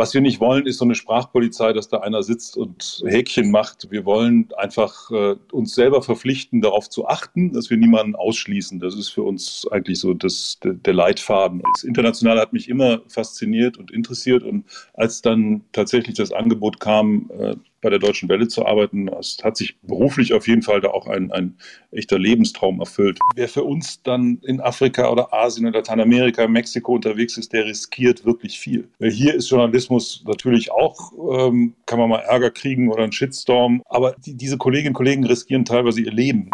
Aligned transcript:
Was 0.00 0.14
wir 0.14 0.22
nicht 0.22 0.40
wollen, 0.40 0.64
ist 0.64 0.78
so 0.78 0.86
eine 0.86 0.94
Sprachpolizei, 0.94 1.74
dass 1.74 1.88
da 1.88 1.98
einer 1.98 2.22
sitzt 2.22 2.56
und 2.56 3.02
Häkchen 3.04 3.50
macht. 3.50 3.90
Wir 3.90 4.06
wollen 4.06 4.48
einfach 4.56 5.10
äh, 5.10 5.36
uns 5.52 5.74
selber 5.74 6.00
verpflichten, 6.00 6.62
darauf 6.62 6.88
zu 6.88 7.06
achten, 7.06 7.52
dass 7.52 7.68
wir 7.68 7.76
niemanden 7.76 8.16
ausschließen. 8.16 8.80
Das 8.80 8.94
ist 8.94 9.10
für 9.10 9.22
uns 9.22 9.68
eigentlich 9.70 10.00
so 10.00 10.14
das, 10.14 10.58
der 10.62 10.94
Leitfaden. 10.94 11.60
Das 11.74 11.84
Internationale 11.84 12.40
hat 12.40 12.54
mich 12.54 12.70
immer 12.70 13.02
fasziniert 13.08 13.76
und 13.76 13.90
interessiert. 13.90 14.42
Und 14.42 14.64
als 14.94 15.20
dann 15.20 15.64
tatsächlich 15.72 16.16
das 16.16 16.32
Angebot 16.32 16.80
kam, 16.80 17.30
äh, 17.38 17.56
bei 17.80 17.90
der 17.90 17.98
Deutschen 17.98 18.28
Welle 18.28 18.48
zu 18.48 18.66
arbeiten. 18.66 19.08
Es 19.08 19.38
hat 19.42 19.56
sich 19.56 19.78
beruflich 19.82 20.32
auf 20.34 20.46
jeden 20.46 20.62
Fall 20.62 20.80
da 20.80 20.88
auch 20.88 21.06
ein, 21.06 21.32
ein 21.32 21.56
echter 21.90 22.18
Lebenstraum 22.18 22.80
erfüllt. 22.80 23.18
Wer 23.34 23.48
für 23.48 23.64
uns 23.64 24.02
dann 24.02 24.38
in 24.42 24.60
Afrika 24.60 25.10
oder 25.10 25.32
Asien 25.32 25.66
oder 25.66 25.78
Lateinamerika, 25.78 26.46
Mexiko 26.46 26.94
unterwegs 26.94 27.36
ist, 27.36 27.52
der 27.52 27.64
riskiert 27.66 28.24
wirklich 28.24 28.58
viel. 28.58 28.88
Hier 29.00 29.34
ist 29.34 29.50
Journalismus 29.50 30.22
natürlich 30.26 30.70
auch, 30.70 31.12
ähm, 31.32 31.74
kann 31.86 31.98
man 31.98 32.08
mal 32.08 32.20
Ärger 32.20 32.50
kriegen 32.50 32.90
oder 32.90 33.02
einen 33.02 33.12
Shitstorm, 33.12 33.82
aber 33.86 34.14
die, 34.24 34.34
diese 34.34 34.58
Kolleginnen 34.58 34.90
und 34.90 34.94
Kollegen 34.94 35.24
riskieren 35.24 35.64
teilweise 35.64 36.00
ihr 36.00 36.12
Leben. 36.12 36.50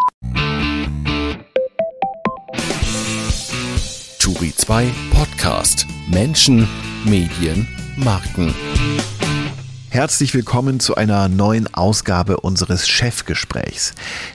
Turi 4.19 4.53
2 4.55 4.87
Podcast 5.11 5.87
Menschen, 6.09 6.69
Medien, 7.05 7.67
Marken. 7.97 8.55
Herzlich 9.97 10.35
willkommen 10.35 10.79
zu 10.79 10.97
einer 10.97 11.31
neuen 11.31 11.73
Ausgabe 11.73 12.41
unseres 12.41 12.87
Chefgesprächs. 12.87 13.95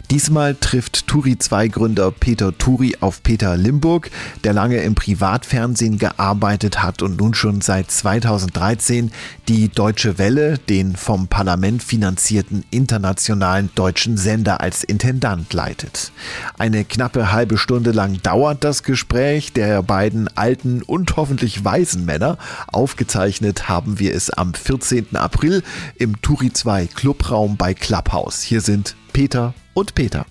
Diesmal 0.09 0.55
trifft 0.55 1.05
Turi 1.05 1.37
2 1.37 1.67
Gründer 1.67 2.09
Peter 2.09 2.57
Turi 2.57 2.97
auf 2.99 3.21
Peter 3.21 3.55
Limburg, 3.57 4.09
der 4.43 4.53
lange 4.53 4.77
im 4.77 4.95
Privatfernsehen 4.95 5.99
gearbeitet 5.99 6.81
hat 6.81 7.03
und 7.03 7.19
nun 7.19 7.35
schon 7.35 7.61
seit 7.61 7.91
2013 7.91 9.11
die 9.47 9.69
Deutsche 9.69 10.17
Welle, 10.17 10.57
den 10.57 10.95
vom 10.95 11.27
Parlament 11.27 11.83
finanzierten 11.83 12.65
internationalen 12.71 13.69
deutschen 13.75 14.17
Sender 14.17 14.61
als 14.61 14.83
Intendant 14.83 15.53
leitet. 15.53 16.11
Eine 16.57 16.85
knappe 16.85 17.31
halbe 17.31 17.59
Stunde 17.59 17.91
lang 17.91 18.19
dauert 18.23 18.63
das 18.63 18.81
Gespräch 18.81 19.53
der 19.53 19.83
beiden 19.83 20.27
alten 20.35 20.81
und 20.81 21.17
hoffentlich 21.17 21.63
weisen 21.63 22.05
Männer. 22.05 22.39
Aufgezeichnet 22.65 23.69
haben 23.69 23.99
wir 23.99 24.15
es 24.15 24.31
am 24.31 24.55
14. 24.55 25.15
April 25.15 25.50
April 25.51 25.63
im 25.97 26.21
Turi 26.21 26.53
2 26.53 26.87
Clubraum 26.87 27.57
bei 27.57 27.73
Clubhouse. 27.73 28.41
Hier 28.41 28.61
sind 28.61 28.95
Peter 29.11 29.53
und 29.73 29.95
Peter. 29.95 30.25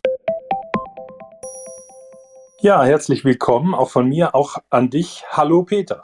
Ja, 2.61 2.85
herzlich 2.85 3.25
willkommen 3.25 3.75
auch 3.75 3.91
von 3.91 4.09
mir, 4.09 4.35
auch 4.35 4.59
an 4.71 4.89
dich. 4.89 5.25
Hallo 5.31 5.63
Peter. 5.63 6.03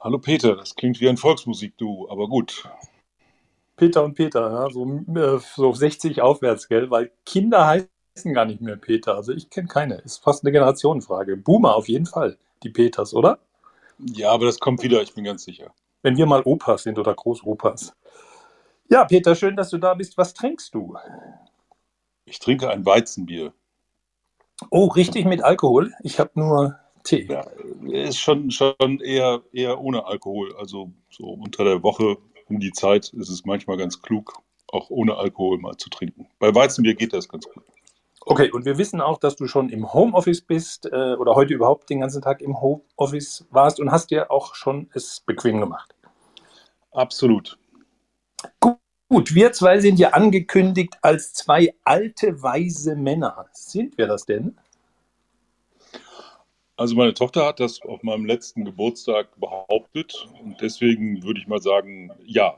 Hallo 0.00 0.18
Peter, 0.18 0.56
das 0.56 0.74
klingt 0.74 1.00
wie 1.00 1.08
ein 1.08 1.18
Volksmusik, 1.18 1.76
du, 1.76 2.08
aber 2.08 2.28
gut. 2.28 2.68
Peter 3.76 4.02
und 4.02 4.14
Peter, 4.14 4.50
ja, 4.50 4.70
so, 4.70 4.84
äh, 5.14 5.38
so 5.56 5.72
60 5.72 6.20
aufwärts, 6.20 6.68
gell? 6.68 6.90
Weil 6.90 7.12
Kinder 7.24 7.66
heißen 7.66 8.34
gar 8.34 8.44
nicht 8.44 8.60
mehr 8.60 8.76
Peter. 8.76 9.14
Also 9.14 9.32
ich 9.32 9.50
kenne 9.50 9.68
keine. 9.68 9.96
Ist 9.96 10.22
fast 10.22 10.44
eine 10.44 10.52
Generationenfrage. 10.52 11.36
Boomer 11.36 11.76
auf 11.76 11.88
jeden 11.88 12.06
Fall, 12.06 12.38
die 12.62 12.70
Peters, 12.70 13.14
oder? 13.14 13.38
Ja, 13.98 14.30
aber 14.30 14.46
das 14.46 14.58
kommt 14.58 14.82
wieder, 14.82 15.02
ich 15.02 15.14
bin 15.14 15.24
ganz 15.24 15.44
sicher. 15.44 15.72
Wenn 16.02 16.16
wir 16.16 16.26
mal 16.26 16.42
Opas 16.42 16.84
sind 16.84 16.98
oder 16.98 17.14
Großopas. 17.14 17.94
Ja, 18.88 19.04
Peter, 19.04 19.34
schön, 19.34 19.56
dass 19.56 19.70
du 19.70 19.78
da 19.78 19.94
bist. 19.94 20.16
Was 20.18 20.34
trinkst 20.34 20.74
du? 20.74 20.96
Ich 22.24 22.38
trinke 22.38 22.70
ein 22.70 22.84
Weizenbier. 22.84 23.52
Oh, 24.70 24.86
richtig 24.86 25.24
mit 25.24 25.42
Alkohol? 25.42 25.92
Ich 26.02 26.18
habe 26.18 26.30
nur 26.34 26.78
Tee. 27.02 27.26
Ja, 27.30 27.46
ist 27.86 28.18
schon, 28.18 28.50
schon 28.50 29.00
eher, 29.00 29.42
eher 29.52 29.80
ohne 29.80 30.04
Alkohol. 30.06 30.54
Also 30.56 30.92
so 31.08 31.24
unter 31.24 31.64
der 31.64 31.82
Woche 31.82 32.18
um 32.48 32.60
die 32.60 32.72
Zeit 32.72 33.10
ist 33.10 33.30
es 33.30 33.44
manchmal 33.44 33.76
ganz 33.76 34.02
klug, 34.02 34.42
auch 34.68 34.90
ohne 34.90 35.16
Alkohol 35.16 35.58
mal 35.58 35.76
zu 35.76 35.88
trinken. 35.88 36.28
Bei 36.38 36.54
Weizenbier 36.54 36.94
geht 36.94 37.12
das 37.12 37.28
ganz 37.28 37.48
gut. 37.48 37.64
Okay, 38.26 38.50
und 38.50 38.64
wir 38.64 38.76
wissen 38.78 39.00
auch, 39.00 39.18
dass 39.18 39.36
du 39.36 39.46
schon 39.46 39.70
im 39.70 39.92
Homeoffice 39.92 40.42
bist 40.42 40.86
äh, 40.86 41.14
oder 41.14 41.34
heute 41.34 41.54
überhaupt 41.54 41.88
den 41.88 42.00
ganzen 42.00 42.20
Tag 42.20 42.42
im 42.42 42.60
Homeoffice 42.60 43.46
warst 43.50 43.80
und 43.80 43.90
hast 43.90 44.10
dir 44.10 44.30
auch 44.30 44.54
schon 44.54 44.90
es 44.92 45.20
bequem 45.20 45.60
gemacht. 45.60 45.94
Absolut. 46.92 47.58
Gut, 48.60 49.34
wir 49.34 49.52
zwei 49.52 49.80
sind 49.80 49.98
ja 49.98 50.10
angekündigt 50.10 50.94
als 51.02 51.32
zwei 51.32 51.74
alte, 51.84 52.42
weise 52.42 52.94
Männer. 52.94 53.46
Sind 53.52 53.98
wir 53.98 54.06
das 54.06 54.26
denn? 54.26 54.56
Also 56.76 56.94
meine 56.94 57.12
Tochter 57.12 57.44
hat 57.44 57.60
das 57.60 57.82
auf 57.82 58.02
meinem 58.02 58.24
letzten 58.24 58.64
Geburtstag 58.64 59.28
behauptet 59.38 60.26
und 60.42 60.60
deswegen 60.60 61.22
würde 61.22 61.40
ich 61.40 61.46
mal 61.46 61.60
sagen, 61.60 62.10
ja. 62.24 62.56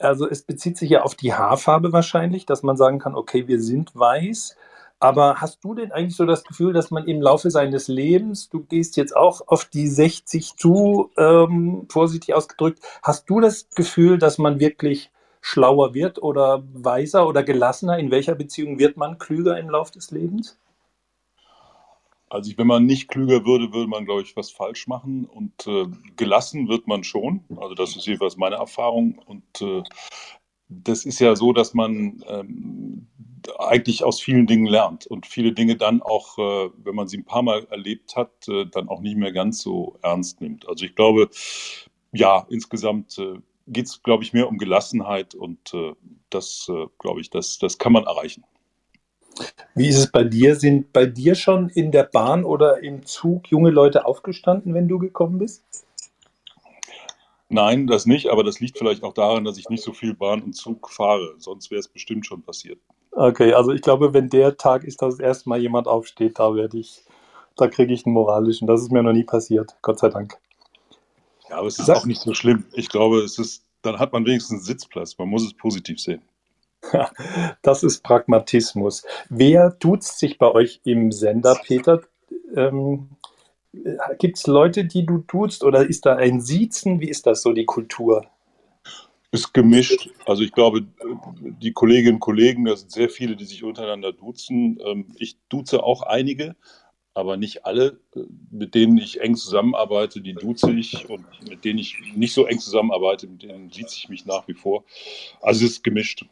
Also 0.00 0.28
es 0.28 0.42
bezieht 0.42 0.78
sich 0.78 0.90
ja 0.90 1.02
auf 1.02 1.14
die 1.14 1.34
Haarfarbe 1.34 1.92
wahrscheinlich, 1.92 2.46
dass 2.46 2.62
man 2.62 2.76
sagen 2.76 2.98
kann, 2.98 3.14
okay, 3.14 3.46
wir 3.46 3.60
sind 3.60 3.94
weiß. 3.94 4.56
Aber 4.98 5.36
hast 5.36 5.64
du 5.64 5.74
denn 5.74 5.92
eigentlich 5.92 6.16
so 6.16 6.26
das 6.26 6.44
Gefühl, 6.44 6.74
dass 6.74 6.90
man 6.90 7.06
im 7.06 7.22
Laufe 7.22 7.50
seines 7.50 7.88
Lebens, 7.88 8.50
du 8.50 8.60
gehst 8.60 8.96
jetzt 8.98 9.16
auch 9.16 9.48
auf 9.48 9.64
die 9.64 9.88
60 9.88 10.56
zu, 10.56 11.10
ähm, 11.16 11.86
vorsichtig 11.88 12.34
ausgedrückt, 12.34 12.80
hast 13.02 13.28
du 13.30 13.40
das 13.40 13.68
Gefühl, 13.70 14.18
dass 14.18 14.36
man 14.36 14.60
wirklich 14.60 15.10
schlauer 15.40 15.94
wird 15.94 16.22
oder 16.22 16.62
weiser 16.74 17.26
oder 17.26 17.42
gelassener? 17.42 17.98
In 17.98 18.10
welcher 18.10 18.34
Beziehung 18.34 18.78
wird 18.78 18.98
man 18.98 19.18
klüger 19.18 19.58
im 19.58 19.70
Laufe 19.70 19.92
des 19.92 20.10
Lebens? 20.10 20.58
Also 22.30 22.52
wenn 22.56 22.68
man 22.68 22.86
nicht 22.86 23.08
klüger 23.08 23.44
würde, 23.44 23.72
würde 23.72 23.88
man, 23.88 24.04
glaube 24.04 24.22
ich, 24.22 24.36
was 24.36 24.50
falsch 24.50 24.86
machen. 24.86 25.24
Und 25.26 25.66
äh, 25.66 25.86
gelassen 26.16 26.68
wird 26.68 26.86
man 26.86 27.04
schon. 27.04 27.44
Also 27.56 27.74
das 27.74 27.96
ist 27.96 28.06
jedenfalls 28.06 28.36
meine 28.36 28.56
Erfahrung. 28.56 29.18
Und 29.26 29.60
äh, 29.60 29.82
das 30.68 31.04
ist 31.04 31.18
ja 31.18 31.34
so, 31.34 31.52
dass 31.52 31.74
man 31.74 32.22
ähm, 32.28 33.08
eigentlich 33.58 34.04
aus 34.04 34.20
vielen 34.20 34.46
Dingen 34.46 34.66
lernt 34.66 35.06
und 35.06 35.26
viele 35.26 35.52
Dinge 35.52 35.76
dann 35.76 36.02
auch, 36.02 36.38
äh, 36.38 36.70
wenn 36.84 36.94
man 36.94 37.08
sie 37.08 37.18
ein 37.18 37.24
paar 37.24 37.42
Mal 37.42 37.66
erlebt 37.70 38.14
hat, 38.14 38.48
äh, 38.48 38.66
dann 38.66 38.88
auch 38.88 39.00
nicht 39.00 39.16
mehr 39.16 39.32
ganz 39.32 39.60
so 39.60 39.98
ernst 40.02 40.40
nimmt. 40.40 40.68
Also 40.68 40.84
ich 40.84 40.94
glaube, 40.94 41.30
ja, 42.12 42.46
insgesamt 42.48 43.18
äh, 43.18 43.40
geht 43.66 43.86
es, 43.86 44.02
glaube 44.02 44.22
ich, 44.22 44.32
mehr 44.32 44.48
um 44.48 44.58
Gelassenheit 44.58 45.34
und 45.34 45.74
äh, 45.74 45.94
das, 46.30 46.68
äh, 46.70 46.86
glaube 46.98 47.20
ich, 47.20 47.30
das, 47.30 47.58
das 47.58 47.78
kann 47.78 47.92
man 47.92 48.04
erreichen. 48.04 48.44
Wie 49.74 49.88
ist 49.88 49.98
es 49.98 50.10
bei 50.10 50.24
dir? 50.24 50.56
Sind 50.56 50.92
bei 50.92 51.06
dir 51.06 51.34
schon 51.34 51.68
in 51.68 51.92
der 51.92 52.04
Bahn 52.04 52.44
oder 52.44 52.82
im 52.82 53.04
Zug 53.06 53.48
junge 53.48 53.70
Leute 53.70 54.04
aufgestanden, 54.04 54.74
wenn 54.74 54.88
du 54.88 54.98
gekommen 54.98 55.38
bist? 55.38 55.62
Nein, 57.48 57.88
das 57.88 58.06
nicht, 58.06 58.28
aber 58.28 58.44
das 58.44 58.60
liegt 58.60 58.78
vielleicht 58.78 59.02
auch 59.02 59.12
daran, 59.12 59.44
dass 59.44 59.58
ich 59.58 59.68
nicht 59.68 59.82
so 59.82 59.92
viel 59.92 60.14
Bahn 60.14 60.40
und 60.42 60.54
Zug 60.54 60.88
fahre. 60.88 61.34
Sonst 61.38 61.70
wäre 61.70 61.80
es 61.80 61.88
bestimmt 61.88 62.24
schon 62.24 62.42
passiert. 62.42 62.78
Okay, 63.10 63.52
also 63.54 63.72
ich 63.72 63.82
glaube, 63.82 64.14
wenn 64.14 64.28
der 64.28 64.56
Tag 64.56 64.84
ist, 64.84 65.02
dass 65.02 65.16
das 65.16 65.26
erste 65.26 65.48
Mal 65.48 65.60
jemand 65.60 65.88
aufsteht, 65.88 66.38
da 66.38 66.54
werde 66.54 66.78
ich, 66.78 67.02
da 67.56 67.66
kriege 67.66 67.92
ich 67.92 68.06
einen 68.06 68.14
moralischen. 68.14 68.68
Das 68.68 68.80
ist 68.80 68.92
mir 68.92 69.02
noch 69.02 69.12
nie 69.12 69.24
passiert, 69.24 69.76
Gott 69.82 69.98
sei 69.98 70.10
Dank. 70.10 70.38
Ja, 71.48 71.56
aber 71.56 71.66
es 71.66 71.78
ist 71.78 71.86
Sag, 71.86 71.96
auch 71.96 72.06
nicht 72.06 72.20
so 72.20 72.34
schlimm. 72.34 72.64
Ich 72.72 72.88
glaube, 72.88 73.18
es 73.18 73.36
ist, 73.38 73.64
dann 73.82 73.98
hat 73.98 74.12
man 74.12 74.24
wenigstens 74.24 74.58
einen 74.58 74.64
Sitzplatz. 74.64 75.18
Man 75.18 75.28
muss 75.28 75.44
es 75.44 75.52
positiv 75.52 75.98
sehen. 75.98 76.22
das 77.62 77.82
ist 77.82 78.02
Pragmatismus. 78.02 79.04
Wer 79.28 79.70
duzt 79.70 80.18
sich 80.18 80.38
bei 80.38 80.50
euch 80.50 80.80
im 80.84 81.12
Sender, 81.12 81.58
Peter? 81.64 82.00
Ähm, 82.54 83.10
Gibt 84.18 84.38
es 84.38 84.46
Leute, 84.46 84.84
die 84.84 85.06
du 85.06 85.18
duzt 85.18 85.62
oder 85.62 85.86
ist 85.86 86.06
da 86.06 86.16
ein 86.16 86.40
Siezen? 86.40 87.00
Wie 87.00 87.08
ist 87.08 87.26
das 87.26 87.42
so, 87.42 87.52
die 87.52 87.64
Kultur? 87.64 88.26
Ist 89.30 89.54
gemischt. 89.54 90.10
Also 90.26 90.42
ich 90.42 90.50
glaube, 90.50 90.86
die 91.40 91.72
Kolleginnen 91.72 92.14
und 92.14 92.20
Kollegen, 92.20 92.64
da 92.64 92.74
sind 92.74 92.90
sehr 92.90 93.08
viele, 93.08 93.36
die 93.36 93.44
sich 93.44 93.62
untereinander 93.62 94.12
duzen. 94.12 94.80
Ähm, 94.84 95.06
ich 95.18 95.36
duze 95.48 95.84
auch 95.84 96.02
einige, 96.02 96.56
aber 97.14 97.36
nicht 97.36 97.64
alle. 97.64 98.00
Mit 98.50 98.74
denen 98.74 98.98
ich 98.98 99.20
eng 99.20 99.36
zusammenarbeite, 99.36 100.20
die 100.20 100.34
duze 100.34 100.72
ich 100.72 101.08
und 101.08 101.24
mit 101.48 101.64
denen 101.64 101.78
ich 101.78 101.96
nicht 102.16 102.34
so 102.34 102.46
eng 102.46 102.58
zusammenarbeite, 102.58 103.28
mit 103.28 103.44
denen 103.44 103.70
sieht 103.70 103.92
ich 103.92 104.08
mich 104.08 104.26
nach 104.26 104.48
wie 104.48 104.54
vor. 104.54 104.84
Also 105.40 105.64
es 105.64 105.72
ist 105.72 105.84
gemischt. 105.84 106.24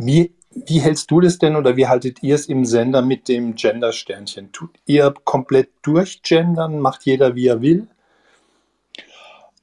Wie 0.00 0.34
wie 0.52 0.80
hältst 0.80 1.10
du 1.12 1.20
das 1.20 1.38
denn 1.38 1.54
oder 1.54 1.76
wie 1.76 1.86
haltet 1.86 2.22
ihr 2.24 2.34
es 2.34 2.46
im 2.46 2.64
Sender 2.64 3.02
mit 3.02 3.28
dem 3.28 3.54
Gender-Sternchen? 3.54 4.50
Tut 4.50 4.70
ihr 4.84 5.14
komplett 5.24 5.70
durchgendern? 5.82 6.80
Macht 6.80 7.04
jeder, 7.04 7.36
wie 7.36 7.46
er 7.46 7.62
will? 7.62 7.86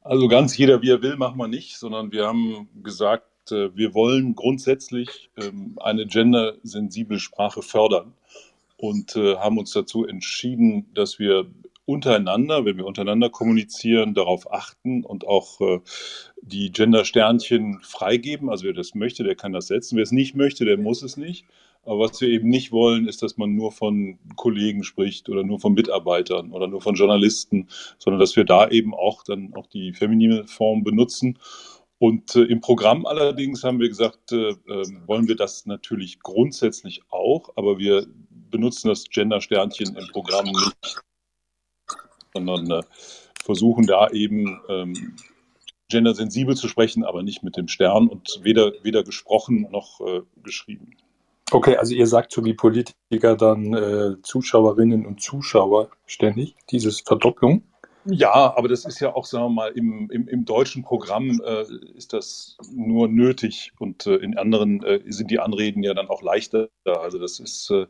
Also 0.01 0.29
ganz 0.29 0.57
jeder, 0.57 0.81
wie 0.81 0.91
er 0.91 1.01
will, 1.01 1.17
machen 1.17 1.37
wir 1.37 1.49
nicht, 1.49 1.77
sondern 1.77 2.13
wir 2.13 2.25
haben 2.25 2.69
gesagt, 2.81 3.51
äh, 3.51 3.75
wir 3.75 3.93
wollen 3.93 4.35
grundsätzlich 4.35 5.29
ähm, 5.35 5.77
eine 5.81 6.05
gendersensible 6.07 7.19
Sprache 7.19 7.61
fördern 7.61 8.13
und 8.77 9.17
äh, 9.17 9.35
haben 9.35 9.57
uns 9.57 9.71
dazu 9.71 10.05
entschieden, 10.05 10.85
dass 10.93 11.19
wir 11.19 11.47
untereinander, 11.85 12.63
wenn 12.63 12.77
wir 12.77 12.85
untereinander 12.85 13.29
kommunizieren, 13.29 14.13
darauf 14.13 14.51
achten 14.51 15.03
und 15.03 15.27
auch 15.27 15.59
äh, 15.59 15.79
die 16.41 16.71
Gender-Sternchen 16.71 17.79
freigeben. 17.81 18.49
Also 18.49 18.65
wer 18.65 18.73
das 18.73 18.95
möchte, 18.95 19.23
der 19.23 19.35
kann 19.35 19.53
das 19.53 19.67
setzen. 19.67 19.95
Wer 19.95 20.03
es 20.03 20.11
nicht 20.11 20.35
möchte, 20.35 20.65
der 20.65 20.77
muss 20.77 21.01
es 21.01 21.17
nicht. 21.17 21.45
Aber 21.83 21.99
was 21.99 22.19
wir 22.19 22.27
eben 22.27 22.49
nicht 22.49 22.71
wollen, 22.71 23.07
ist, 23.07 23.23
dass 23.23 23.37
man 23.37 23.55
nur 23.55 23.71
von 23.71 24.19
Kollegen 24.35 24.83
spricht 24.83 25.29
oder 25.29 25.43
nur 25.43 25.59
von 25.59 25.73
Mitarbeitern 25.73 26.51
oder 26.51 26.67
nur 26.67 26.81
von 26.81 26.95
Journalisten, 26.95 27.69
sondern 27.97 28.19
dass 28.19 28.35
wir 28.35 28.43
da 28.43 28.67
eben 28.67 28.93
auch 28.93 29.23
dann 29.23 29.53
auch 29.55 29.67
die 29.67 29.93
feminine 29.93 30.45
Form 30.47 30.83
benutzen. 30.83 31.39
Und 31.99 32.35
äh, 32.35 32.43
im 32.43 32.59
Programm 32.59 33.05
allerdings 33.05 33.63
haben 33.63 33.79
wir 33.79 33.87
gesagt, 33.87 34.31
äh, 34.31 34.49
äh, 34.49 34.85
wollen 35.05 35.27
wir 35.27 35.35
das 35.35 35.65
natürlich 35.65 36.19
grundsätzlich 36.19 37.01
auch, 37.09 37.51
aber 37.55 37.79
wir 37.79 38.05
benutzen 38.29 38.89
das 38.89 39.05
Gender-Sternchen 39.09 39.95
im 39.95 40.07
Programm 40.09 40.45
nicht, 40.45 41.01
sondern 42.33 42.69
äh, 42.69 42.83
versuchen 43.43 43.87
da 43.87 44.09
eben 44.09 44.59
ähm, 44.69 45.15
gendersensibel 45.89 46.55
zu 46.55 46.67
sprechen, 46.67 47.03
aber 47.03 47.23
nicht 47.23 47.43
mit 47.43 47.57
dem 47.57 47.67
Stern 47.67 48.07
und 48.07 48.39
weder, 48.43 48.73
weder 48.83 49.03
gesprochen 49.03 49.67
noch 49.71 50.01
äh, 50.01 50.21
geschrieben. 50.43 50.95
Okay, 51.51 51.77
also 51.77 51.95
ihr 51.95 52.07
sagt 52.07 52.33
so 52.33 52.43
wie 52.43 52.53
Politiker 52.53 53.37
dann 53.37 53.73
äh, 53.73 54.21
Zuschauerinnen 54.21 55.05
und 55.05 55.21
Zuschauer 55.21 55.89
ständig, 56.05 56.55
dieses 56.69 56.99
Verdopplung? 56.99 57.63
Ja, 58.09 58.55
aber 58.55 58.69
das 58.69 58.85
ist 58.85 59.01
ja 59.01 59.13
auch, 59.13 59.25
sagen 59.25 59.45
wir 59.45 59.49
mal, 59.49 59.71
im, 59.75 60.09
im, 60.11 60.29
im 60.29 60.45
deutschen 60.45 60.81
Programm 60.81 61.41
äh, 61.45 61.65
ist 61.95 62.13
das 62.13 62.57
nur 62.71 63.09
nötig 63.09 63.73
und 63.79 64.07
äh, 64.07 64.15
in 64.15 64.37
anderen 64.37 64.81
äh, 64.83 65.01
sind 65.07 65.29
die 65.29 65.39
Anreden 65.39 65.83
ja 65.83 65.93
dann 65.93 66.07
auch 66.07 66.21
leichter. 66.21 66.69
Also 66.85 67.19
das 67.19 67.39
ist, 67.39 67.69
äh, 67.69 67.85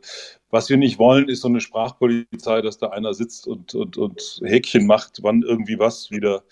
was 0.50 0.70
wir 0.70 0.76
nicht 0.76 0.98
wollen, 0.98 1.28
ist 1.28 1.42
so 1.42 1.48
eine 1.48 1.60
Sprachpolizei, 1.60 2.62
dass 2.62 2.78
da 2.78 2.88
einer 2.88 3.14
sitzt 3.14 3.46
und, 3.46 3.76
und, 3.76 3.96
und 3.96 4.40
Häkchen 4.42 4.86
macht, 4.86 5.22
wann 5.22 5.42
irgendwie 5.42 5.78
was 5.78 6.10
wieder 6.10 6.42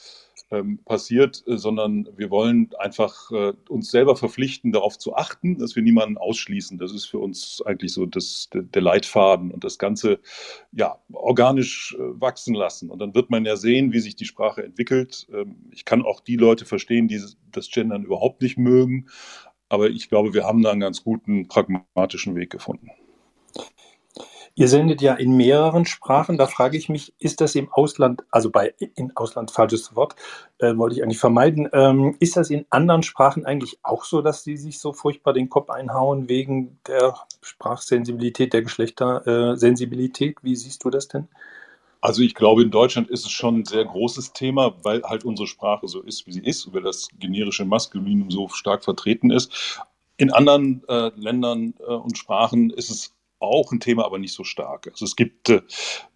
ähm, 0.50 0.78
passiert, 0.84 1.42
äh, 1.46 1.56
sondern 1.56 2.08
wir 2.16 2.30
wollen 2.30 2.70
einfach 2.78 3.30
äh, 3.32 3.52
uns 3.68 3.90
selber 3.90 4.16
verpflichten, 4.16 4.72
darauf 4.72 4.98
zu 4.98 5.14
achten, 5.16 5.58
dass 5.58 5.74
wir 5.74 5.82
niemanden 5.82 6.18
ausschließen. 6.18 6.78
Das 6.78 6.92
ist 6.92 7.06
für 7.06 7.18
uns 7.18 7.62
eigentlich 7.64 7.92
so 7.92 8.06
das, 8.06 8.48
der 8.52 8.82
Leitfaden 8.82 9.50
und 9.50 9.64
das 9.64 9.78
Ganze 9.78 10.20
ja, 10.72 10.98
organisch 11.12 11.96
äh, 11.98 12.20
wachsen 12.20 12.54
lassen. 12.54 12.90
Und 12.90 13.00
dann 13.00 13.14
wird 13.14 13.30
man 13.30 13.44
ja 13.44 13.56
sehen, 13.56 13.92
wie 13.92 14.00
sich 14.00 14.16
die 14.16 14.24
Sprache 14.24 14.62
entwickelt. 14.62 15.26
Ähm, 15.32 15.56
ich 15.72 15.84
kann 15.84 16.02
auch 16.02 16.20
die 16.20 16.36
Leute 16.36 16.64
verstehen, 16.64 17.08
die 17.08 17.20
das 17.50 17.70
Gendern 17.70 18.04
überhaupt 18.04 18.42
nicht 18.42 18.56
mögen. 18.56 19.06
Aber 19.68 19.90
ich 19.90 20.08
glaube, 20.08 20.32
wir 20.32 20.44
haben 20.44 20.62
da 20.62 20.70
einen 20.70 20.80
ganz 20.80 21.02
guten 21.02 21.48
pragmatischen 21.48 22.36
Weg 22.36 22.50
gefunden. 22.50 22.90
Ihr 24.58 24.68
sendet 24.68 25.02
ja 25.02 25.12
in 25.14 25.36
mehreren 25.36 25.84
Sprachen. 25.84 26.38
Da 26.38 26.46
frage 26.46 26.78
ich 26.78 26.88
mich, 26.88 27.12
ist 27.18 27.42
das 27.42 27.54
im 27.56 27.70
Ausland, 27.70 28.24
also 28.30 28.50
bei 28.50 28.72
in 28.94 29.14
Ausland 29.14 29.50
falsches 29.50 29.94
Wort, 29.94 30.16
äh, 30.60 30.74
wollte 30.78 30.96
ich 30.96 31.02
eigentlich 31.02 31.18
vermeiden. 31.18 31.68
Ähm, 31.74 32.16
ist 32.20 32.38
das 32.38 32.48
in 32.48 32.64
anderen 32.70 33.02
Sprachen 33.02 33.44
eigentlich 33.44 33.78
auch 33.82 34.04
so, 34.04 34.22
dass 34.22 34.44
sie 34.44 34.56
sich 34.56 34.78
so 34.78 34.94
furchtbar 34.94 35.34
den 35.34 35.50
Kopf 35.50 35.68
einhauen 35.68 36.30
wegen 36.30 36.78
der 36.88 37.14
Sprachsensibilität, 37.42 38.54
der 38.54 38.62
Geschlechtersensibilität? 38.62 40.38
Wie 40.40 40.56
siehst 40.56 40.82
du 40.84 40.88
das 40.88 41.08
denn? 41.08 41.28
Also 42.00 42.22
ich 42.22 42.34
glaube, 42.34 42.62
in 42.62 42.70
Deutschland 42.70 43.10
ist 43.10 43.26
es 43.26 43.32
schon 43.32 43.58
ein 43.58 43.64
sehr 43.66 43.84
großes 43.84 44.32
Thema, 44.32 44.74
weil 44.82 45.02
halt 45.02 45.26
unsere 45.26 45.46
Sprache 45.46 45.86
so 45.86 46.00
ist, 46.00 46.26
wie 46.26 46.32
sie 46.32 46.44
ist, 46.44 46.72
weil 46.72 46.82
das 46.82 47.08
generische 47.18 47.66
Maskulinum 47.66 48.30
so 48.30 48.48
stark 48.48 48.84
vertreten 48.84 49.30
ist. 49.30 49.82
In 50.16 50.32
anderen 50.32 50.82
äh, 50.88 51.10
Ländern 51.14 51.74
äh, 51.80 51.92
und 51.92 52.16
Sprachen 52.16 52.70
ist 52.70 52.88
es 52.90 53.15
auch 53.38 53.72
ein 53.72 53.80
Thema, 53.80 54.04
aber 54.04 54.18
nicht 54.18 54.34
so 54.34 54.44
stark. 54.44 54.88
Also 54.88 55.04
es 55.04 55.16
gibt 55.16 55.48
äh, 55.48 55.62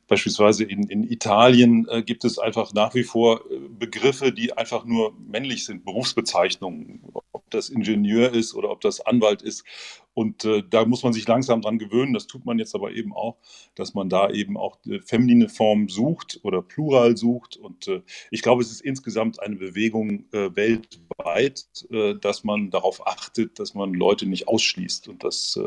beispielsweise 0.08 0.64
in, 0.64 0.88
in 0.88 1.04
Italien 1.04 1.86
äh, 1.88 2.02
gibt 2.02 2.24
es 2.24 2.38
einfach 2.38 2.72
nach 2.74 2.94
wie 2.94 3.04
vor 3.04 3.42
äh, 3.50 3.58
Begriffe, 3.68 4.32
die 4.32 4.52
einfach 4.52 4.84
nur 4.84 5.14
männlich 5.18 5.64
sind, 5.64 5.84
Berufsbezeichnungen, 5.84 7.02
ob 7.32 7.48
das 7.50 7.70
Ingenieur 7.70 8.32
ist 8.32 8.54
oder 8.54 8.70
ob 8.70 8.80
das 8.80 9.00
Anwalt 9.00 9.40
ist. 9.40 9.64
Und 10.12 10.44
äh, 10.44 10.62
da 10.68 10.84
muss 10.84 11.02
man 11.02 11.12
sich 11.12 11.26
langsam 11.26 11.62
dran 11.62 11.78
gewöhnen. 11.78 12.12
Das 12.12 12.26
tut 12.26 12.44
man 12.44 12.58
jetzt 12.58 12.74
aber 12.74 12.92
eben 12.92 13.12
auch, 13.12 13.38
dass 13.74 13.94
man 13.94 14.08
da 14.08 14.30
eben 14.30 14.56
auch 14.56 14.78
feminine 15.04 15.48
Form 15.48 15.88
sucht 15.88 16.40
oder 16.42 16.62
Plural 16.62 17.16
sucht. 17.16 17.56
Und 17.56 17.86
äh, 17.88 18.02
ich 18.30 18.42
glaube, 18.42 18.62
es 18.62 18.70
ist 18.70 18.80
insgesamt 18.80 19.40
eine 19.40 19.56
Bewegung 19.56 20.24
äh, 20.32 20.54
weltweit, 20.54 21.66
äh, 21.90 22.14
dass 22.14 22.42
man 22.44 22.70
darauf 22.70 23.06
achtet, 23.06 23.58
dass 23.58 23.74
man 23.74 23.94
Leute 23.94 24.26
nicht 24.26 24.48
ausschließt. 24.48 25.08
Und 25.08 25.22
das, 25.22 25.58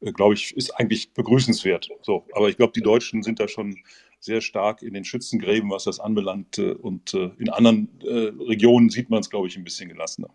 äh, 0.00 0.12
glaube 0.12 0.34
ich, 0.34 0.56
ist 0.56 0.70
eigentlich 0.70 1.12
begrüßenswert. 1.12 1.90
So, 2.02 2.26
aber 2.32 2.48
ich 2.48 2.56
glaube, 2.56 2.72
die 2.74 2.82
Deutschen 2.82 3.22
sind 3.22 3.40
da 3.40 3.48
schon 3.48 3.76
sehr 4.20 4.40
stark 4.40 4.82
in 4.82 4.94
den 4.94 5.04
Schützengräben, 5.04 5.70
was 5.70 5.84
das 5.84 5.98
anbelangt. 5.98 6.58
Äh, 6.58 6.72
und 6.72 7.12
in 7.14 7.48
anderen 7.48 7.88
Regionen 8.02 8.88
sieht 8.88 9.10
man 9.10 9.20
es, 9.20 9.30
glaube 9.30 9.48
ich, 9.48 9.56
ein 9.56 9.64
bisschen 9.64 9.88
gelassener. 9.88 10.30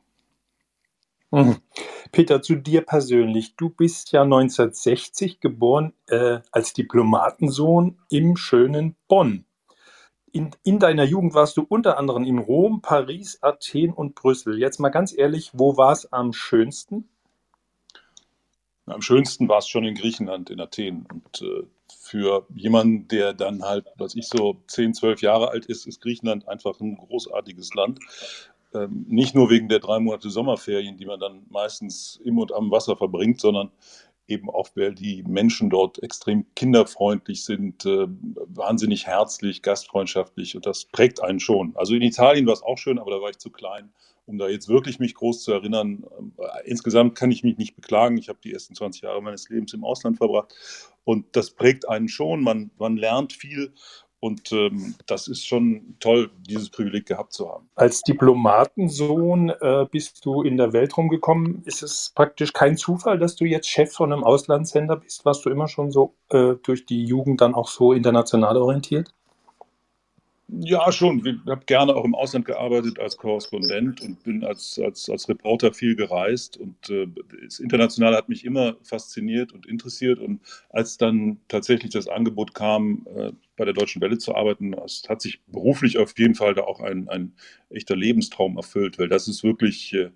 Mhm. 1.31 1.57
Peter, 2.11 2.41
zu 2.41 2.55
dir 2.55 2.81
persönlich. 2.81 3.55
Du 3.55 3.69
bist 3.69 4.11
ja 4.11 4.21
1960 4.23 5.39
geboren 5.39 5.93
äh, 6.07 6.39
als 6.51 6.73
Diplomatensohn 6.73 7.99
im 8.09 8.37
schönen 8.37 8.95
Bonn. 9.07 9.45
In, 10.31 10.51
in, 10.63 10.79
deiner 10.79 11.05
Jugend 11.05 11.33
warst 11.33 11.57
du 11.57 11.65
unter 11.67 11.97
anderem 11.97 12.23
in 12.25 12.39
Rom, 12.39 12.81
Paris, 12.81 13.39
Athen 13.41 13.93
und 13.93 14.15
Brüssel. 14.15 14.59
Jetzt 14.59 14.79
mal 14.79 14.89
ganz 14.89 15.17
ehrlich, 15.17 15.51
wo 15.53 15.77
war 15.77 15.93
es 15.93 16.11
am 16.11 16.33
schönsten? 16.33 17.09
Am 18.85 19.01
schönsten 19.01 19.49
war 19.49 19.59
es 19.59 19.67
schon 19.67 19.83
in 19.85 19.95
Griechenland, 19.95 20.49
in 20.49 20.59
Athen. 20.59 21.07
Und 21.11 21.41
äh, 21.41 21.63
für 21.99 22.45
jemanden, 22.53 23.07
der 23.07 23.33
dann 23.33 23.63
halt, 23.63 23.87
was 23.97 24.15
ich 24.15 24.27
so 24.27 24.57
10, 24.67 24.93
12 24.93 25.21
Jahre 25.21 25.49
alt 25.49 25.65
ist, 25.65 25.87
ist 25.87 26.01
Griechenland 26.01 26.47
einfach 26.47 26.79
ein 26.79 26.97
großartiges 26.97 27.73
Land. 27.73 27.99
Ähm, 28.75 29.05
nicht 29.07 29.35
nur 29.35 29.49
wegen 29.49 29.69
der 29.69 29.79
drei 29.79 29.99
Monate 29.99 30.29
Sommerferien, 30.29 30.97
die 30.97 31.05
man 31.05 31.19
dann 31.19 31.45
meistens 31.49 32.19
im 32.23 32.37
und 32.37 32.53
am 32.53 32.71
Wasser 32.71 32.95
verbringt, 32.95 33.39
sondern 33.39 33.71
eben 34.27 34.49
auch, 34.49 34.69
weil 34.75 34.93
die 34.95 35.23
Menschen 35.23 35.69
dort 35.69 36.01
extrem 36.01 36.45
kinderfreundlich 36.55 37.43
sind, 37.43 37.85
äh, 37.85 38.07
wahnsinnig 38.47 39.05
herzlich, 39.07 39.61
gastfreundschaftlich 39.61 40.55
und 40.55 40.65
das 40.65 40.85
prägt 40.85 41.21
einen 41.21 41.39
schon. 41.39 41.75
Also 41.75 41.95
in 41.95 42.01
Italien 42.01 42.45
war 42.45 42.53
es 42.53 42.63
auch 42.63 42.77
schön, 42.77 42.99
aber 42.99 43.11
da 43.11 43.21
war 43.21 43.29
ich 43.29 43.37
zu 43.37 43.51
klein, 43.51 43.91
um 44.25 44.37
da 44.37 44.47
jetzt 44.47 44.67
wirklich 44.67 44.99
mich 44.99 45.13
groß 45.13 45.43
zu 45.43 45.51
erinnern. 45.53 46.05
Äh, 46.37 46.69
insgesamt 46.69 47.15
kann 47.15 47.31
ich 47.31 47.43
mich 47.43 47.57
nicht 47.57 47.75
beklagen. 47.75 48.17
Ich 48.17 48.29
habe 48.29 48.39
die 48.43 48.53
ersten 48.53 48.75
20 48.75 49.03
Jahre 49.03 49.21
meines 49.21 49.49
Lebens 49.49 49.73
im 49.73 49.83
Ausland 49.83 50.17
verbracht 50.17 50.53
und 51.03 51.35
das 51.35 51.51
prägt 51.51 51.87
einen 51.87 52.07
schon. 52.07 52.41
Man, 52.41 52.71
man 52.77 52.97
lernt 52.97 53.31
viel 53.33 53.73
und 54.25 54.51
ähm, 54.51 54.95
das 55.05 55.27
ist 55.27 55.45
schon 55.45 55.97
toll, 55.99 56.31
dieses 56.49 56.71
Privileg 56.71 57.05
gehabt 57.05 57.31
zu 57.31 57.47
haben. 57.47 57.69
Als 57.75 58.01
Diplomatensohn 58.01 59.49
äh, 59.49 59.85
bist 59.91 60.25
du 60.25 60.41
in 60.41 60.57
der 60.57 60.73
Welt 60.73 60.97
rumgekommen. 60.97 61.61
Ist 61.65 61.83
es 61.83 62.11
praktisch 62.15 62.51
kein 62.51 62.75
Zufall, 62.75 63.19
dass 63.19 63.35
du 63.35 63.45
jetzt 63.45 63.69
Chef 63.69 63.93
von 63.93 64.11
einem 64.11 64.23
Auslandssender 64.23 64.95
bist? 64.95 65.25
Warst 65.25 65.45
du 65.45 65.51
immer 65.51 65.67
schon 65.67 65.91
so 65.91 66.15
äh, 66.31 66.55
durch 66.63 66.87
die 66.87 67.05
Jugend 67.05 67.39
dann 67.39 67.53
auch 67.53 67.67
so 67.67 67.93
international 67.93 68.57
orientiert? 68.57 69.13
Ja, 70.47 70.91
schon. 70.91 71.25
Ich 71.25 71.49
habe 71.49 71.65
gerne 71.65 71.95
auch 71.95 72.05
im 72.05 72.13
Ausland 72.13 72.45
gearbeitet 72.45 72.99
als 72.99 73.17
Korrespondent 73.17 74.01
und 74.01 74.21
bin 74.23 74.43
als, 74.43 74.79
als, 74.79 75.09
als 75.09 75.27
Reporter 75.27 75.73
viel 75.73 75.95
gereist. 75.95 76.57
Und 76.57 76.87
äh, 76.91 77.07
das 77.43 77.59
Internationale 77.59 78.15
hat 78.15 78.29
mich 78.29 78.45
immer 78.45 78.75
fasziniert 78.83 79.53
und 79.53 79.65
interessiert. 79.65 80.19
Und 80.19 80.41
als 80.69 80.97
dann 80.97 81.39
tatsächlich 81.47 81.91
das 81.91 82.07
Angebot 82.07 82.53
kam, 82.53 83.07
äh, 83.15 83.31
bei 83.57 83.65
der 83.65 83.73
Deutschen 83.73 84.01
Welle 84.01 84.19
zu 84.19 84.35
arbeiten, 84.35 84.73
es 84.73 85.03
hat 85.09 85.21
sich 85.21 85.41
beruflich 85.47 85.97
auf 85.97 86.13
jeden 86.17 86.35
Fall 86.35 86.53
da 86.53 86.63
auch 86.63 86.79
ein, 86.79 87.09
ein 87.09 87.33
echter 87.69 87.95
Lebenstraum 87.95 88.57
erfüllt, 88.57 88.99
weil 88.99 89.07
das 89.07 89.27
ist 89.27 89.43
wirklich 89.43 89.93
äh, 89.93 90.11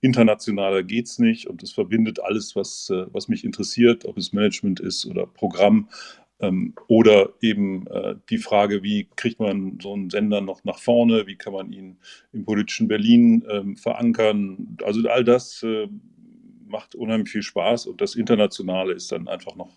internationaler 0.00 0.82
geht's 0.82 1.18
nicht 1.18 1.46
und 1.46 1.62
es 1.62 1.72
verbindet 1.72 2.20
alles, 2.20 2.56
was, 2.56 2.88
äh, 2.90 3.06
was 3.12 3.28
mich 3.28 3.44
interessiert, 3.44 4.04
ob 4.06 4.16
es 4.16 4.32
Management 4.32 4.80
ist 4.80 5.04
oder 5.06 5.26
Programm. 5.26 5.88
Ähm, 6.44 6.74
oder 6.88 7.32
eben 7.40 7.86
äh, 7.86 8.16
die 8.30 8.38
Frage, 8.38 8.82
wie 8.82 9.08
kriegt 9.16 9.40
man 9.40 9.78
so 9.80 9.92
einen 9.92 10.10
Sender 10.10 10.40
noch 10.40 10.64
nach 10.64 10.78
vorne, 10.78 11.26
wie 11.26 11.36
kann 11.36 11.52
man 11.52 11.72
ihn 11.72 11.96
im 12.32 12.44
politischen 12.44 12.88
Berlin 12.88 13.44
ähm, 13.50 13.76
verankern. 13.76 14.76
Also 14.82 15.08
all 15.08 15.24
das 15.24 15.62
äh, 15.62 15.88
macht 16.66 16.94
unheimlich 16.94 17.30
viel 17.30 17.42
Spaß 17.42 17.86
und 17.86 18.00
das 18.00 18.14
Internationale 18.14 18.92
ist 18.92 19.12
dann 19.12 19.28
einfach 19.28 19.54
noch 19.54 19.70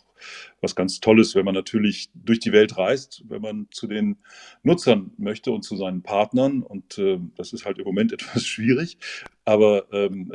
was 0.62 0.76
ganz 0.76 1.00
Tolles, 1.00 1.36
wenn 1.36 1.46
man 1.46 1.54
natürlich 1.54 2.10
durch 2.16 2.40
die 2.40 2.52
Welt 2.52 2.78
reist, 2.78 3.24
wenn 3.28 3.42
man 3.42 3.68
zu 3.70 3.88
den 3.88 4.18
Nutzern 4.64 5.12
möchte 5.18 5.52
und 5.52 5.62
zu 5.62 5.76
seinen 5.76 6.02
Partnern 6.02 6.64
und 6.64 6.98
äh, 6.98 7.20
das 7.36 7.54
ist 7.54 7.66
halt 7.66 7.78
im 7.78 7.86
Moment 7.86 8.14
etwas 8.14 8.46
schwierig, 8.46 8.98
aber 9.46 9.86
ähm, 9.94 10.34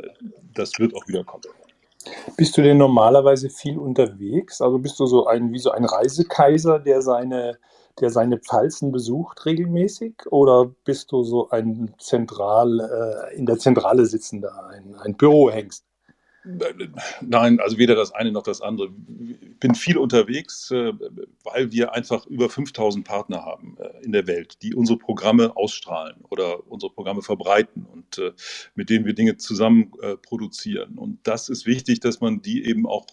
das 0.53 0.79
wird 0.79 0.95
auch 0.95 1.07
wieder 1.07 1.23
kommen. 1.23 1.43
Bist 2.37 2.57
du 2.57 2.61
denn 2.61 2.77
normalerweise 2.77 3.49
viel 3.49 3.77
unterwegs? 3.77 4.61
Also 4.61 4.79
bist 4.79 4.99
du 4.99 5.05
so 5.05 5.27
ein 5.27 5.51
wie 5.51 5.59
so 5.59 5.71
ein 5.71 5.85
Reisekaiser, 5.85 6.79
der 6.79 7.01
seine, 7.01 7.57
der 7.99 8.09
seine 8.09 8.39
Pfalzen 8.39 8.91
besucht 8.91 9.45
regelmäßig? 9.45 10.13
Oder 10.31 10.71
bist 10.85 11.11
du 11.11 11.23
so 11.23 11.49
ein 11.49 11.93
zentral 11.99 12.79
äh, 13.31 13.35
in 13.37 13.45
der 13.45 13.57
Zentrale 13.57 14.05
sitzender, 14.05 14.67
ein, 14.67 14.95
ein 14.95 15.15
Bürohengst? 15.15 15.85
Nein, 17.21 17.59
also 17.61 17.77
weder 17.77 17.95
das 17.95 18.11
eine 18.11 18.31
noch 18.31 18.43
das 18.43 18.61
andere. 18.61 18.89
Ich 19.41 19.59
bin 19.59 19.75
viel 19.75 19.97
unterwegs, 19.97 20.71
äh, 20.71 20.91
weil 21.43 21.71
wir 21.71 21.93
einfach 21.93 22.25
über 22.25 22.49
5000 22.49 23.05
Partner 23.05 23.45
haben 23.45 23.77
äh, 23.79 24.03
in 24.03 24.11
der 24.11 24.27
Welt, 24.27 24.61
die 24.61 24.75
unsere 24.75 24.97
Programme 24.97 25.55
ausstrahlen 25.55 26.17
oder 26.29 26.69
unsere 26.69 26.91
Programme 26.91 27.21
verbreiten 27.21 27.85
und 27.85 28.17
äh, 28.17 28.33
mit 28.75 28.89
denen 28.89 29.05
wir 29.05 29.13
Dinge 29.13 29.37
zusammen 29.37 29.91
produzieren. 30.21 30.97
Und 30.97 31.19
das 31.23 31.49
ist 31.49 31.65
wichtig, 31.65 31.99
dass 31.99 32.19
man 32.19 32.41
die 32.41 32.65
eben 32.65 32.85
auch 32.85 33.07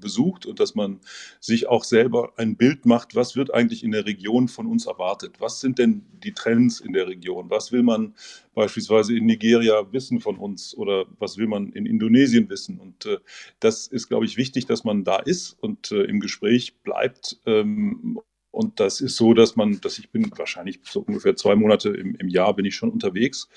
besucht 0.00 0.46
und 0.46 0.60
dass 0.60 0.74
man 0.74 1.00
sich 1.40 1.68
auch 1.68 1.84
selber 1.84 2.32
ein 2.36 2.56
Bild 2.56 2.86
macht, 2.86 3.14
was 3.14 3.36
wird 3.36 3.52
eigentlich 3.52 3.84
in 3.84 3.92
der 3.92 4.06
Region 4.06 4.48
von 4.48 4.66
uns 4.66 4.86
erwartet? 4.86 5.36
Was 5.40 5.60
sind 5.60 5.78
denn 5.78 6.04
die 6.22 6.32
Trends 6.32 6.80
in 6.80 6.92
der 6.92 7.06
Region? 7.06 7.50
Was 7.50 7.72
will 7.72 7.82
man 7.82 8.14
beispielsweise 8.54 9.16
in 9.16 9.26
Nigeria 9.26 9.92
wissen 9.92 10.20
von 10.20 10.36
uns 10.38 10.76
oder 10.76 11.06
was 11.18 11.36
will 11.36 11.46
man 11.46 11.72
in 11.72 11.86
Indonesien 11.86 12.48
wissen? 12.48 12.78
Und 12.78 13.06
äh, 13.06 13.18
das 13.60 13.86
ist, 13.86 14.08
glaube 14.08 14.24
ich, 14.24 14.36
wichtig, 14.36 14.66
dass 14.66 14.84
man 14.84 15.04
da 15.04 15.18
ist 15.18 15.56
und 15.60 15.92
äh, 15.92 16.04
im 16.04 16.20
Gespräch 16.20 16.76
bleibt. 16.82 17.40
Ähm, 17.46 18.20
und 18.50 18.78
das 18.78 19.00
ist 19.00 19.16
so, 19.16 19.34
dass 19.34 19.56
man, 19.56 19.80
dass 19.80 19.98
ich 19.98 20.10
bin 20.10 20.30
wahrscheinlich 20.36 20.78
so 20.84 21.00
ungefähr 21.00 21.34
zwei 21.34 21.56
Monate 21.56 21.88
im, 21.90 22.14
im 22.14 22.28
Jahr 22.28 22.54
bin 22.54 22.64
ich 22.64 22.76
schon 22.76 22.90
unterwegs. 22.90 23.48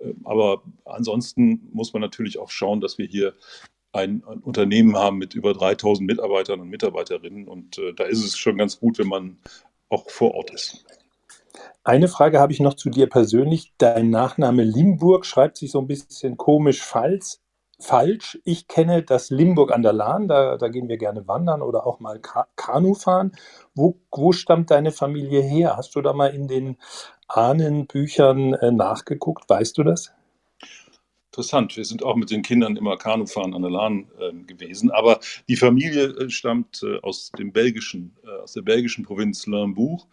Ähm, 0.00 0.20
aber 0.24 0.62
ansonsten 0.84 1.68
muss 1.72 1.92
man 1.94 2.02
natürlich 2.02 2.38
auch 2.38 2.50
schauen, 2.50 2.80
dass 2.80 2.98
wir 2.98 3.06
hier 3.06 3.34
ein, 3.92 4.22
ein, 4.26 4.40
Unternehmen 4.40 4.96
haben 4.96 5.18
mit 5.18 5.34
über 5.34 5.54
3000 5.54 6.06
Mitarbeitern 6.06 6.60
und 6.60 6.68
Mitarbeiterinnen. 6.68 7.48
Und 7.48 7.78
äh, 7.78 7.94
da 7.94 8.04
ist 8.04 8.24
es 8.24 8.36
schon 8.36 8.58
ganz 8.58 8.78
gut, 8.78 8.98
wenn 8.98 9.08
man 9.08 9.38
auch 9.88 10.10
vor 10.10 10.34
Ort 10.34 10.50
ist. 10.50 10.84
Eine 11.84 12.08
Frage 12.08 12.38
habe 12.40 12.52
ich 12.52 12.60
noch 12.60 12.74
zu 12.74 12.90
dir 12.90 13.08
persönlich. 13.08 13.72
Dein 13.78 14.10
Nachname 14.10 14.64
Limburg 14.64 15.26
schreibt 15.26 15.56
sich 15.56 15.70
so 15.72 15.80
ein 15.80 15.88
bisschen 15.88 16.36
komisch 16.36 16.82
falsch. 16.82 17.38
falsch. 17.80 18.38
Ich 18.44 18.68
kenne 18.68 19.02
das 19.02 19.30
Limburg 19.30 19.72
an 19.72 19.82
der 19.82 19.92
Lahn, 19.92 20.28
da, 20.28 20.56
da 20.56 20.68
gehen 20.68 20.88
wir 20.88 20.98
gerne 20.98 21.26
wandern 21.26 21.62
oder 21.62 21.86
auch 21.86 22.00
mal 22.00 22.20
Ka 22.20 22.46
Kanu 22.56 22.94
fahren. 22.94 23.32
Wo, 23.74 23.98
wo 24.12 24.32
stammt 24.32 24.70
deine 24.70 24.92
Familie 24.92 25.42
her? 25.42 25.76
Hast 25.76 25.94
du 25.96 26.00
da 26.02 26.12
mal 26.12 26.28
in 26.28 26.48
den 26.48 26.76
Ahnenbüchern 27.28 28.54
äh, 28.54 28.70
nachgeguckt? 28.70 29.48
Weißt 29.48 29.76
du 29.78 29.82
das? 29.82 30.12
Interessant. 31.32 31.76
Wir 31.78 31.84
sind 31.86 32.02
auch 32.04 32.14
mit 32.14 32.30
den 32.30 32.42
Kindern 32.42 32.76
immer 32.76 32.98
Kanufahren 32.98 33.54
an 33.54 33.62
der 33.62 33.70
Lahn 33.70 34.06
äh, 34.20 34.32
gewesen. 34.44 34.90
Aber 34.90 35.18
die 35.48 35.56
Familie 35.56 36.04
äh, 36.04 36.28
stammt 36.30 36.82
äh, 36.82 37.00
aus 37.00 37.32
dem 37.32 37.52
belgischen, 37.52 38.14
äh, 38.22 38.42
aus 38.42 38.52
der 38.52 38.60
belgischen 38.62 39.04
Provinz 39.04 39.46
Limbourg 39.46 40.06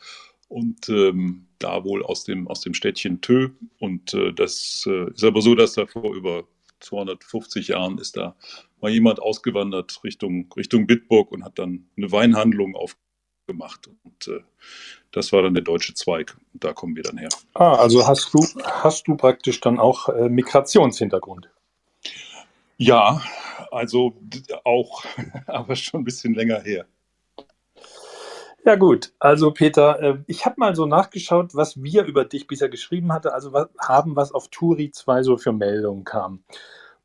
und 0.50 0.90
ähm, 0.90 1.48
da 1.60 1.84
wohl 1.86 2.04
aus 2.04 2.26
dem, 2.26 2.48
aus 2.48 2.62
dem 2.62 2.74
Städtchen 2.74 3.22
Tö. 3.22 3.50
Und 3.80 4.14
äh, 4.14 4.34
das 4.34 4.86
äh, 4.88 5.12
ist 5.12 5.24
aber 5.24 5.42
so, 5.42 5.56
dass 5.56 5.74
da 5.74 5.86
vor 5.86 6.14
über 6.14 6.44
250 6.82 7.70
Jahren 7.70 7.98
ist 7.98 8.18
da 8.18 8.36
mal 8.82 8.92
jemand 8.92 9.22
ausgewandert 9.22 10.04
Richtung, 10.04 10.52
Richtung 10.56 10.88
Bitburg 10.88 11.32
und 11.32 11.44
hat 11.44 11.60
dann 11.60 11.90
eine 11.98 12.12
Weinhandlung 12.12 12.76
aufgemacht. 12.76 13.90
Und 14.04 14.28
äh, 14.28 14.42
das 15.12 15.32
war 15.32 15.42
dann 15.42 15.54
der 15.54 15.64
deutsche 15.64 15.94
Zweig. 15.94 16.38
Und 16.54 16.64
da 16.64 16.74
kommen 16.74 16.96
wir 16.96 17.04
dann 17.04 17.18
her. 17.18 17.30
Ah, 17.54 17.76
also 17.76 18.08
hast 18.08 18.34
du, 18.34 18.40
hast 18.64 19.08
du 19.08 19.16
praktisch 19.16 19.60
dann 19.62 19.80
auch 19.80 20.10
äh, 20.10 20.30
Migrationshintergrund? 20.30 21.50
Ja, 22.78 23.22
also 23.72 24.16
auch, 24.64 25.04
aber 25.48 25.76
schon 25.76 26.02
ein 26.02 26.06
bisschen 26.06 26.34
länger 26.34 26.62
her. 26.62 26.86
Ja 28.66 28.76
gut, 28.76 29.14
also 29.20 29.52
Peter, 29.52 30.00
äh, 30.02 30.18
ich 30.28 30.46
habe 30.46 30.56
mal 30.58 30.76
so 30.76 30.86
nachgeschaut, 30.86 31.56
was 31.56 31.82
wir 31.82 32.04
über 32.04 32.26
dich 32.26 32.46
bisher 32.46 32.70
geschrieben 32.70 33.12
hatten, 33.14 33.30
also 33.30 33.54
was, 33.54 33.70
haben, 33.80 34.16
was 34.16 34.32
auf 34.34 34.50
Turi 34.50 34.92
2 34.92 35.24
so 35.24 35.38
für 35.38 35.54
Meldungen 35.54 36.04
kam. 36.04 36.44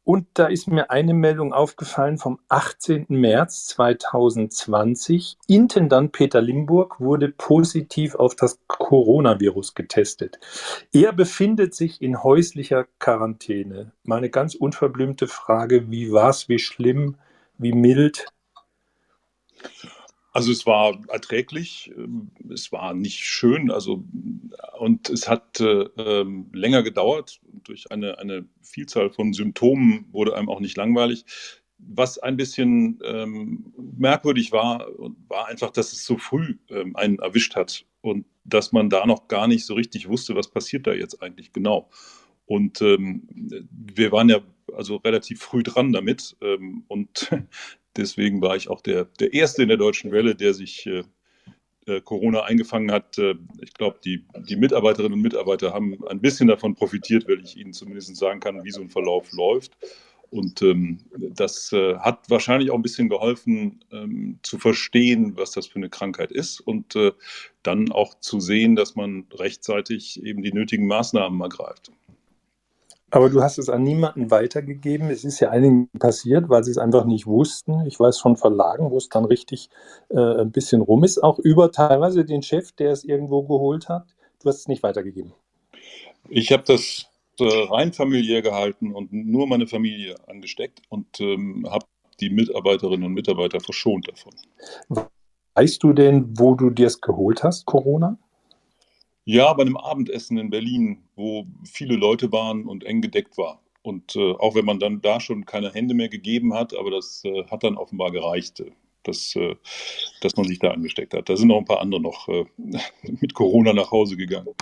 Und 0.05 0.27
da 0.35 0.47
ist 0.47 0.69
mir 0.69 0.91
eine 0.91 1.15
Meldung 1.15 1.55
aufgefallen 1.55 2.19
vom 2.19 2.39
18. 2.51 3.07
März 3.09 3.69
2020. 3.69 5.39
Intendant 5.47 6.13
Peter 6.13 6.43
Limburg 6.43 7.01
wurde 7.01 7.31
positiv 7.31 8.15
auf 8.15 8.37
das 8.37 8.59
Coronavirus 8.67 9.75
getestet. 9.75 10.39
Er 10.93 11.15
befindet 11.15 11.75
sich 11.75 12.03
in 12.03 12.23
häuslicher 12.23 12.87
Quarantäne. 12.99 13.93
Meine 14.03 14.29
ganz 14.29 14.55
unverblümte 14.55 15.27
Frage, 15.27 15.91
wie 15.91 16.13
war's, 16.13 16.51
wie 16.51 16.59
schlimm, 16.59 17.17
wie 17.57 17.73
mild? 17.73 18.27
Also 20.35 20.51
es 20.51 20.67
war 20.67 21.01
erträglich, 21.11 21.93
ähm, 21.97 22.33
es 22.53 22.73
war 22.73 22.93
nicht 22.93 23.21
schön, 23.21 23.71
also 23.71 24.05
und 24.81 25.09
es 25.09 25.29
hat 25.29 25.61
äh, 25.61 25.85
ähm, 25.97 26.51
länger 26.53 26.83
gedauert. 26.83 27.41
Durch 27.63 27.93
eine, 27.93 28.19
eine 28.19 28.45
Vielzahl 28.61 29.11
von 29.11 29.33
Symptomen 29.33 30.07
wurde 30.11 30.37
einem 30.37 30.49
auch 30.49 30.59
nicht 30.59 30.77
langweilig. 30.77 31.25
Was 31.79 32.19
ein 32.19 32.37
bisschen 32.37 32.99
ähm, 33.05 33.73
merkwürdig 33.97 34.51
war, 34.51 34.89
war 35.29 35.47
einfach, 35.47 35.71
dass 35.71 35.93
es 35.93 36.05
so 36.05 36.19
früh 36.19 36.57
ähm, 36.69 36.97
einen 36.97 37.21
erwischt 37.21 37.55
hat 37.55 37.87
und 38.01 38.27
dass 38.43 38.73
man 38.73 38.91
da 38.91 39.07
noch 39.07 39.29
gar 39.29 39.47
nicht 39.47 39.65
so 39.65 39.75
richtig 39.75 40.09
wusste, 40.09 40.35
was 40.35 40.51
passiert 40.51 40.89
da 40.89 40.95
jetzt 40.95 41.23
eigentlich 41.23 41.53
genau. 41.53 41.91
Und 42.47 42.83
ähm, 42.83 43.23
wir 43.71 44.11
waren 44.11 44.29
ja 44.29 44.41
also 44.75 44.97
relativ 44.97 45.43
früh 45.43 45.63
dran 45.63 45.93
damit. 45.93 46.37
Ähm, 46.41 46.85
und 46.89 47.31
Deswegen 47.97 48.43
war 48.43 48.57
ich 48.57 48.69
auch 48.69 48.81
der, 48.81 49.05
der 49.21 49.33
Erste 49.33 49.63
in 49.63 49.69
der 49.69 49.77
deutschen 49.77 50.11
Welle, 50.11 50.35
der 50.35 50.55
sich 50.55 50.87
äh, 50.87 51.05
äh 51.87 52.01
Corona 52.01 52.43
eingefangen 52.43 52.91
hat. 52.91 53.19
Äh, 53.19 53.37
ich 53.61 53.75
glaube, 53.75 53.99
die, 54.05 54.25
die 54.49 54.57
Mitarbeiterinnen 54.57 55.15
und 55.15 55.23
Mitarbeiter 55.23 55.73
haben 55.73 56.05
ein 56.09 56.21
bisschen 56.21 56.49
davon 56.49 56.75
profitiert, 56.75 57.29
weil 57.29 57.43
ich 57.43 57.57
ihnen 57.57 57.73
zumindest 57.73 58.17
sagen 58.17 58.41
kann, 58.41 58.65
wie 58.65 58.71
so 58.71 58.81
ein 58.81 58.91
Verlauf 58.91 59.33
läuft. 59.33 59.77
Und 60.31 60.63
ähm, 60.63 60.99
das 61.17 61.73
äh, 61.73 61.97
hat 61.99 62.29
wahrscheinlich 62.29 62.73
auch 62.73 62.75
ein 62.75 62.83
bisschen 62.83 63.09
geholfen, 63.09 63.85
ähm, 63.93 64.41
zu 64.43 64.59
verstehen, 64.59 65.37
was 65.37 65.53
das 65.53 65.69
für 65.69 65.77
eine 65.77 65.91
Krankheit 65.91 66.33
ist 66.33 66.61
und 66.61 66.97
dann 67.63 67.93
auch 67.93 68.19
zu 68.19 68.41
sehen, 68.41 68.75
dass 68.75 68.97
man 68.97 69.27
rechtzeitig 69.33 70.21
eben 70.25 70.43
die 70.43 70.53
nötigen 70.53 70.89
Maßnahmen 70.89 71.41
ergreift. 71.41 71.93
Aber 73.11 73.31
du 73.31 73.43
hast 73.43 73.59
es 73.59 73.69
an 73.69 73.83
niemanden 73.83 74.31
weitergegeben. 74.31 75.09
Es 75.11 75.25
ist 75.25 75.39
ja 75.39 75.51
einigen 75.51 75.89
passiert, 75.99 76.49
weil 76.49 76.65
sie 76.65 76.73
es 76.73 76.79
einfach 76.79 77.05
nicht 77.05 77.27
wussten. 77.27 77.87
Ich 77.87 78.01
weiß 78.01 78.19
von 78.19 78.37
Verlagen, 78.37 78.91
wo 78.91 78.97
es 78.97 79.09
dann 79.09 79.25
richtig 79.25 79.71
äh, 80.09 80.19
ein 80.19 80.51
bisschen 80.51 80.81
rum 80.81 81.05
ist, 81.05 81.23
auch 81.23 81.39
über 81.39 81.71
teilweise 81.71 82.25
den 82.25 82.43
Chef, 82.43 82.73
der 82.73 82.91
es 82.91 83.05
irgendwo 83.05 83.43
geholt 83.43 83.89
hat. 83.89 84.15
Du 84.43 84.49
hast 84.49 84.61
es 84.61 84.69
nicht 84.69 84.83
weitergegeben. 84.83 85.33
Ich 86.29 86.51
habe 86.51 86.65
das 86.67 87.07
äh, 87.39 87.45
rein 87.45 87.93
familiär 87.93 88.43
gehalten 88.43 88.93
und 88.93 89.13
nur 89.13 89.47
meine 89.47 89.67
Familie 89.67 90.17
angesteckt 90.27 90.83
und 90.89 91.21
ähm, 91.21 91.67
habe 91.71 91.87
die 92.21 92.31
Mitarbeiterinnen 92.31 93.05
und 93.05 93.13
Mitarbeiter 93.13 93.61
verschont 93.61 94.09
davon. 94.09 94.35
Weißt 95.55 95.83
du 95.83 95.93
denn, 95.93 96.39
wo 96.39 96.55
du 96.55 96.71
dir 96.71 96.87
es 96.87 97.01
geholt 97.01 97.43
hast, 97.43 97.67
Corona? 97.67 98.19
Ja, 99.25 99.53
bei 99.55 99.63
einem 99.63 99.77
Abendessen 99.77 100.37
in 100.37 100.51
Berlin, 100.51 101.03
wo 101.17 101.47
viele 101.65 101.97
Leute 101.97 102.31
waren 102.31 102.67
und 102.67 102.85
eng 102.85 103.01
gedeckt 103.01 103.39
war. 103.39 103.61
Und 103.83 104.17
äh, 104.17 104.33
auch 104.33 104.55
wenn 104.55 104.65
man 104.65 104.79
dann 104.79 105.01
da 105.03 105.21
schon 105.21 105.45
keine 105.47 105.73
Hände 105.73 105.95
mehr 105.95 106.09
gegeben 106.09 106.55
hat, 106.55 106.75
aber 106.75 106.91
das 106.91 107.23
äh, 107.25 107.45
hat 107.45 107.65
dann 107.65 107.77
offenbar 107.77 108.11
gereicht, 108.13 108.61
äh, 108.61 108.73
dass, 109.03 109.35
äh, 109.37 109.57
dass 110.21 110.37
man 110.37 110.47
sich 110.47 110.59
da 110.59 110.71
angesteckt 110.71 111.15
hat. 111.15 111.29
Da 111.29 111.37
sind 111.37 111.49
noch 111.49 111.59
ein 111.59 111.65
paar 111.65 111.81
andere 111.81 112.01
noch 112.01 112.29
äh, 112.29 112.45
mit 113.03 113.35
Corona 113.35 113.73
nach 113.73 113.91
Hause 113.91 114.17
gegangen. 114.17 114.55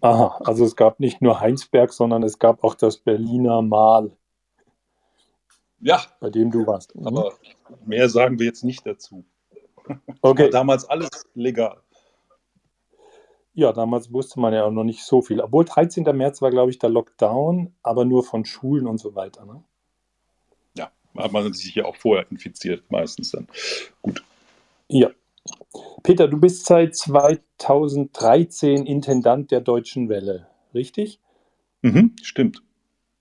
Aha, 0.00 0.40
also 0.44 0.64
es 0.64 0.76
gab 0.76 0.98
nicht 0.98 1.20
nur 1.20 1.40
Heinsberg, 1.40 1.92
sondern 1.92 2.22
es 2.22 2.38
gab 2.38 2.64
auch 2.64 2.74
das 2.74 2.96
Berliner 2.96 3.60
Mal. 3.62 4.16
Ja. 5.80 6.02
Bei 6.20 6.30
dem 6.30 6.50
du 6.50 6.66
warst. 6.66 6.94
Mhm. 6.94 7.06
Aber 7.06 7.32
mehr 7.84 8.08
sagen 8.08 8.38
wir 8.38 8.46
jetzt 8.46 8.64
nicht 8.64 8.86
dazu. 8.86 9.24
Okay. 10.22 10.44
War 10.44 10.50
damals 10.50 10.84
alles 10.86 11.10
legal. 11.34 11.82
Ja, 13.60 13.74
damals 13.74 14.10
wusste 14.10 14.40
man 14.40 14.54
ja 14.54 14.64
auch 14.64 14.70
noch 14.70 14.84
nicht 14.84 15.02
so 15.02 15.20
viel. 15.20 15.38
Obwohl 15.38 15.66
13. 15.66 16.04
März 16.16 16.40
war, 16.40 16.48
glaube 16.48 16.70
ich, 16.70 16.78
der 16.78 16.88
Lockdown, 16.88 17.74
aber 17.82 18.06
nur 18.06 18.24
von 18.24 18.46
Schulen 18.46 18.86
und 18.86 18.96
so 18.96 19.14
weiter. 19.14 19.44
Ne? 19.44 19.62
Ja, 20.78 20.90
hat 21.14 21.32
man 21.32 21.52
sich 21.52 21.74
ja 21.74 21.84
auch 21.84 21.94
vorher 21.94 22.24
infiziert, 22.30 22.90
meistens 22.90 23.32
dann. 23.32 23.48
Gut. 24.00 24.24
Ja. 24.88 25.10
Peter, 26.02 26.26
du 26.26 26.40
bist 26.40 26.64
seit 26.64 26.96
2013 26.96 28.86
Intendant 28.86 29.50
der 29.50 29.60
Deutschen 29.60 30.08
Welle, 30.08 30.46
richtig? 30.72 31.20
Mhm, 31.82 32.16
stimmt. 32.22 32.62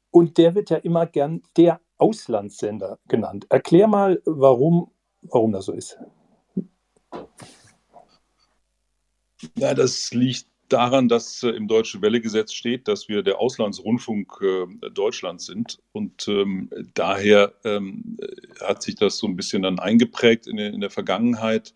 Und 0.10 0.38
der 0.38 0.56
wird 0.56 0.70
ja 0.70 0.78
immer 0.78 1.06
gern 1.06 1.42
der 1.58 1.82
Auslandssender 1.98 2.98
genannt. 3.10 3.46
Erklär 3.50 3.88
mal, 3.88 4.22
warum, 4.24 4.90
warum 5.22 5.52
das 5.52 5.66
so 5.66 5.74
ist. 5.74 6.00
Ja, 9.56 9.74
das 9.74 10.14
liegt 10.14 10.46
daran, 10.70 11.08
dass 11.08 11.44
äh, 11.44 11.50
im 11.50 11.68
Deutschen 11.68 12.02
Wellegesetz 12.02 12.54
steht, 12.54 12.88
dass 12.88 13.08
wir 13.08 13.24
der 13.24 13.40
Auslandsrundfunk 13.40 14.40
äh, 14.42 14.90
Deutschlands 14.92 15.46
sind. 15.46 15.80
Und 15.92 16.28
ähm, 16.28 16.70
daher 16.94 17.54
ähm, 17.64 18.18
hat 18.62 18.84
sich 18.84 18.96
das 18.96 19.18
so 19.18 19.28
ein 19.28 19.36
bisschen 19.36 19.64
dann 19.64 19.80
eingeprägt 19.80 20.48
in, 20.48 20.58
in 20.58 20.82
der 20.82 20.92
Vergangenheit. 20.92 21.74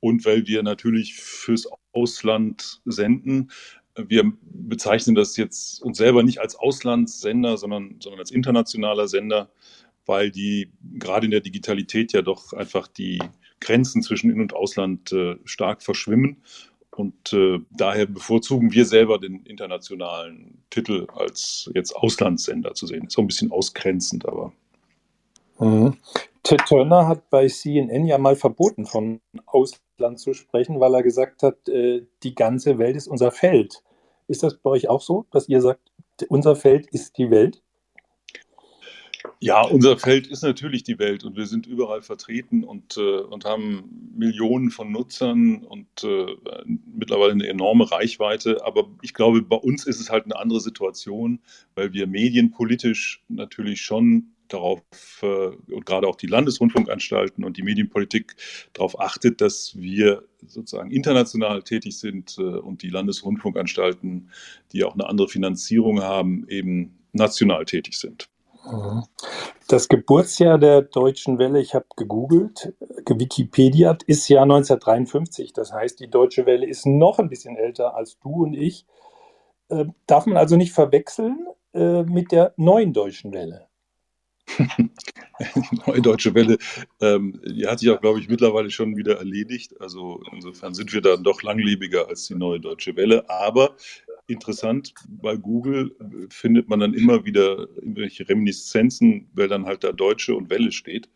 Und 0.00 0.24
weil 0.24 0.46
wir 0.46 0.62
natürlich 0.62 1.14
fürs 1.14 1.68
Ausland 1.92 2.80
senden, 2.84 3.50
wir 3.96 4.32
bezeichnen 4.42 5.16
das 5.16 5.36
jetzt 5.36 5.82
uns 5.82 5.98
selber 5.98 6.22
nicht 6.22 6.38
als 6.38 6.54
Auslandssender, 6.54 7.56
sondern, 7.56 7.96
sondern 8.00 8.20
als 8.20 8.30
internationaler 8.30 9.08
Sender 9.08 9.50
weil 10.08 10.30
die 10.30 10.72
gerade 10.94 11.26
in 11.26 11.30
der 11.30 11.40
Digitalität 11.40 12.12
ja 12.14 12.22
doch 12.22 12.54
einfach 12.54 12.88
die 12.88 13.22
Grenzen 13.60 14.02
zwischen 14.02 14.30
In- 14.30 14.40
und 14.40 14.54
Ausland 14.54 15.12
äh, 15.12 15.36
stark 15.44 15.82
verschwimmen. 15.82 16.42
Und 16.98 17.32
äh, 17.32 17.60
daher 17.70 18.06
bevorzugen 18.06 18.72
wir 18.72 18.84
selber 18.84 19.18
den 19.18 19.44
internationalen 19.44 20.64
Titel 20.68 21.06
als 21.14 21.70
jetzt 21.72 21.94
Auslandssender 21.94 22.74
zu 22.74 22.88
sehen. 22.88 23.06
Ist 23.06 23.16
auch 23.16 23.22
ein 23.22 23.28
bisschen 23.28 23.52
ausgrenzend, 23.52 24.26
aber. 24.26 24.52
Mhm. 25.60 25.96
Ted 26.42 26.60
Turner 26.66 27.06
hat 27.06 27.30
bei 27.30 27.46
CNN 27.46 28.04
ja 28.04 28.18
mal 28.18 28.34
verboten, 28.34 28.84
von 28.84 29.20
Ausland 29.46 30.18
zu 30.18 30.34
sprechen, 30.34 30.80
weil 30.80 30.92
er 30.92 31.04
gesagt 31.04 31.44
hat, 31.44 31.68
äh, 31.68 32.02
die 32.24 32.34
ganze 32.34 32.78
Welt 32.78 32.96
ist 32.96 33.06
unser 33.06 33.30
Feld. 33.30 33.84
Ist 34.26 34.42
das 34.42 34.56
bei 34.56 34.70
euch 34.70 34.88
auch 34.88 35.00
so, 35.00 35.24
dass 35.30 35.48
ihr 35.48 35.60
sagt, 35.60 35.92
unser 36.28 36.56
Feld 36.56 36.88
ist 36.88 37.16
die 37.16 37.30
Welt? 37.30 37.62
Ja, 39.40 39.62
unser 39.62 39.98
Feld 39.98 40.26
ist 40.26 40.42
natürlich 40.42 40.82
die 40.82 40.98
Welt 40.98 41.24
und 41.24 41.36
wir 41.36 41.46
sind 41.46 41.66
überall 41.66 42.02
vertreten 42.02 42.64
und, 42.64 42.96
äh, 42.96 43.18
und 43.18 43.44
haben 43.44 44.10
Millionen 44.16 44.70
von 44.70 44.90
Nutzern 44.90 45.64
und 45.64 45.86
äh, 46.04 46.26
mittlerweile 46.86 47.32
eine 47.32 47.46
enorme 47.46 47.90
Reichweite. 47.90 48.64
Aber 48.64 48.88
ich 49.02 49.14
glaube, 49.14 49.42
bei 49.42 49.56
uns 49.56 49.86
ist 49.86 50.00
es 50.00 50.10
halt 50.10 50.24
eine 50.24 50.36
andere 50.36 50.60
Situation, 50.60 51.40
weil 51.74 51.92
wir 51.92 52.06
medienpolitisch 52.06 53.22
natürlich 53.28 53.80
schon 53.80 54.34
darauf 54.48 54.82
äh, 55.22 55.26
und 55.72 55.86
gerade 55.86 56.08
auch 56.08 56.16
die 56.16 56.26
Landesrundfunkanstalten 56.26 57.44
und 57.44 57.56
die 57.56 57.62
Medienpolitik 57.62 58.34
darauf 58.72 58.98
achtet, 58.98 59.40
dass 59.40 59.76
wir 59.76 60.24
sozusagen 60.46 60.90
international 60.90 61.62
tätig 61.62 61.98
sind 61.98 62.36
äh, 62.38 62.42
und 62.42 62.82
die 62.82 62.88
Landesrundfunkanstalten, 62.88 64.30
die 64.72 64.84
auch 64.84 64.94
eine 64.94 65.06
andere 65.06 65.28
Finanzierung 65.28 66.00
haben, 66.02 66.46
eben 66.48 66.98
national 67.12 67.64
tätig 67.64 67.98
sind. 67.98 68.28
Mhm. 68.64 69.04
Das 69.68 69.88
Geburtsjahr 69.88 70.58
der 70.58 70.82
Deutschen 70.82 71.38
Welle, 71.38 71.60
ich 71.60 71.74
habe 71.74 71.86
gegoogelt, 71.96 72.74
Wikipedia 73.06 73.96
ist 74.06 74.28
Jahr 74.28 74.44
1953. 74.44 75.52
Das 75.52 75.72
heißt, 75.72 76.00
die 76.00 76.08
Deutsche 76.08 76.46
Welle 76.46 76.66
ist 76.66 76.86
noch 76.86 77.18
ein 77.18 77.28
bisschen 77.28 77.56
älter 77.56 77.94
als 77.94 78.18
du 78.18 78.44
und 78.44 78.54
ich. 78.54 78.86
Äh, 79.68 79.86
darf 80.06 80.26
man 80.26 80.36
also 80.38 80.56
nicht 80.56 80.72
verwechseln 80.72 81.46
äh, 81.74 82.02
mit 82.02 82.32
der 82.32 82.54
neuen 82.56 82.92
Deutschen 82.92 83.32
Welle? 83.32 83.68
Die 84.58 85.80
neue 85.86 86.02
Deutsche 86.02 86.34
Welle, 86.34 86.58
ähm, 87.00 87.40
die 87.46 87.66
hat 87.66 87.78
sich 87.78 87.90
auch, 87.90 88.00
glaube 88.00 88.18
ich, 88.18 88.28
mittlerweile 88.28 88.70
schon 88.70 88.96
wieder 88.96 89.18
erledigt. 89.18 89.80
Also 89.80 90.20
insofern 90.32 90.74
sind 90.74 90.92
wir 90.92 91.00
dann 91.00 91.22
doch 91.22 91.42
langlebiger 91.42 92.08
als 92.08 92.26
die 92.26 92.34
neue 92.34 92.58
Deutsche 92.58 92.96
Welle. 92.96 93.28
Aber 93.30 93.76
interessant, 94.28 94.94
bei 95.08 95.36
Google 95.36 95.94
findet 96.30 96.68
man 96.68 96.80
dann 96.80 96.94
immer 96.94 97.24
wieder 97.24 97.68
irgendwelche 97.76 98.28
Reminiszenzen, 98.28 99.28
weil 99.34 99.48
dann 99.48 99.66
halt 99.66 99.84
da 99.84 99.92
Deutsche 99.92 100.34
und 100.34 100.50
Welle 100.50 100.72
steht. 100.72 101.08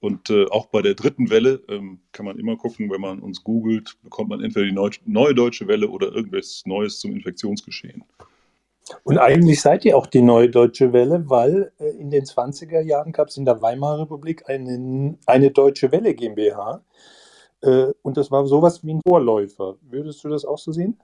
Und 0.00 0.30
äh, 0.30 0.46
auch 0.50 0.66
bei 0.66 0.82
der 0.82 0.94
dritten 0.94 1.30
Welle 1.30 1.62
ähm, 1.68 2.00
kann 2.10 2.26
man 2.26 2.38
immer 2.38 2.56
gucken, 2.56 2.90
wenn 2.90 3.00
man 3.00 3.20
uns 3.20 3.44
googelt, 3.44 3.96
bekommt 4.02 4.30
man 4.30 4.42
entweder 4.42 4.66
die 4.66 4.72
Neu 4.72 4.90
neue 5.06 5.34
deutsche 5.34 5.68
Welle 5.68 5.88
oder 5.88 6.12
irgendwas 6.12 6.64
Neues 6.66 6.98
zum 6.98 7.12
Infektionsgeschehen. 7.12 8.04
Und 9.04 9.18
eigentlich 9.18 9.60
seid 9.60 9.84
ihr 9.84 9.96
auch 9.96 10.08
die 10.08 10.22
neue 10.22 10.50
deutsche 10.50 10.92
Welle, 10.92 11.30
weil 11.30 11.72
äh, 11.78 11.90
in 11.90 12.10
den 12.10 12.24
20er 12.24 12.80
Jahren 12.80 13.12
gab 13.12 13.28
es 13.28 13.36
in 13.36 13.44
der 13.44 13.62
Weimarer 13.62 14.02
Republik 14.02 14.48
eine, 14.48 15.16
eine 15.26 15.50
deutsche 15.52 15.92
Welle 15.92 16.14
GmbH. 16.14 16.82
Äh, 17.62 17.92
und 18.02 18.16
das 18.16 18.30
war 18.30 18.44
sowas 18.46 18.84
wie 18.84 18.94
ein 18.94 19.00
Vorläufer. 19.06 19.76
Würdest 19.82 20.24
du 20.24 20.28
das 20.28 20.44
auch 20.44 20.58
so 20.58 20.72
sehen? 20.72 20.98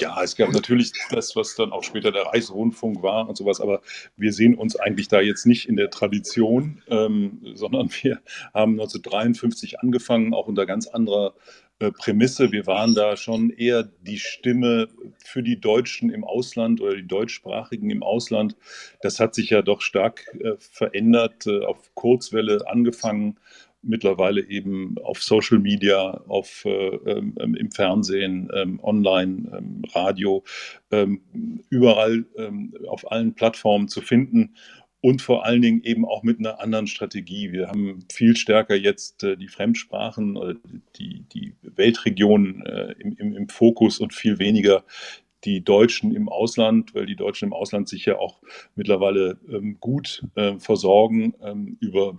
Ja, 0.00 0.22
es 0.22 0.36
gab 0.36 0.52
natürlich 0.52 0.92
das, 1.10 1.34
was 1.34 1.56
dann 1.56 1.72
auch 1.72 1.82
später 1.82 2.12
der 2.12 2.26
Reichsrundfunk 2.26 3.02
war 3.02 3.28
und 3.28 3.36
sowas, 3.36 3.60
aber 3.60 3.82
wir 4.16 4.32
sehen 4.32 4.54
uns 4.54 4.76
eigentlich 4.76 5.08
da 5.08 5.20
jetzt 5.20 5.44
nicht 5.44 5.68
in 5.68 5.76
der 5.76 5.90
Tradition, 5.90 6.82
ähm, 6.88 7.40
sondern 7.54 7.90
wir 8.02 8.20
haben 8.54 8.72
1953 8.72 9.80
angefangen, 9.80 10.34
auch 10.34 10.46
unter 10.46 10.66
ganz 10.66 10.86
anderer 10.86 11.34
äh, 11.80 11.90
Prämisse. 11.90 12.52
Wir 12.52 12.66
waren 12.66 12.94
da 12.94 13.16
schon 13.16 13.50
eher 13.50 13.84
die 14.02 14.18
Stimme 14.18 14.88
für 15.24 15.42
die 15.42 15.60
Deutschen 15.60 16.10
im 16.10 16.24
Ausland 16.24 16.80
oder 16.80 16.94
die 16.94 17.06
Deutschsprachigen 17.06 17.90
im 17.90 18.02
Ausland. 18.02 18.56
Das 19.00 19.18
hat 19.18 19.34
sich 19.34 19.50
ja 19.50 19.62
doch 19.62 19.80
stark 19.80 20.26
äh, 20.40 20.52
verändert, 20.58 21.46
äh, 21.46 21.64
auf 21.64 21.94
Kurzwelle 21.94 22.68
angefangen 22.68 23.38
mittlerweile 23.82 24.46
eben 24.48 24.96
auf 24.98 25.22
Social 25.22 25.58
Media, 25.58 26.22
auf, 26.28 26.64
äh, 26.64 26.70
ähm, 26.70 27.34
im 27.38 27.70
Fernsehen, 27.70 28.50
ähm, 28.54 28.80
online, 28.82 29.50
ähm, 29.56 29.82
Radio, 29.92 30.44
ähm, 30.90 31.20
überall 31.70 32.24
ähm, 32.36 32.74
auf 32.88 33.10
allen 33.10 33.34
Plattformen 33.34 33.88
zu 33.88 34.00
finden 34.00 34.54
und 35.00 35.22
vor 35.22 35.44
allen 35.44 35.62
Dingen 35.62 35.82
eben 35.84 36.04
auch 36.04 36.22
mit 36.22 36.38
einer 36.38 36.60
anderen 36.60 36.86
Strategie. 36.86 37.52
Wir 37.52 37.68
haben 37.68 38.00
viel 38.10 38.36
stärker 38.36 38.74
jetzt 38.74 39.22
äh, 39.22 39.36
die 39.36 39.48
Fremdsprachen 39.48 40.36
oder 40.36 40.54
die, 40.96 41.24
die 41.32 41.54
Weltregionen 41.62 42.66
äh, 42.66 42.94
im, 42.98 43.16
im, 43.16 43.36
im 43.36 43.48
Fokus 43.48 44.00
und 44.00 44.12
viel 44.12 44.38
weniger 44.38 44.84
die 45.44 45.62
Deutschen 45.62 46.14
im 46.14 46.28
Ausland, 46.28 46.94
weil 46.94 47.06
die 47.06 47.14
Deutschen 47.14 47.46
im 47.46 47.52
Ausland 47.52 47.88
sich 47.88 48.04
ja 48.06 48.18
auch 48.18 48.40
mittlerweile 48.74 49.38
ähm, 49.48 49.78
gut 49.78 50.24
äh, 50.34 50.58
versorgen 50.58 51.34
ähm, 51.40 51.76
über 51.80 52.18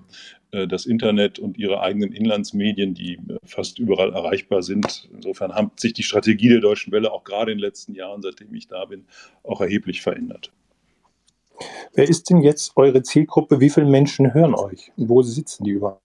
das 0.67 0.85
Internet 0.85 1.39
und 1.39 1.57
ihre 1.57 1.81
eigenen 1.81 2.11
Inlandsmedien, 2.11 2.93
die 2.93 3.15
äh, 3.15 3.37
fast 3.43 3.79
überall 3.79 4.13
erreichbar 4.13 4.63
sind. 4.63 5.09
Insofern 5.13 5.53
hat 5.53 5.79
sich 5.79 5.93
die 5.93 6.03
Strategie 6.03 6.49
der 6.49 6.59
Deutschen 6.59 6.91
Welle 6.91 7.11
auch 7.11 7.23
gerade 7.23 7.51
in 7.51 7.57
den 7.57 7.65
letzten 7.65 7.93
Jahren, 7.93 8.21
seitdem 8.21 8.53
ich 8.53 8.67
da 8.67 8.85
bin, 8.85 9.05
auch 9.43 9.61
erheblich 9.61 10.01
verändert. 10.01 10.51
Wer 11.93 12.07
ist 12.07 12.29
denn 12.29 12.41
jetzt 12.41 12.77
eure 12.77 13.03
Zielgruppe? 13.03 13.59
Wie 13.59 13.69
viele 13.69 13.87
Menschen 13.87 14.33
hören 14.33 14.55
euch? 14.55 14.91
wo 14.95 15.21
sitzen 15.21 15.65
die 15.65 15.71
überall? 15.71 15.99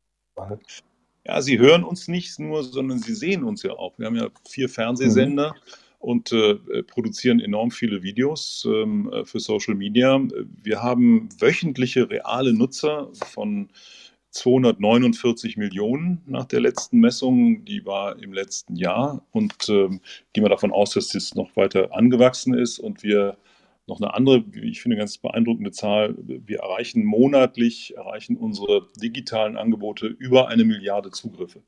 Ja, 1.27 1.41
sie 1.41 1.59
hören 1.59 1.85
uns 1.85 2.09
nicht 2.09 2.39
nur, 2.39 2.65
sondern 2.65 2.99
sie 2.99 3.15
sehen 3.15 3.45
uns 3.45 3.63
ja 3.63 3.73
auch. 3.73 3.99
Wir 3.99 4.07
haben 4.07 4.17
ja 4.17 4.29
vier 4.49 4.69
Fernsehsender. 4.69 5.55
Mhm 5.55 5.85
und 6.05 6.33
äh, 6.33 6.83
produzieren 6.83 7.41
enorm 7.41 7.71
viele 7.71 8.03
Videos 8.03 8.69
ähm, 8.71 9.11
äh, 9.11 9.25
für 9.25 9.41
Social 9.41 9.75
Media. 9.75 10.21
Wir 10.63 10.83
haben 10.83 11.31
wöchentliche 11.39 12.11
reale 12.11 12.53
Nutzer 12.53 13.09
von 13.15 13.71
249 14.35 15.57
Millionen 15.57 16.21
nach 16.27 16.45
der 16.45 16.61
letzten 16.61 16.99
Messung, 16.99 17.65
die 17.65 17.87
war 17.87 18.21
im 18.21 18.33
letzten 18.33 18.75
Jahr 18.75 19.23
und 19.31 19.69
ähm, 19.69 20.01
gehen 20.33 20.45
wir 20.45 20.49
davon 20.49 20.73
aus, 20.73 20.91
dass 20.91 21.09
das 21.09 21.37
noch 21.37 21.55
weiter 21.57 21.95
angewachsen 21.95 22.53
ist 22.53 22.81
und 22.81 23.05
wir 23.05 23.37
noch 23.87 24.01
eine 24.01 24.15
andere, 24.15 24.43
ich 24.63 24.83
finde, 24.83 24.97
ganz 24.97 25.19
beeindruckende 25.19 25.71
Zahl. 25.71 26.15
Wir 26.19 26.61
erreichen 26.61 27.05
monatlich, 27.05 27.95
erreichen 27.97 28.37
unsere 28.37 28.89
digitalen 29.01 29.57
Angebote 29.57 30.07
über 30.07 30.49
eine 30.49 30.65
Milliarde 30.65 31.11
Zugriffe. 31.11 31.63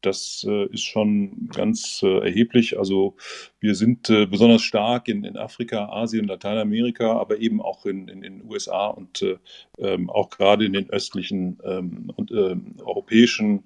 Das 0.00 0.46
äh, 0.48 0.66
ist 0.66 0.84
schon 0.84 1.48
ganz 1.52 2.02
äh, 2.04 2.18
erheblich. 2.20 2.78
Also 2.78 3.16
wir 3.58 3.74
sind 3.74 4.08
äh, 4.10 4.26
besonders 4.26 4.62
stark 4.62 5.08
in, 5.08 5.24
in, 5.24 5.36
Afrika, 5.36 5.88
Asien, 5.88 6.26
Lateinamerika, 6.26 7.18
aber 7.18 7.38
eben 7.38 7.60
auch 7.60 7.84
in 7.84 8.06
den 8.06 8.44
USA 8.48 8.86
und 8.88 9.22
äh, 9.22 9.38
ähm, 9.78 10.08
auch 10.08 10.30
gerade 10.30 10.64
in 10.64 10.72
den 10.72 10.88
östlichen 10.90 11.58
ähm, 11.64 12.12
und 12.14 12.30
ähm, 12.30 12.76
europäischen 12.78 13.64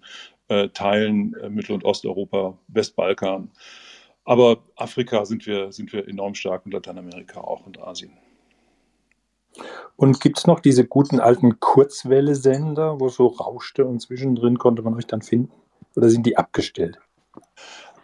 äh, 0.49 0.69
Teilen, 0.71 1.35
äh, 1.35 1.51
Mittel- 1.51 1.75
und 1.75 1.85
Osteuropa, 1.85 2.59
Westbalkan. 2.69 3.51
Aber 4.25 4.63
Afrika 4.77 5.25
sind 5.25 5.47
wir, 5.47 5.73
sind 5.73 5.93
wir 5.93 6.09
enorm 6.09 6.35
stark 6.35 6.65
und 6.65 6.73
Lateinamerika 6.73 7.41
auch 7.41 7.67
und 7.67 7.81
Asien. 7.81 8.13
Und 9.97 10.21
gibt 10.21 10.39
es 10.39 10.47
noch 10.47 10.61
diese 10.61 10.87
guten 10.87 11.21
alten 11.21 11.61
Kurzwelle-Sender, 11.61 13.01
wo 13.01 13.09
so 13.09 13.27
rauschte 13.27 13.85
und 13.85 14.01
zwischendrin 14.01 14.59
konnte 14.59 14.83
man 14.83 14.95
euch 14.95 15.07
dann 15.07 15.23
finden? 15.23 15.62
Oder 15.97 16.11
sind 16.11 16.27
die 16.27 16.37
abgestellt? 16.37 16.99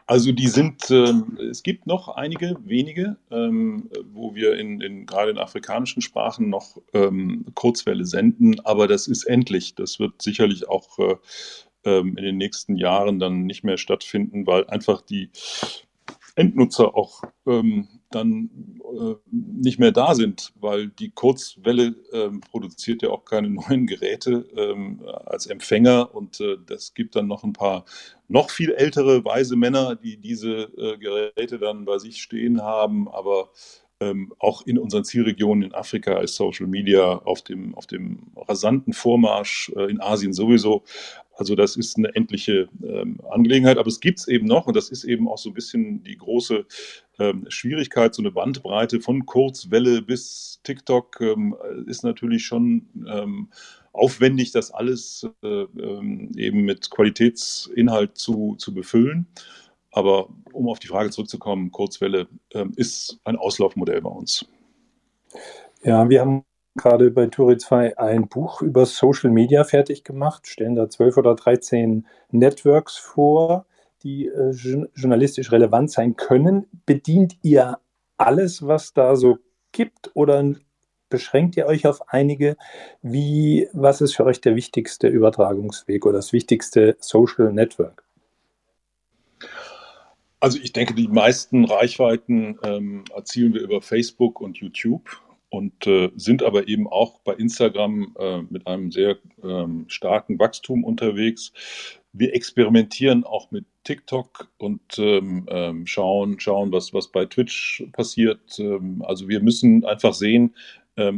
Also 0.06 0.32
die 0.32 0.48
sind, 0.48 0.90
ähm, 0.90 1.38
es 1.50 1.62
gibt 1.62 1.86
noch 1.86 2.08
einige 2.08 2.56
wenige, 2.64 3.18
ähm, 3.30 3.90
wo 4.10 4.34
wir 4.34 4.56
in, 4.56 4.80
in, 4.80 5.04
gerade 5.04 5.32
in 5.32 5.38
afrikanischen 5.38 6.00
Sprachen 6.00 6.48
noch 6.48 6.78
ähm, 6.94 7.44
Kurzwelle 7.54 8.06
senden, 8.06 8.58
aber 8.64 8.88
das 8.88 9.06
ist 9.06 9.24
endlich. 9.24 9.74
Das 9.74 10.00
wird 10.00 10.22
sicherlich 10.22 10.66
auch 10.66 10.98
äh, 10.98 11.16
ähm, 11.84 12.16
in 12.16 12.24
den 12.24 12.38
nächsten 12.38 12.76
Jahren 12.76 13.18
dann 13.18 13.42
nicht 13.42 13.64
mehr 13.64 13.76
stattfinden, 13.76 14.46
weil 14.46 14.66
einfach 14.68 15.02
die 15.02 15.30
Endnutzer 16.36 16.94
auch 16.94 17.22
ähm, 17.46 17.88
dann 18.10 18.80
äh, 18.82 19.14
nicht 19.30 19.78
mehr 19.78 19.92
da 19.92 20.14
sind, 20.14 20.52
weil 20.60 20.88
die 20.88 21.10
Kurzwelle 21.10 21.94
ähm, 22.12 22.40
produziert 22.40 23.02
ja 23.02 23.10
auch 23.10 23.24
keine 23.24 23.50
neuen 23.68 23.86
Geräte 23.86 24.46
ähm, 24.56 25.02
als 25.26 25.46
Empfänger 25.46 26.14
und 26.14 26.40
äh, 26.40 26.56
das 26.66 26.94
gibt 26.94 27.16
dann 27.16 27.26
noch 27.26 27.44
ein 27.44 27.52
paar 27.52 27.84
noch 28.28 28.50
viel 28.50 28.72
ältere 28.72 29.24
weise 29.24 29.56
Männer, 29.56 29.96
die 29.96 30.16
diese 30.16 30.70
äh, 30.76 30.98
Geräte 30.98 31.58
dann 31.58 31.84
bei 31.84 31.98
sich 31.98 32.22
stehen 32.22 32.62
haben, 32.62 33.08
aber 33.08 33.50
ähm, 34.00 34.32
auch 34.38 34.62
in 34.62 34.78
unseren 34.78 35.04
Zielregionen 35.04 35.64
in 35.64 35.74
Afrika 35.74 36.18
ist 36.18 36.36
Social 36.36 36.66
Media 36.66 37.18
auf 37.24 37.42
dem, 37.42 37.74
auf 37.74 37.86
dem 37.86 38.28
rasanten 38.36 38.92
Vormarsch, 38.92 39.72
äh, 39.74 39.90
in 39.90 40.00
Asien 40.00 40.32
sowieso. 40.32 40.84
Also 41.38 41.54
das 41.54 41.76
ist 41.76 41.96
eine 41.96 42.12
endliche 42.16 42.68
ähm, 42.82 43.20
Angelegenheit, 43.30 43.78
aber 43.78 43.86
es 43.86 44.00
gibt 44.00 44.18
es 44.18 44.26
eben 44.26 44.46
noch 44.46 44.66
und 44.66 44.76
das 44.76 44.90
ist 44.90 45.04
eben 45.04 45.28
auch 45.28 45.38
so 45.38 45.50
ein 45.50 45.54
bisschen 45.54 46.02
die 46.02 46.16
große 46.16 46.66
ähm, 47.20 47.46
Schwierigkeit, 47.48 48.12
so 48.12 48.22
eine 48.22 48.32
Bandbreite 48.32 49.00
von 49.00 49.24
Kurzwelle 49.24 50.02
bis 50.02 50.60
TikTok 50.64 51.20
ähm, 51.20 51.56
ist 51.86 52.02
natürlich 52.02 52.44
schon 52.44 52.88
ähm, 53.08 53.50
aufwendig, 53.92 54.50
das 54.50 54.72
alles 54.72 55.28
äh, 55.44 55.46
ähm, 55.48 56.32
eben 56.36 56.62
mit 56.62 56.90
Qualitätsinhalt 56.90 58.18
zu, 58.18 58.56
zu 58.58 58.74
befüllen. 58.74 59.28
Aber 59.92 60.28
um 60.52 60.68
auf 60.68 60.80
die 60.80 60.88
Frage 60.88 61.10
zurückzukommen, 61.10 61.70
Kurzwelle 61.70 62.26
ähm, 62.52 62.72
ist 62.74 63.20
ein 63.22 63.36
Auslaufmodell 63.36 64.02
bei 64.02 64.10
uns. 64.10 64.44
Ja, 65.84 66.08
wir 66.08 66.20
haben 66.20 66.44
gerade 66.78 67.10
bei 67.10 67.26
Turi 67.26 67.58
2 67.58 67.98
ein 67.98 68.28
Buch 68.28 68.62
über 68.62 68.86
Social 68.86 69.30
Media 69.30 69.64
fertig 69.64 70.04
gemacht, 70.04 70.46
stellen 70.46 70.74
da 70.74 70.88
zwölf 70.88 71.16
oder 71.16 71.34
13 71.34 72.06
Networks 72.30 72.96
vor, 72.96 73.66
die 74.02 74.28
äh, 74.28 74.52
journalistisch 74.94 75.52
relevant 75.52 75.90
sein 75.90 76.16
können. 76.16 76.66
Bedient 76.86 77.36
ihr 77.42 77.78
alles, 78.16 78.66
was 78.66 78.94
da 78.94 79.16
so 79.16 79.38
gibt 79.72 80.10
oder 80.14 80.54
beschränkt 81.10 81.56
ihr 81.56 81.66
euch 81.66 81.86
auf 81.86 82.08
einige? 82.08 82.56
Wie, 83.02 83.68
was 83.72 84.00
ist 84.00 84.14
für 84.16 84.24
euch 84.24 84.40
der 84.40 84.56
wichtigste 84.56 85.08
Übertragungsweg 85.08 86.06
oder 86.06 86.18
das 86.18 86.32
wichtigste 86.32 86.96
Social 87.00 87.52
Network? 87.52 88.04
Also 90.40 90.58
ich 90.62 90.72
denke, 90.72 90.94
die 90.94 91.08
meisten 91.08 91.64
Reichweiten 91.64 92.58
ähm, 92.62 93.04
erzielen 93.14 93.54
wir 93.54 93.62
über 93.62 93.82
Facebook 93.82 94.40
und 94.40 94.58
YouTube 94.58 95.02
und 95.50 95.86
äh, 95.86 96.10
sind 96.16 96.42
aber 96.42 96.68
eben 96.68 96.86
auch 96.88 97.20
bei 97.20 97.34
Instagram 97.34 98.14
äh, 98.18 98.42
mit 98.42 98.66
einem 98.66 98.90
sehr 98.90 99.16
ähm, 99.42 99.86
starken 99.88 100.38
Wachstum 100.38 100.84
unterwegs. 100.84 101.52
Wir 102.12 102.34
experimentieren 102.34 103.24
auch 103.24 103.50
mit 103.50 103.64
TikTok 103.84 104.50
und 104.58 104.98
ähm, 104.98 105.46
ähm, 105.50 105.86
schauen, 105.86 106.40
schauen 106.40 106.72
was, 106.72 106.92
was 106.92 107.08
bei 107.08 107.24
Twitch 107.26 107.84
passiert. 107.92 108.58
Ähm, 108.58 109.02
also 109.06 109.28
wir 109.28 109.40
müssen 109.40 109.84
einfach 109.84 110.14
sehen, 110.14 110.54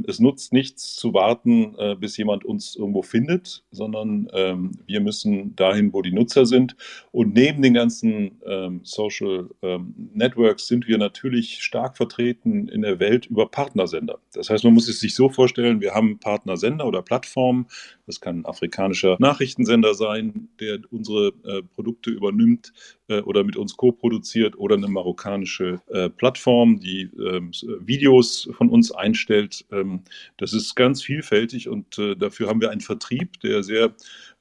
es 0.06 0.20
nutzt 0.20 0.52
nichts 0.52 0.94
zu 0.94 1.14
warten, 1.14 1.74
äh, 1.78 1.96
bis 1.96 2.16
jemand 2.16 2.44
uns 2.44 2.76
irgendwo 2.76 3.02
findet, 3.02 3.64
sondern 3.70 4.28
ähm, 4.32 4.72
wir 4.86 5.00
müssen 5.00 5.56
dahin, 5.56 5.92
wo 5.92 6.02
die 6.02 6.12
Nutzer 6.12 6.46
sind. 6.46 6.76
Und 7.12 7.34
neben 7.34 7.62
den 7.62 7.74
ganzen 7.74 8.40
ähm, 8.46 8.80
Social 8.82 9.48
ähm, 9.62 9.94
Networks 10.14 10.66
sind 10.66 10.86
wir 10.86 10.98
natürlich 10.98 11.62
stark 11.62 11.96
vertreten 11.96 12.68
in 12.68 12.82
der 12.82 13.00
Welt 13.00 13.26
über 13.26 13.48
Partnersender. 13.48 14.18
Das 14.32 14.50
heißt, 14.50 14.64
man 14.64 14.74
muss 14.74 14.88
es 14.88 15.00
sich 15.00 15.14
so 15.14 15.28
vorstellen, 15.28 15.80
wir 15.80 15.94
haben 15.94 16.18
Partnersender 16.18 16.86
oder 16.86 17.02
Plattformen. 17.02 17.66
Das 18.10 18.20
kann 18.20 18.40
ein 18.40 18.46
afrikanischer 18.46 19.16
Nachrichtensender 19.20 19.94
sein, 19.94 20.48
der 20.58 20.80
unsere 20.90 21.28
äh, 21.44 21.62
Produkte 21.62 22.10
übernimmt 22.10 22.72
äh, 23.08 23.20
oder 23.20 23.44
mit 23.44 23.56
uns 23.56 23.76
co-produziert 23.76 24.58
oder 24.58 24.74
eine 24.74 24.88
marokkanische 24.88 25.80
äh, 25.88 26.10
Plattform, 26.10 26.80
die 26.80 27.02
ähm, 27.18 27.52
Videos 27.80 28.48
von 28.52 28.68
uns 28.68 28.90
einstellt 28.90 29.64
ähm, 29.70 30.02
das 30.36 30.52
ist 30.52 30.74
ganz 30.74 31.02
vielfältig 31.02 31.68
und 31.68 31.98
äh, 31.98 32.16
dafür 32.16 32.48
haben 32.48 32.60
wir 32.60 32.70
einen 32.70 32.80
Vertrieb, 32.80 33.40
der 33.40 33.62
sehr 33.62 33.94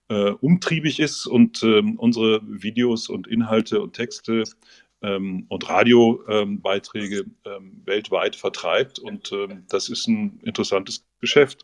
äh, 0.09 0.31
umtriebig 0.31 0.99
ist 0.99 1.27
und 1.27 1.63
ähm, 1.63 1.97
unsere 1.97 2.41
Videos 2.43 3.09
und 3.09 3.27
Inhalte 3.27 3.81
und 3.81 3.93
Texte 3.93 4.43
ähm, 5.01 5.45
und 5.49 5.69
Radiobeiträge 5.69 7.25
weltweit 7.85 8.35
vertreibt. 8.35 8.99
Und 8.99 9.33
das 9.69 9.89
ist 9.89 10.07
ein 10.07 10.39
interessantes 10.43 11.05
Geschäft. 11.21 11.63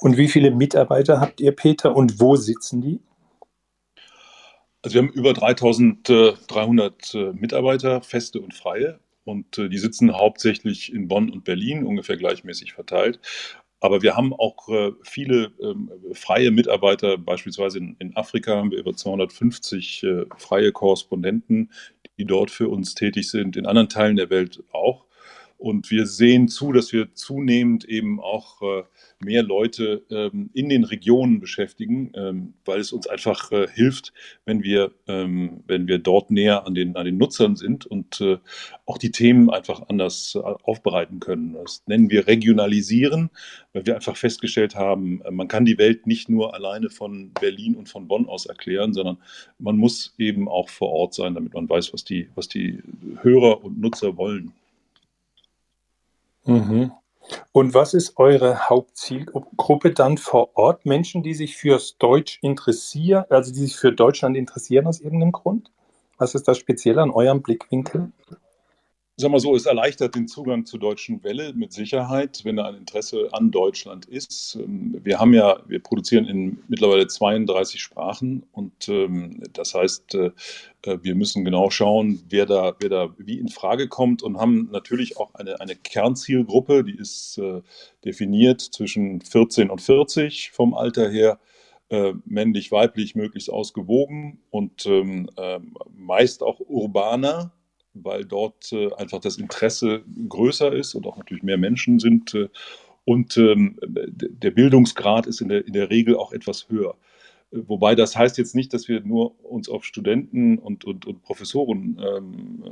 Und 0.00 0.16
wie 0.16 0.28
viele 0.28 0.50
Mitarbeiter 0.50 1.20
habt 1.20 1.40
ihr, 1.40 1.52
Peter, 1.52 1.96
und 1.96 2.20
wo 2.20 2.36
sitzen 2.36 2.80
die? 2.80 3.00
Also 4.82 4.94
wir 4.94 5.02
haben 5.02 5.12
über 5.12 5.32
3300 5.32 7.14
äh, 7.14 7.32
Mitarbeiter, 7.32 8.02
feste 8.02 8.40
und 8.40 8.52
freie. 8.52 9.00
Und 9.24 9.56
äh, 9.56 9.68
die 9.70 9.78
sitzen 9.78 10.12
hauptsächlich 10.12 10.92
in 10.92 11.08
Bonn 11.08 11.30
und 11.30 11.44
Berlin, 11.44 11.84
ungefähr 11.84 12.18
gleichmäßig 12.18 12.74
verteilt. 12.74 13.18
Aber 13.80 14.02
wir 14.02 14.16
haben 14.16 14.32
auch 14.32 14.68
äh, 14.68 14.92
viele 15.02 15.52
ähm, 15.60 15.90
freie 16.12 16.50
Mitarbeiter, 16.50 17.18
beispielsweise 17.18 17.78
in, 17.78 18.16
Afrika 18.16 18.56
haben 18.56 18.70
wir 18.70 18.78
über 18.78 18.94
250 18.94 20.02
äh, 20.02 20.24
freie 20.36 20.72
Korrespondenten, 20.72 21.70
die 22.18 22.24
dort 22.24 22.50
für 22.50 22.68
uns 22.68 22.94
tätig 22.94 23.30
sind, 23.30 23.56
in 23.56 23.66
anderen 23.66 23.88
Teilen 23.88 24.16
der 24.16 24.30
Welt 24.30 24.62
auch. 24.72 25.04
Und 25.58 25.90
wir 25.90 26.06
sehen 26.06 26.48
zu, 26.48 26.72
dass 26.72 26.92
wir 26.92 27.14
zunehmend 27.14 27.84
eben 27.84 28.20
auch 28.20 28.60
äh, 28.62 28.82
mehr 29.24 29.42
Leute 29.42 30.04
ähm, 30.10 30.50
in 30.52 30.68
den 30.68 30.84
Regionen 30.84 31.40
beschäftigen, 31.40 32.12
ähm, 32.14 32.54
weil 32.64 32.80
es 32.80 32.92
uns 32.92 33.06
einfach 33.06 33.50
äh, 33.52 33.66
hilft, 33.68 34.12
wenn 34.44 34.62
wir, 34.62 34.92
ähm, 35.06 35.62
wenn 35.66 35.88
wir 35.88 35.98
dort 35.98 36.30
näher 36.30 36.66
an 36.66 36.74
den, 36.74 36.96
an 36.96 37.06
den 37.06 37.16
Nutzern 37.16 37.56
sind 37.56 37.86
und 37.86 38.20
äh, 38.20 38.38
auch 38.86 38.98
die 38.98 39.10
Themen 39.10 39.50
einfach 39.50 39.88
anders 39.88 40.34
äh, 40.34 40.40
aufbereiten 40.40 41.20
können. 41.20 41.54
Das 41.54 41.82
nennen 41.86 42.10
wir 42.10 42.26
regionalisieren, 42.26 43.30
weil 43.72 43.86
wir 43.86 43.94
einfach 43.94 44.16
festgestellt 44.16 44.74
haben, 44.74 45.22
äh, 45.22 45.30
man 45.30 45.48
kann 45.48 45.64
die 45.64 45.78
Welt 45.78 46.06
nicht 46.06 46.28
nur 46.28 46.54
alleine 46.54 46.90
von 46.90 47.32
Berlin 47.40 47.74
und 47.74 47.88
von 47.88 48.08
Bonn 48.08 48.28
aus 48.28 48.46
erklären, 48.46 48.92
sondern 48.92 49.18
man 49.58 49.76
muss 49.76 50.14
eben 50.18 50.48
auch 50.48 50.68
vor 50.68 50.90
Ort 50.90 51.14
sein, 51.14 51.34
damit 51.34 51.54
man 51.54 51.68
weiß, 51.68 51.92
was 51.92 52.04
die, 52.04 52.28
was 52.34 52.48
die 52.48 52.82
Hörer 53.22 53.64
und 53.64 53.80
Nutzer 53.80 54.16
wollen. 54.16 54.52
Mhm. 56.46 56.92
Und 57.52 57.72
was 57.74 57.94
ist 57.94 58.18
eure 58.18 58.68
Hauptzielgruppe 58.68 59.92
dann 59.92 60.18
vor 60.18 60.50
Ort? 60.54 60.84
Menschen, 60.84 61.22
die 61.22 61.34
sich 61.34 61.56
fürs 61.56 61.96
Deutsch 61.96 62.38
interessieren, 62.42 63.24
also 63.30 63.52
die 63.52 63.60
sich 63.60 63.76
für 63.76 63.92
Deutschland 63.92 64.36
interessieren 64.36 64.86
aus 64.86 65.00
irgendeinem 65.00 65.32
Grund? 65.32 65.70
Was 66.18 66.34
ist 66.34 66.46
das 66.46 66.58
speziell 66.58 66.98
an 66.98 67.10
eurem 67.10 67.42
Blickwinkel? 67.42 68.12
Sag 69.16 69.30
mal 69.30 69.38
so, 69.38 69.54
es 69.54 69.66
erleichtert 69.66 70.16
den 70.16 70.26
Zugang 70.26 70.66
zur 70.66 70.80
deutschen 70.80 71.22
Welle 71.22 71.52
mit 71.54 71.72
Sicherheit, 71.72 72.40
wenn 72.42 72.56
da 72.56 72.66
ein 72.66 72.74
Interesse 72.74 73.28
an 73.30 73.52
Deutschland 73.52 74.06
ist. 74.06 74.56
Ähm, 74.56 75.00
wir 75.04 75.20
haben 75.20 75.32
ja, 75.32 75.60
wir 75.68 75.80
produzieren 75.80 76.24
in 76.24 76.58
mittlerweile 76.66 77.06
32 77.06 77.80
Sprachen 77.80 78.44
und 78.50 78.88
ähm, 78.88 79.40
das 79.52 79.72
heißt, 79.72 80.16
äh, 80.16 80.30
äh, 80.82 80.98
wir 81.02 81.14
müssen 81.14 81.44
genau 81.44 81.70
schauen, 81.70 82.24
wer 82.28 82.44
da, 82.44 82.74
wer 82.80 82.88
da 82.88 83.14
wie 83.16 83.38
in 83.38 83.48
Frage 83.48 83.86
kommt 83.86 84.24
und 84.24 84.38
haben 84.38 84.68
natürlich 84.72 85.16
auch 85.16 85.32
eine, 85.34 85.60
eine 85.60 85.76
Kernzielgruppe, 85.76 86.82
die 86.82 86.96
ist 86.96 87.38
äh, 87.38 87.62
definiert 88.04 88.62
zwischen 88.62 89.20
14 89.20 89.70
und 89.70 89.80
40 89.80 90.50
vom 90.50 90.74
Alter 90.74 91.08
her. 91.08 91.38
Männlich, 92.24 92.72
weiblich, 92.72 93.14
möglichst 93.14 93.50
ausgewogen 93.50 94.40
und 94.50 94.84
ähm, 94.86 95.28
äh, 95.36 95.60
meist 95.94 96.42
auch 96.42 96.58
urbaner, 96.58 97.52
weil 97.94 98.24
dort 98.24 98.72
äh, 98.72 98.92
einfach 98.94 99.20
das 99.20 99.38
Interesse 99.38 100.02
größer 100.28 100.72
ist 100.72 100.94
und 100.94 101.06
auch 101.06 101.16
natürlich 101.16 101.42
mehr 101.42 101.58
Menschen 101.58 101.98
sind. 101.98 102.34
Äh, 102.34 102.48
und 103.04 103.36
ähm, 103.36 103.78
der 103.82 104.50
Bildungsgrad 104.50 105.26
ist 105.26 105.40
in 105.40 105.48
der, 105.48 105.66
in 105.66 105.72
der 105.72 105.90
Regel 105.90 106.16
auch 106.16 106.32
etwas 106.32 106.68
höher. 106.68 106.96
Wobei 107.56 107.94
das 107.94 108.16
heißt 108.16 108.36
jetzt 108.38 108.56
nicht, 108.56 108.72
dass 108.74 108.88
wir 108.88 109.00
nur 109.02 109.40
uns 109.44 109.68
auf 109.68 109.84
Studenten 109.84 110.58
und, 110.58 110.84
und, 110.84 111.06
und 111.06 111.22
Professoren 111.22 112.00
ähm, 112.04 112.64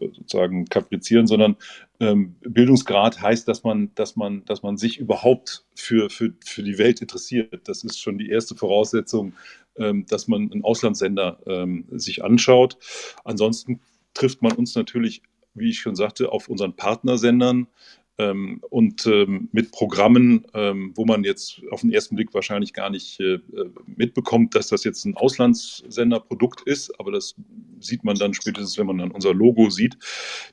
sozusagen 0.00 0.66
kaprizieren, 0.66 1.26
sondern 1.26 1.56
ähm, 1.98 2.36
Bildungsgrad 2.42 3.20
heißt, 3.20 3.48
dass 3.48 3.64
man, 3.64 3.90
dass 3.96 4.14
man, 4.14 4.44
dass 4.44 4.62
man 4.62 4.76
sich 4.76 4.98
überhaupt 4.98 5.64
für, 5.74 6.08
für, 6.08 6.34
für 6.44 6.62
die 6.62 6.78
Welt 6.78 7.00
interessiert. 7.00 7.66
Das 7.66 7.82
ist 7.82 7.98
schon 8.00 8.16
die 8.18 8.30
erste 8.30 8.54
Voraussetzung, 8.54 9.32
ähm, 9.76 10.06
dass 10.08 10.28
man 10.28 10.52
einen 10.52 10.62
Auslandssender 10.62 11.40
ähm, 11.46 11.86
sich 11.90 12.22
anschaut. 12.22 12.76
Ansonsten 13.24 13.80
trifft 14.14 14.42
man 14.42 14.52
uns 14.52 14.74
natürlich, 14.74 15.22
wie 15.54 15.70
ich 15.70 15.80
schon 15.80 15.96
sagte, 15.96 16.32
auf 16.32 16.48
unseren 16.48 16.76
Partnersendern 16.76 17.66
ähm, 18.18 18.60
und 18.68 19.06
ähm, 19.06 19.48
mit 19.52 19.70
Programmen, 19.70 20.44
ähm, 20.52 20.92
wo 20.96 21.04
man 21.04 21.22
jetzt 21.22 21.62
auf 21.70 21.82
den 21.82 21.92
ersten 21.92 22.16
Blick 22.16 22.34
wahrscheinlich 22.34 22.72
gar 22.72 22.90
nicht 22.90 23.20
äh, 23.20 23.38
mitbekommt, 23.86 24.56
dass 24.56 24.68
das 24.68 24.82
jetzt 24.82 25.04
ein 25.04 25.16
Auslandssenderprodukt 25.16 26.62
ist, 26.62 26.98
aber 26.98 27.12
das 27.12 27.36
sieht 27.78 28.02
man 28.02 28.16
dann 28.16 28.34
spätestens, 28.34 28.76
wenn 28.76 28.86
man 28.86 28.98
dann 28.98 29.12
unser 29.12 29.32
Logo 29.32 29.70
sieht. 29.70 29.96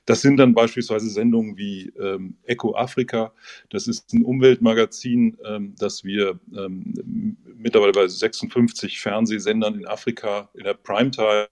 Das 0.06 0.22
sind 0.22 0.38
dann 0.38 0.54
beispielsweise 0.54 1.10
Sendungen 1.10 1.58
wie 1.58 1.92
ähm, 2.00 2.38
Eco 2.44 2.76
Afrika. 2.76 3.34
Das 3.72 3.88
ist 3.88 4.14
ein 4.14 4.24
Umweltmagazin, 4.24 5.38
ähm, 5.44 5.74
das 5.80 6.04
wir 6.04 6.40
ähm, 6.56 7.36
mittlerweile 7.58 7.94
bei 7.94 8.08
56 8.08 9.00
Fernsehsendern 9.00 9.74
in 9.74 9.88
Afrika 9.88 10.50
in 10.54 10.66
der 10.66 10.76
Primetime 10.76 11.48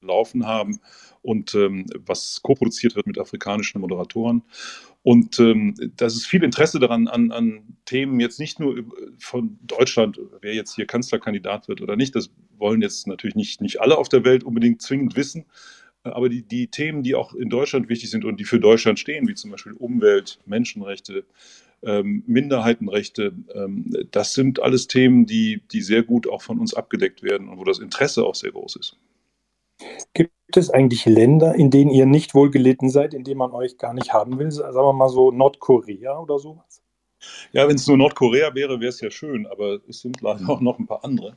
laufen 0.00 0.46
haben 0.46 0.78
und 1.22 1.54
was 1.54 2.40
co-produziert 2.42 2.94
wird 2.94 3.06
mit 3.08 3.18
afrikanischen 3.18 3.80
Moderatoren. 3.80 4.42
Und 5.04 5.38
ähm, 5.38 5.74
das 5.98 6.14
ist 6.14 6.26
viel 6.26 6.42
Interesse 6.42 6.80
daran 6.80 7.08
an, 7.08 7.30
an 7.30 7.76
Themen 7.84 8.20
jetzt 8.20 8.40
nicht 8.40 8.58
nur 8.58 8.82
von 9.18 9.58
Deutschland, 9.60 10.18
wer 10.40 10.54
jetzt 10.54 10.74
hier 10.74 10.86
Kanzlerkandidat 10.86 11.68
wird 11.68 11.82
oder 11.82 11.94
nicht. 11.94 12.16
Das 12.16 12.30
wollen 12.56 12.80
jetzt 12.80 13.06
natürlich 13.06 13.36
nicht, 13.36 13.60
nicht 13.60 13.82
alle 13.82 13.98
auf 13.98 14.08
der 14.08 14.24
Welt 14.24 14.44
unbedingt 14.44 14.80
zwingend 14.80 15.14
wissen. 15.14 15.44
Aber 16.04 16.30
die, 16.30 16.40
die 16.40 16.68
Themen, 16.68 17.02
die 17.02 17.14
auch 17.14 17.34
in 17.34 17.50
Deutschland 17.50 17.90
wichtig 17.90 18.10
sind 18.10 18.24
und 18.24 18.40
die 18.40 18.44
für 18.44 18.58
Deutschland 18.58 18.98
stehen, 18.98 19.28
wie 19.28 19.34
zum 19.34 19.50
Beispiel 19.50 19.72
Umwelt, 19.72 20.38
Menschenrechte, 20.46 21.26
ähm, 21.82 22.22
Minderheitenrechte. 22.26 23.34
Ähm, 23.54 23.94
das 24.10 24.32
sind 24.32 24.62
alles 24.62 24.88
Themen, 24.88 25.26
die, 25.26 25.60
die 25.70 25.82
sehr 25.82 26.02
gut 26.02 26.26
auch 26.26 26.40
von 26.40 26.58
uns 26.58 26.72
abgedeckt 26.72 27.22
werden 27.22 27.50
und 27.50 27.58
wo 27.58 27.64
das 27.64 27.78
Interesse 27.78 28.24
auch 28.24 28.34
sehr 28.34 28.52
groß 28.52 28.76
ist. 28.76 28.96
Gibt 30.54 30.66
es 30.66 30.70
eigentlich 30.70 31.04
Länder, 31.04 31.56
in 31.56 31.72
denen 31.72 31.90
ihr 31.90 32.06
nicht 32.06 32.32
wohlgelitten 32.32 32.88
seid, 32.88 33.12
in 33.12 33.24
denen 33.24 33.38
man 33.38 33.50
euch 33.50 33.76
gar 33.76 33.92
nicht 33.92 34.12
haben 34.12 34.38
will? 34.38 34.52
Sagen 34.52 34.72
wir 34.72 34.92
mal 34.92 35.08
so 35.08 35.32
Nordkorea 35.32 36.16
oder 36.16 36.38
sowas? 36.38 36.80
Ja, 37.50 37.66
wenn 37.66 37.74
es 37.74 37.88
nur 37.88 37.96
Nordkorea 37.96 38.54
wäre, 38.54 38.78
wäre 38.78 38.90
es 38.90 39.00
ja 39.00 39.10
schön, 39.10 39.48
aber 39.48 39.80
es 39.88 40.02
sind 40.02 40.20
leider 40.20 40.48
auch 40.48 40.60
noch 40.60 40.78
ein 40.78 40.86
paar 40.86 41.04
andere. 41.04 41.36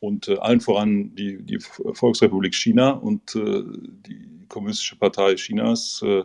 Und 0.00 0.28
äh, 0.28 0.38
allen 0.38 0.62
voran 0.62 1.14
die, 1.14 1.42
die 1.42 1.58
Volksrepublik 1.60 2.54
China 2.54 2.92
und 2.92 3.36
äh, 3.36 3.64
die 4.06 4.46
Kommunistische 4.48 4.96
Partei 4.96 5.34
Chinas 5.34 6.02
äh, 6.02 6.22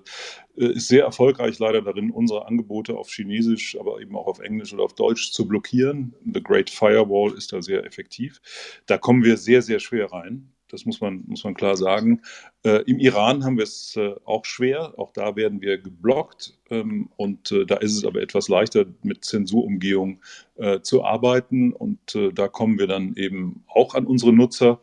ist 0.56 0.88
sehr 0.88 1.04
erfolgreich 1.04 1.60
leider 1.60 1.82
darin, 1.82 2.10
unsere 2.10 2.47
Angebote 2.47 2.97
auf 2.97 3.10
Chinesisch, 3.10 3.78
aber 3.78 3.99
eben 3.99 4.15
auch 4.15 4.28
auf 4.28 4.39
Englisch 4.39 4.73
oder 4.73 4.84
auf 4.84 4.93
Deutsch 4.93 5.34
zu 5.34 5.45
blockieren. 5.45 6.15
The 6.23 6.41
Great 6.41 6.69
Firewall 6.69 7.34
ist 7.34 7.52
da 7.52 7.62
sehr 7.62 7.86
effektiv. 7.86 8.39
Da 8.86 8.97
kommen 8.97 9.25
wir 9.25 9.36
sehr, 9.36 9.62
sehr 9.62 9.82
schwer 9.82 10.10
rein. 10.13 10.54
Das 10.69 10.86
muss 10.86 11.01
man, 11.01 11.23
muss 11.27 11.43
man 11.43 11.53
klar 11.53 11.75
sagen. 11.75 12.21
Äh, 12.63 12.84
Im 12.84 12.99
Iran 12.99 13.43
haben 13.43 13.58
wir 13.58 13.63
es 13.63 13.95
äh, 13.95 14.15
auch 14.25 14.45
schwer. 14.45 14.93
Auch 14.97 15.12
da 15.12 15.36
werden 15.36 15.62
wir 15.62 15.77
geblockt. 15.77 16.58
Ähm, 16.69 17.10
und 17.17 17.51
äh, 17.51 17.65
da 17.65 17.75
ist 17.75 17.95
es 17.95 18.05
aber 18.05 18.21
etwas 18.21 18.47
leichter, 18.47 18.86
mit 19.03 19.25
Zensurumgehung 19.25 20.21
äh, 20.55 20.79
zu 20.82 21.03
arbeiten. 21.03 21.73
Und 21.73 22.15
äh, 22.15 22.32
da 22.32 22.47
kommen 22.47 22.79
wir 22.79 22.88
dann 22.88 23.15
eben 23.15 23.63
auch 23.67 23.95
an 23.95 24.05
unsere 24.05 24.32
Nutzer. 24.32 24.79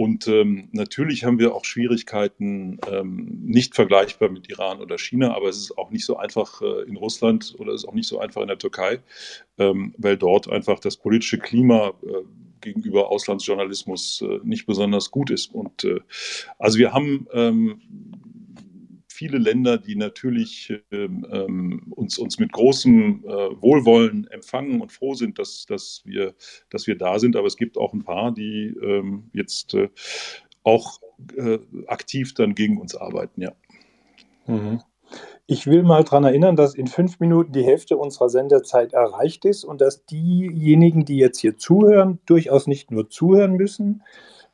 Und 0.00 0.28
ähm, 0.28 0.70
natürlich 0.72 1.24
haben 1.24 1.38
wir 1.38 1.54
auch 1.54 1.66
Schwierigkeiten, 1.66 2.78
ähm, 2.90 3.42
nicht 3.44 3.74
vergleichbar 3.74 4.30
mit 4.30 4.48
Iran 4.48 4.80
oder 4.80 4.96
China, 4.96 5.36
aber 5.36 5.50
es 5.50 5.58
ist 5.58 5.76
auch 5.76 5.90
nicht 5.90 6.06
so 6.06 6.16
einfach 6.16 6.62
äh, 6.62 6.88
in 6.88 6.96
Russland 6.96 7.54
oder 7.58 7.74
es 7.74 7.82
ist 7.82 7.88
auch 7.88 7.92
nicht 7.92 8.08
so 8.08 8.18
einfach 8.18 8.40
in 8.40 8.48
der 8.48 8.56
Türkei, 8.56 9.00
ähm, 9.58 9.94
weil 9.98 10.16
dort 10.16 10.48
einfach 10.48 10.80
das 10.80 10.96
politische 10.96 11.36
Klima 11.36 11.92
gegenüber 12.60 13.10
Auslandsjournalismus 13.10 14.22
äh, 14.22 14.38
nicht 14.44 14.66
besonders 14.66 15.10
gut 15.10 15.30
ist. 15.30 15.54
Und 15.54 15.84
äh, 15.84 16.00
also 16.58 16.78
wir 16.78 16.92
haben 16.92 17.26
ähm, 17.32 17.80
viele 19.20 19.38
Länder, 19.38 19.76
die 19.76 19.96
natürlich 19.96 20.72
ähm, 20.90 21.26
ähm, 21.30 21.82
uns, 21.90 22.18
uns 22.18 22.38
mit 22.38 22.52
großem 22.52 23.24
äh, 23.24 23.28
Wohlwollen 23.60 24.26
empfangen 24.28 24.80
und 24.80 24.92
froh 24.92 25.14
sind, 25.14 25.38
dass, 25.38 25.66
dass, 25.66 26.02
wir, 26.04 26.34
dass 26.70 26.86
wir 26.86 26.96
da 26.96 27.18
sind. 27.18 27.36
Aber 27.36 27.46
es 27.46 27.58
gibt 27.58 27.76
auch 27.76 27.92
ein 27.92 28.02
paar, 28.02 28.32
die 28.32 28.74
ähm, 28.82 29.30
jetzt 29.34 29.74
äh, 29.74 29.90
auch 30.62 31.00
äh, 31.36 31.58
aktiv 31.86 32.32
dann 32.34 32.54
gegen 32.54 32.78
uns 32.78 32.94
arbeiten, 32.94 33.42
ja. 33.42 33.52
Mhm. 34.46 34.80
Ich 35.52 35.66
will 35.66 35.82
mal 35.82 36.04
daran 36.04 36.22
erinnern, 36.22 36.54
dass 36.54 36.76
in 36.76 36.86
fünf 36.86 37.18
Minuten 37.18 37.50
die 37.50 37.64
Hälfte 37.64 37.96
unserer 37.96 38.28
Sendezeit 38.28 38.92
erreicht 38.92 39.44
ist 39.44 39.64
und 39.64 39.80
dass 39.80 40.04
diejenigen, 40.06 41.04
die 41.04 41.16
jetzt 41.16 41.40
hier 41.40 41.56
zuhören, 41.56 42.20
durchaus 42.24 42.68
nicht 42.68 42.92
nur 42.92 43.10
zuhören 43.10 43.54
müssen, 43.54 44.04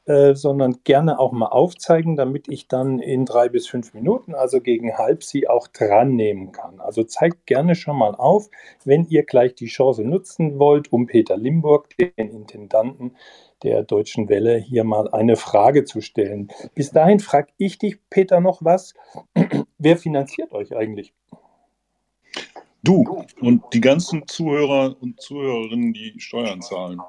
äh, 0.06 0.34
sondern 0.34 0.78
gerne 0.84 1.18
auch 1.18 1.32
mal 1.32 1.46
aufzeigen, 1.46 2.14
damit 2.14 2.48
ich 2.48 2.68
dann 2.68 3.00
in 3.00 3.24
drei 3.24 3.48
bis 3.48 3.66
fünf 3.66 3.92
Minuten, 3.92 4.34
also 4.34 4.60
gegen 4.60 4.96
halb, 4.96 5.24
sie 5.24 5.48
auch 5.48 5.66
dran 5.66 6.14
nehmen 6.14 6.52
kann. 6.52 6.80
Also 6.80 7.02
zeigt 7.02 7.46
gerne 7.46 7.74
schon 7.74 7.98
mal 7.98 8.14
auf, 8.14 8.48
wenn 8.84 9.06
ihr 9.08 9.24
gleich 9.24 9.56
die 9.56 9.66
Chance 9.66 10.04
nutzen 10.04 10.60
wollt, 10.60 10.92
um 10.92 11.06
Peter 11.06 11.36
Limburg, 11.36 11.88
den 11.96 12.12
Intendanten 12.16 13.16
der 13.64 13.82
Deutschen 13.82 14.28
Welle, 14.28 14.58
hier 14.58 14.84
mal 14.84 15.10
eine 15.10 15.34
Frage 15.34 15.84
zu 15.84 16.00
stellen. 16.00 16.48
Bis 16.74 16.92
dahin 16.92 17.18
frage 17.18 17.52
ich 17.56 17.78
dich, 17.78 17.98
Peter, 18.08 18.40
noch 18.40 18.62
was. 18.62 18.94
Wer 19.78 19.96
finanziert 19.96 20.52
euch 20.52 20.76
eigentlich? 20.76 21.12
Du 22.84 23.24
und 23.40 23.64
die 23.72 23.80
ganzen 23.80 24.28
Zuhörer 24.28 24.94
und 25.00 25.20
Zuhörerinnen, 25.20 25.92
die 25.92 26.14
Steuern 26.20 26.62
zahlen. 26.62 27.00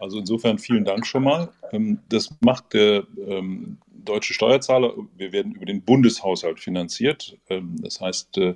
Also 0.00 0.18
insofern 0.18 0.58
vielen 0.58 0.84
Dank 0.84 1.06
schon 1.06 1.24
mal. 1.24 1.50
Ähm, 1.72 2.00
das 2.08 2.34
macht 2.40 2.72
der 2.72 3.06
ähm, 3.26 3.78
deutsche 3.86 4.34
Steuerzahler. 4.34 4.94
Wir 5.16 5.32
werden 5.32 5.52
über 5.52 5.66
den 5.66 5.82
Bundeshaushalt 5.82 6.58
finanziert. 6.58 7.38
Ähm, 7.48 7.76
das 7.82 8.00
heißt, 8.00 8.38
äh, 8.38 8.54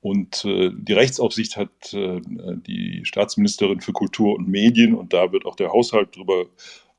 und 0.00 0.44
äh, 0.46 0.70
die 0.72 0.94
Rechtsaufsicht 0.94 1.58
hat 1.58 1.92
äh, 1.92 2.20
die 2.66 3.02
Staatsministerin 3.04 3.82
für 3.82 3.92
Kultur 3.92 4.36
und 4.36 4.48
Medien 4.48 4.94
und 4.94 5.12
da 5.12 5.32
wird 5.32 5.44
auch 5.44 5.54
der 5.54 5.70
Haushalt 5.70 6.16
drüber 6.16 6.46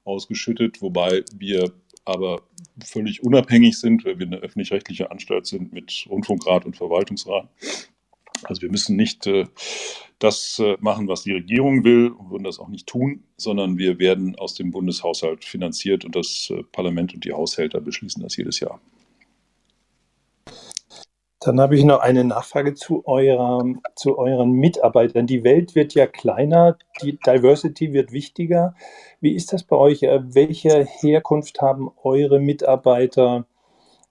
ausgeschüttet, 0.03 0.79
wobei 0.79 1.23
wir 1.35 1.73
aber 2.05 2.43
völlig 2.85 3.23
unabhängig 3.23 3.79
sind, 3.79 4.05
weil 4.05 4.19
wir 4.19 4.27
eine 4.27 4.37
öffentlich-rechtliche 4.37 5.09
Anstalt 5.09 5.47
sind 5.47 5.73
mit 5.73 6.05
Rundfunkrat 6.07 6.65
und 6.65 6.77
Verwaltungsrat. 6.77 7.49
Also 8.47 8.61
wir 8.61 8.71
müssen 8.71 8.95
nicht 8.95 9.27
äh, 9.27 9.45
das 10.19 10.59
äh, 10.59 10.77
machen, 10.79 11.07
was 11.07 11.23
die 11.23 11.33
Regierung 11.33 11.83
will 11.83 12.09
und 12.09 12.31
würden 12.31 12.43
das 12.43 12.59
auch 12.59 12.69
nicht 12.69 12.87
tun, 12.87 13.23
sondern 13.37 13.77
wir 13.77 13.99
werden 13.99 14.35
aus 14.37 14.55
dem 14.55 14.71
Bundeshaushalt 14.71 15.43
finanziert 15.43 16.05
und 16.05 16.15
das 16.15 16.51
äh, 16.51 16.63
Parlament 16.71 17.13
und 17.13 17.25
die 17.25 17.33
Haushälter 17.33 17.81
beschließen 17.81 18.23
das 18.23 18.37
jedes 18.37 18.59
Jahr. 18.59 18.79
Dann 21.45 21.59
habe 21.59 21.75
ich 21.75 21.83
noch 21.83 21.99
eine 21.99 22.23
Nachfrage 22.23 22.73
zu, 22.73 23.05
eurer, 23.05 23.63
zu 23.95 24.17
euren 24.17 24.53
Mitarbeitern. 24.53 25.27
Die 25.27 25.43
Welt 25.43 25.75
wird 25.75 25.93
ja 25.93 26.07
kleiner, 26.07 26.75
die 27.03 27.19
Diversity 27.19 27.93
wird 27.93 28.11
wichtiger. 28.11 28.73
Wie 29.21 29.35
ist 29.35 29.53
das 29.53 29.63
bei 29.63 29.75
euch? 29.75 30.01
Äh, 30.01 30.21
welche 30.33 30.83
Herkunft 30.85 31.61
haben 31.61 31.91
eure 32.03 32.39
Mitarbeiter? 32.39 33.45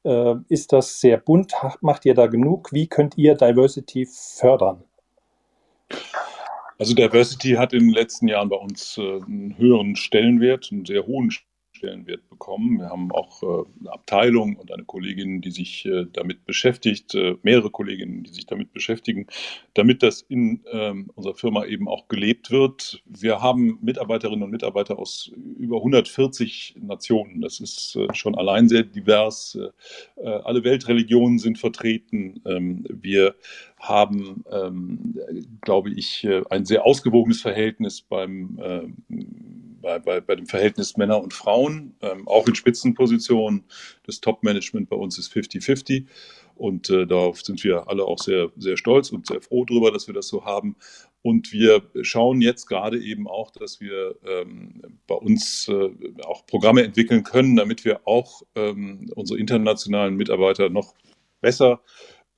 Äh, 0.05 0.35
ist 0.49 0.73
das 0.73 1.01
sehr 1.01 1.19
bunt? 1.19 1.53
Macht 1.81 2.05
ihr 2.05 2.15
da 2.15 2.27
genug? 2.27 2.73
Wie 2.73 2.87
könnt 2.87 3.17
ihr 3.17 3.35
Diversity 3.35 4.07
fördern? 4.07 4.85
Also 6.79 6.95
Diversity 6.95 7.53
hat 7.53 7.73
in 7.73 7.81
den 7.81 7.95
letzten 7.95 8.29
Jahren 8.29 8.49
bei 8.49 8.57
uns 8.57 8.99
äh, 8.99 9.23
einen 9.23 9.57
höheren 9.57 9.97
Stellenwert, 9.97 10.69
einen 10.73 10.85
sehr 10.85 11.07
hohen 11.07 11.31
Stellenwert 11.85 12.29
bekommen. 12.31 12.79
Wir 12.79 12.89
haben 12.89 13.13
auch 13.13 13.43
äh, 13.43 13.65
eine 13.81 13.93
Abteilung 13.93 14.57
und 14.57 14.73
eine 14.73 14.85
Kollegin, 14.85 15.43
die 15.43 15.51
sich 15.51 15.85
äh, 15.85 16.07
damit 16.11 16.47
beschäftigt, 16.47 17.15
äh, 17.15 17.37
mehrere 17.43 17.71
Kolleginnen, 17.71 18.25
die 18.25 18.33
sich 18.33 18.47
damit 18.47 18.73
beschäftigen, 18.73 19.27
damit 19.75 20.03
das 20.03 20.23
in 20.23 20.63
ähm, 20.73 21.11
unserer 21.15 21.35
Firma 21.35 21.67
eben 21.67 21.89
auch 21.89 22.09
gelebt 22.09 22.51
wird. 22.51 23.03
Wir 23.05 23.43
haben 23.43 23.79
Mitarbeiterinnen 23.83 24.43
und 24.43 24.51
Mitarbeiter 24.51 24.99
aus 24.99 25.31
über 25.59 25.77
140 25.77 26.77
Nationen. 26.81 27.43
Das 27.43 27.61
ist 27.61 27.99
schon 28.13 28.35
allein 28.35 28.69
sehr 28.69 28.83
divers. 28.83 29.59
Alle 30.17 30.65
Weltreligionen 30.65 31.39
sind 31.39 31.59
vertreten. 31.59 32.41
Ähm, 32.47 32.85
wir 32.89 33.35
haben, 33.79 34.45
ähm, 34.51 35.15
glaube 35.61 35.91
ich, 35.91 36.27
ein 36.51 36.65
sehr 36.65 36.87
ausgewogenes 36.87 37.43
Verhältnis 37.43 38.01
beim 38.01 38.59
bei, 39.85 39.99
bei, 39.99 40.21
bei 40.21 40.35
dem 40.35 40.47
Verhältnis 40.47 40.97
Männer 40.97 41.23
und 41.23 41.33
Frauen, 41.33 41.95
ähm, 42.01 42.27
auch 42.27 42.49
in 42.49 42.55
Spitzenpositionen. 42.55 43.65
Das 44.05 44.21
Top-Management 44.21 44.89
bei 44.89 44.97
uns 44.97 45.19
ist 45.19 45.33
50-50 45.33 46.07
und 46.57 46.91
äh, 46.91 47.07
darauf 47.07 47.43
sind 47.43 47.63
wir 47.63 47.89
alle 47.89 48.05
auch 48.05 48.19
sehr, 48.19 48.51
sehr 48.57 48.77
stolz 48.77 49.11
und 49.11 49.27
sehr 49.27 49.41
froh 49.41 49.65
darüber, 49.65 49.93
dass 49.93 50.07
wir 50.07 50.15
das 50.15 50.27
so 50.27 50.45
haben. 50.45 50.77
Und 51.23 51.53
wir 51.53 51.83
schauen 52.03 52.41
jetzt 52.41 52.67
gerade 52.67 52.99
eben 52.99 53.29
auch, 53.29 53.51
dass 53.51 53.81
wir 53.81 54.17
ähm, 54.27 54.99
bei 55.07 55.15
uns 55.15 55.69
äh, 55.69 55.91
auch 56.25 56.47
Programme 56.47 56.83
entwickeln 56.83 57.23
können, 57.23 57.57
damit 57.57 57.85
wir 57.85 58.01
auch 58.07 58.43
ähm, 58.55 59.11
unsere 59.15 59.39
internationalen 59.39 60.17
Mitarbeiter 60.17 60.71
noch 60.71 60.95
besser 61.41 61.81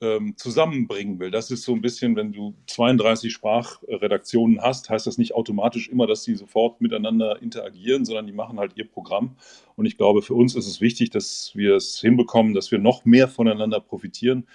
ähm, 0.01 0.35
zusammenbringen 0.37 1.19
will. 1.19 1.31
Das 1.31 1.49
ist 1.49 1.63
so 1.63 1.73
ein 1.73 1.81
bisschen, 1.81 2.15
wenn 2.15 2.31
du 2.31 2.53
32 2.67 3.33
Sprachredaktionen 3.33 4.61
hast, 4.61 4.89
heißt 4.89 5.07
das 5.07 5.17
nicht 5.17 5.33
automatisch 5.33 5.89
immer, 5.89 6.05
dass 6.05 6.23
sie 6.23 6.35
sofort 6.35 6.81
miteinander 6.81 7.41
interagieren, 7.41 8.05
sondern 8.05 8.27
die 8.27 8.33
machen 8.33 8.59
halt 8.59 8.73
ihr 8.75 8.87
Programm. 8.87 9.35
Und 9.75 9.85
ich 9.85 9.97
glaube, 9.97 10.21
für 10.21 10.35
uns 10.35 10.55
ist 10.55 10.67
es 10.67 10.81
wichtig, 10.81 11.09
dass 11.09 11.51
wir 11.55 11.75
es 11.75 11.99
hinbekommen, 11.99 12.53
dass 12.53 12.71
wir 12.71 12.79
noch 12.79 13.05
mehr 13.05 13.27
voneinander 13.27 13.79
profitieren 13.79 14.47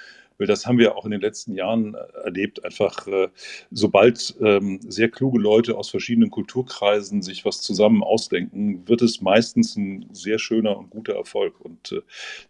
weil 0.42 0.48
das 0.48 0.66
haben 0.66 0.78
wir 0.78 0.96
auch 0.96 1.05
in 1.05 1.12
den 1.12 1.20
letzten 1.20 1.55
Jahren 1.55 1.94
äh, 1.94 2.24
erlebt. 2.24 2.64
Einfach, 2.64 3.07
äh, 3.07 3.28
sobald 3.70 4.35
ähm, 4.40 4.81
sehr 4.83 5.09
kluge 5.09 5.38
Leute 5.38 5.78
aus 5.78 5.88
verschiedenen 5.88 6.31
Kulturkreisen 6.31 7.22
sich 7.22 7.44
was 7.44 7.61
zusammen 7.61 8.02
ausdenken, 8.02 8.83
wird 8.88 9.02
es 9.02 9.20
meistens 9.20 9.76
ein 9.76 10.09
sehr 10.12 10.40
schöner 10.40 10.76
und 10.76 10.90
guter 10.90 11.14
Erfolg. 11.14 11.61
Und 11.61 11.92
äh, 11.92 12.00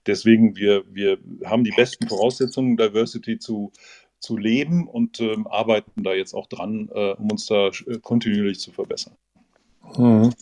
deswegen, 0.07 0.57
wir, 0.57 0.85
wir 0.91 1.19
haben 1.45 1.65
die 1.65 1.73
besten 1.73 2.09
Voraussetzungen, 2.09 2.79
Diversity 2.79 3.39
zu, 3.39 3.73
zu 4.21 4.39
leben 4.39 4.89
und 4.89 5.21
ähm, 5.21 5.47
arbeiten 5.47 6.03
da 6.03 6.15
jetzt 6.15 6.33
auch 6.33 6.47
dran, 6.47 6.89
äh, 6.95 7.13
um 7.13 7.31
uns 7.31 7.45
da 7.45 7.69
kontinuierlich 8.01 8.59
zu 8.59 8.73
verbessern. 8.73 9.17
Hm. 9.97 10.33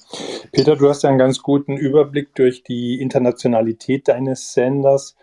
Peter, 0.52 0.76
du 0.76 0.88
hast 0.88 1.02
ja 1.02 1.08
einen 1.08 1.18
ganz 1.18 1.42
guten 1.42 1.76
Überblick 1.76 2.32
durch 2.36 2.62
die 2.62 3.00
Internationalität 3.00 4.06
deines 4.06 4.52
Senders. 4.52 5.16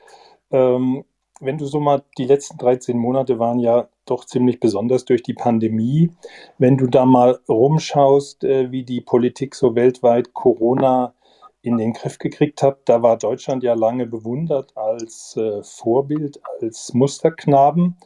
Ähm, 0.52 1.06
wenn 1.40 1.58
du 1.58 1.66
so 1.66 1.80
mal, 1.80 2.04
die 2.18 2.26
letzten 2.26 2.58
13 2.58 2.98
Monate 2.98 3.40
waren 3.40 3.60
ja 3.60 3.88
doch 4.06 4.26
ziemlich 4.26 4.60
besonders 4.60 5.06
durch 5.06 5.24
die 5.24 5.34
Pandemie. 5.34 6.12
Wenn 6.58 6.78
du 6.78 6.88
da 6.88 7.06
mal 7.06 7.40
rumschaust, 7.48 8.44
äh, 8.44 8.72
wie 8.72 8.84
die 8.84 9.02
Politik 9.02 9.56
so 9.56 9.76
weltweit 9.76 10.34
Corona 10.34 11.14
in 11.62 11.78
den 11.78 11.94
Griff 11.94 12.18
gekriegt 12.18 12.64
hat, 12.64 12.80
da 12.86 13.02
war 13.02 13.18
Deutschland 13.18 13.64
ja 13.64 13.74
lange 13.74 14.06
bewundert 14.06 14.76
als 14.78 15.36
äh, 15.38 15.62
Vorbild, 15.64 16.40
als 16.62 16.94
Musterknaben. 16.94 17.98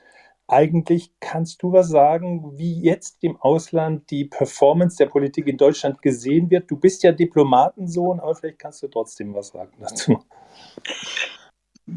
eigentlich 0.48 1.14
kannst 1.22 1.64
du 1.64 1.72
was 1.72 1.88
sagen, 1.88 2.58
wie 2.58 2.82
jetzt 2.82 3.18
im 3.22 3.38
Ausland 3.40 4.10
die 4.12 4.26
Performance 4.26 4.98
der 4.98 5.06
Politik 5.06 5.48
in 5.48 5.56
Deutschland 5.56 6.02
gesehen 6.02 6.50
wird. 6.50 6.70
Du 6.70 6.76
bist 6.76 7.04
ja 7.04 7.14
Diplomatensohn, 7.14 8.20
aber 8.20 8.36
vielleicht 8.36 8.60
kannst 8.60 8.84
du 8.84 8.90
trotzdem 8.90 9.34
was 9.34 9.50
sagen 9.50 9.72
dazu. 9.80 10.20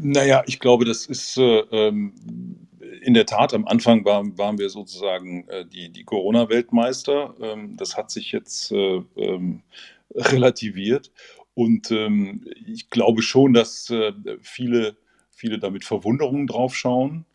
Naja, 0.01 0.43
ich 0.45 0.59
glaube, 0.59 0.85
das 0.85 1.05
ist 1.05 1.37
äh, 1.37 1.59
ähm, 1.71 2.13
in 3.01 3.13
der 3.13 3.25
Tat, 3.25 3.53
am 3.53 3.65
Anfang 3.65 4.03
war, 4.03 4.25
waren 4.37 4.57
wir 4.57 4.69
sozusagen 4.69 5.47
äh, 5.47 5.65
die, 5.65 5.89
die 5.89 6.03
Corona-Weltmeister. 6.03 7.35
Ähm, 7.41 7.77
das 7.77 7.95
hat 7.95 8.11
sich 8.11 8.31
jetzt 8.31 8.71
äh, 8.71 9.01
ähm, 9.15 9.61
relativiert. 10.13 11.11
Und 11.53 11.91
ähm, 11.91 12.45
ich 12.65 12.89
glaube 12.89 13.21
schon, 13.21 13.53
dass 13.53 13.89
äh, 13.89 14.11
viele, 14.41 14.97
viele 15.31 15.59
damit 15.59 15.85
Verwunderung 15.85 16.47
drauf 16.47 16.75
schauen 16.75 17.25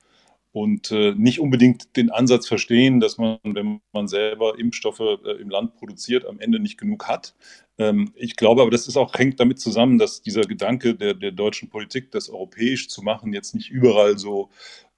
und 0.52 0.90
äh, 0.90 1.14
nicht 1.16 1.40
unbedingt 1.40 1.96
den 1.96 2.10
Ansatz 2.10 2.46
verstehen, 2.46 3.00
dass 3.00 3.16
man, 3.18 3.38
wenn 3.44 3.80
man 3.92 4.08
selber 4.08 4.58
Impfstoffe 4.58 5.00
äh, 5.00 5.40
im 5.40 5.48
Land 5.48 5.76
produziert, 5.76 6.26
am 6.26 6.40
Ende 6.40 6.58
nicht 6.58 6.78
genug 6.78 7.08
hat. 7.08 7.34
Ähm, 7.80 8.12
ich 8.14 8.36
glaube 8.36 8.60
aber, 8.60 8.70
das 8.70 8.86
ist 8.86 8.98
auch, 8.98 9.14
hängt 9.14 9.40
damit 9.40 9.58
zusammen, 9.58 9.98
dass 9.98 10.20
dieser 10.20 10.42
Gedanke 10.42 10.94
der, 10.94 11.14
der 11.14 11.32
deutschen 11.32 11.70
Politik, 11.70 12.10
das 12.12 12.28
europäisch 12.28 12.88
zu 12.88 13.02
machen, 13.02 13.32
jetzt 13.32 13.54
nicht 13.54 13.70
überall 13.70 14.18
so 14.18 14.50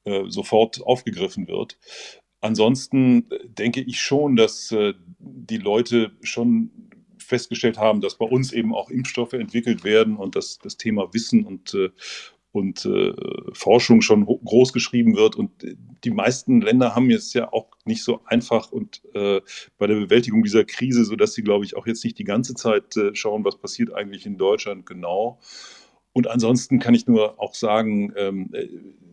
äh, 0.05 0.25
sofort 0.29 0.83
aufgegriffen 0.83 1.47
wird. 1.47 1.79
Ansonsten 2.40 3.31
äh, 3.31 3.38
denke 3.49 3.81
ich 3.81 4.01
schon, 4.01 4.35
dass 4.35 4.73
äh, 4.73 4.95
die 5.21 5.59
Leute 5.59 6.11
schon 6.23 6.73
festgestellt 7.18 7.79
haben, 7.79 8.01
dass 8.01 8.18
bei 8.18 8.27
uns 8.27 8.53
eben 8.53 8.75
auch 8.75 8.90
Impfstoffe 8.90 9.35
entwickelt 9.35 9.85
werden 9.85 10.16
und 10.16 10.35
dass 10.35 10.59
das 10.59 10.77
Thema 10.77 11.14
Wissen 11.14 11.47
und, 11.47 11.75
äh, 11.75 11.90
und 12.53 12.85
äh, 12.85 13.12
Forschung 13.55 14.03
schon 14.03 14.27
groß 14.27 14.73
geschrieben 14.73 15.17
wird. 15.17 15.37
Und 15.37 15.51
die 16.05 16.11
meisten 16.11 16.61
Länder 16.61 16.95
haben 16.95 17.11
jetzt 17.11 17.35
ja 17.35 17.53
auch 17.53 17.69
nicht 17.85 18.05
so 18.05 18.21
einfach 18.27 18.71
und 18.71 19.03
äh, 19.15 19.41
bei 19.79 19.87
der 19.87 19.95
Bewältigung 19.95 20.43
dieser 20.43 20.65
Krise, 20.65 21.05
sodass 21.05 21.33
sie, 21.33 21.43
glaube 21.43 21.65
ich, 21.65 21.77
auch 21.77 21.87
jetzt 21.87 22.05
nicht 22.05 22.19
die 22.19 22.25
ganze 22.25 22.55
Zeit 22.55 22.97
äh, 22.97 23.15
schauen, 23.15 23.45
was 23.45 23.57
passiert 23.57 23.95
eigentlich 23.95 24.27
in 24.27 24.37
Deutschland 24.37 24.87
genau. 24.87 25.41
Und 26.12 26.29
ansonsten 26.29 26.79
kann 26.79 26.95
ich 26.95 27.07
nur 27.07 27.41
auch 27.41 27.55
sagen, 27.55 28.12
ähm, 28.17 28.51
äh, 28.53 28.69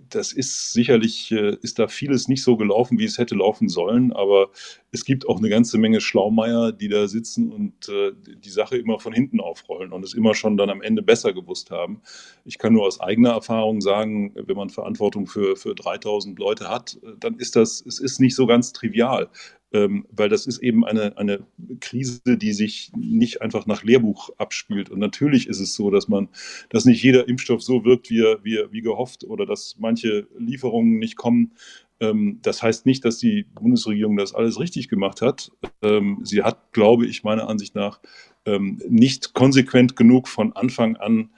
das 0.10 0.34
ist 0.34 0.74
sicherlich, 0.74 1.32
äh, 1.32 1.56
ist 1.62 1.80
da 1.80 1.88
vieles 1.88 2.28
nicht 2.28 2.44
so 2.44 2.58
gelaufen, 2.58 3.00
wie 3.00 3.06
es 3.06 3.18
hätte 3.18 3.36
laufen 3.36 3.70
sollen, 3.70 4.12
aber 4.12 4.50
es 4.92 5.06
gibt 5.06 5.28
auch 5.28 5.38
eine 5.38 5.50
ganze 5.50 5.78
Menge 5.78 6.02
Schlaumeier, 6.02 6.72
die 6.72 6.88
da 6.88 7.08
sitzen 7.08 7.52
und 7.52 7.90
äh, 7.90 8.12
die 8.14 8.50
Sache 8.50 8.78
immer 8.78 9.00
von 9.00 9.14
hinten 9.14 9.40
aufrollen 9.40 9.92
und 9.92 10.04
es 10.04 10.14
immer 10.14 10.34
schon 10.34 10.58
dann 10.58 10.70
am 10.70 10.82
Ende 10.82 11.02
besser 11.02 11.34
gewusst 11.34 11.72
haben. 11.72 12.02
Ich 12.46 12.58
kann 12.58 12.74
nur 12.74 12.86
aus 12.86 13.00
eigener 13.00 13.32
Erfahrung 13.32 13.82
sagen, 13.82 14.34
wenn 14.36 14.58
man 14.58 14.70
Verantwortung 14.70 15.28
für, 15.28 15.56
für 15.56 15.76
3000 15.76 16.40
Leute 16.40 16.70
hat, 16.70 17.00
dann 17.20 17.36
ist 17.36 17.56
das, 17.56 17.84
es 17.86 18.00
ist 18.00 18.20
nicht 18.20 18.36
so 18.36 18.48
ganz 18.48 18.74
trivial 18.74 19.30
ähm, 19.72 20.06
weil 20.12 20.30
das 20.30 20.48
ist 20.48 20.60
eben 20.60 20.86
eine, 20.86 21.18
eine 21.18 21.46
Krise, 21.80 22.38
die 22.38 22.54
sich 22.54 22.92
nicht 22.96 23.42
einfach 23.42 23.66
nach 23.66 23.84
Lehrbuch 23.84 24.30
abspielt. 24.38 24.90
Und 24.90 25.00
natürlich 25.00 25.48
ist 25.48 25.60
es 25.60 25.76
so, 25.76 25.92
dass 25.92 26.08
man, 26.08 26.30
dass 26.70 26.86
nicht 26.86 27.04
jeder 27.04 27.28
Impfstoff 27.28 27.62
so 27.62 27.86
wirkt, 27.86 28.10
wie, 28.10 28.24
wie, 28.44 28.60
wie 28.72 28.82
gehofft 28.82 29.24
oder 29.24 29.46
dass 29.46 29.76
manche 29.78 30.28
Lieferungen 30.38 30.98
nicht 30.98 31.16
kommen. 31.16 31.54
Ähm, 32.00 32.40
das 32.42 32.64
heißt 32.64 32.86
nicht, 32.86 33.06
dass 33.06 33.18
die 33.18 33.44
Bundesregierung 33.44 34.18
das 34.18 34.34
alles 34.34 34.60
richtig 34.60 34.90
gemacht 34.90 35.22
hat. 35.22 35.52
Ähm, 35.82 36.20
sie 36.24 36.44
hat, 36.44 36.74
glaube 36.74 37.06
ich, 37.06 37.24
meiner 37.24 37.48
Ansicht 37.48 37.76
nach 37.76 38.00
ähm, 38.46 38.82
nicht 38.88 39.34
konsequent 39.34 39.96
genug 39.96 40.28
von 40.28 40.54
Anfang 40.54 40.96
an 40.98 41.32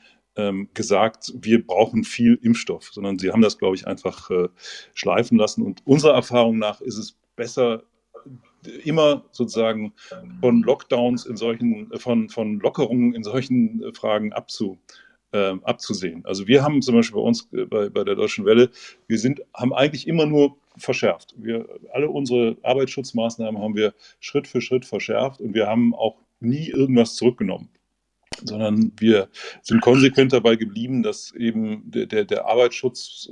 gesagt, 0.73 1.33
wir 1.35 1.67
brauchen 1.67 2.05
viel 2.05 2.39
Impfstoff, 2.41 2.89
sondern 2.93 3.19
sie 3.19 3.31
haben 3.31 3.41
das, 3.41 3.57
glaube 3.57 3.75
ich, 3.75 3.85
einfach 3.85 4.29
äh, 4.29 4.47
schleifen 4.93 5.37
lassen. 5.37 5.61
Und 5.61 5.85
unserer 5.85 6.13
Erfahrung 6.13 6.57
nach 6.57 6.79
ist 6.79 6.97
es 6.97 7.17
besser, 7.35 7.83
immer 8.83 9.25
sozusagen 9.31 9.93
von 10.39 10.61
Lockdowns 10.61 11.25
in 11.25 11.37
solchen, 11.37 11.91
von, 11.97 12.29
von 12.29 12.59
Lockerungen 12.59 13.13
in 13.13 13.23
solchen 13.23 13.83
äh, 13.83 13.93
Fragen 13.93 14.33
abzu, 14.33 14.79
äh, 15.33 15.53
abzusehen. 15.63 16.25
Also 16.25 16.47
wir 16.47 16.63
haben 16.63 16.81
zum 16.81 16.95
Beispiel 16.95 17.15
bei 17.15 17.27
uns 17.27 17.47
äh, 17.53 17.65
bei, 17.65 17.89
bei 17.89 18.03
der 18.03 18.15
Deutschen 18.15 18.45
Welle, 18.45 18.69
wir 19.07 19.19
sind, 19.19 19.41
haben 19.53 19.73
eigentlich 19.73 20.07
immer 20.07 20.25
nur 20.25 20.57
verschärft. 20.77 21.35
Wir, 21.37 21.67
alle 21.91 22.09
unsere 22.09 22.57
Arbeitsschutzmaßnahmen 22.63 23.61
haben 23.61 23.75
wir 23.75 23.93
Schritt 24.19 24.47
für 24.47 24.61
Schritt 24.61 24.85
verschärft 24.85 25.41
und 25.41 25.53
wir 25.53 25.67
haben 25.67 25.93
auch 25.93 26.17
nie 26.39 26.69
irgendwas 26.69 27.15
zurückgenommen 27.15 27.69
sondern 28.43 28.91
wir 28.97 29.29
sind 29.61 29.81
konsequent 29.81 30.33
dabei 30.33 30.55
geblieben, 30.55 31.03
dass 31.03 31.31
eben 31.33 31.83
der, 31.91 32.05
der, 32.05 32.25
der 32.25 32.45
Arbeitsschutz 32.45 33.29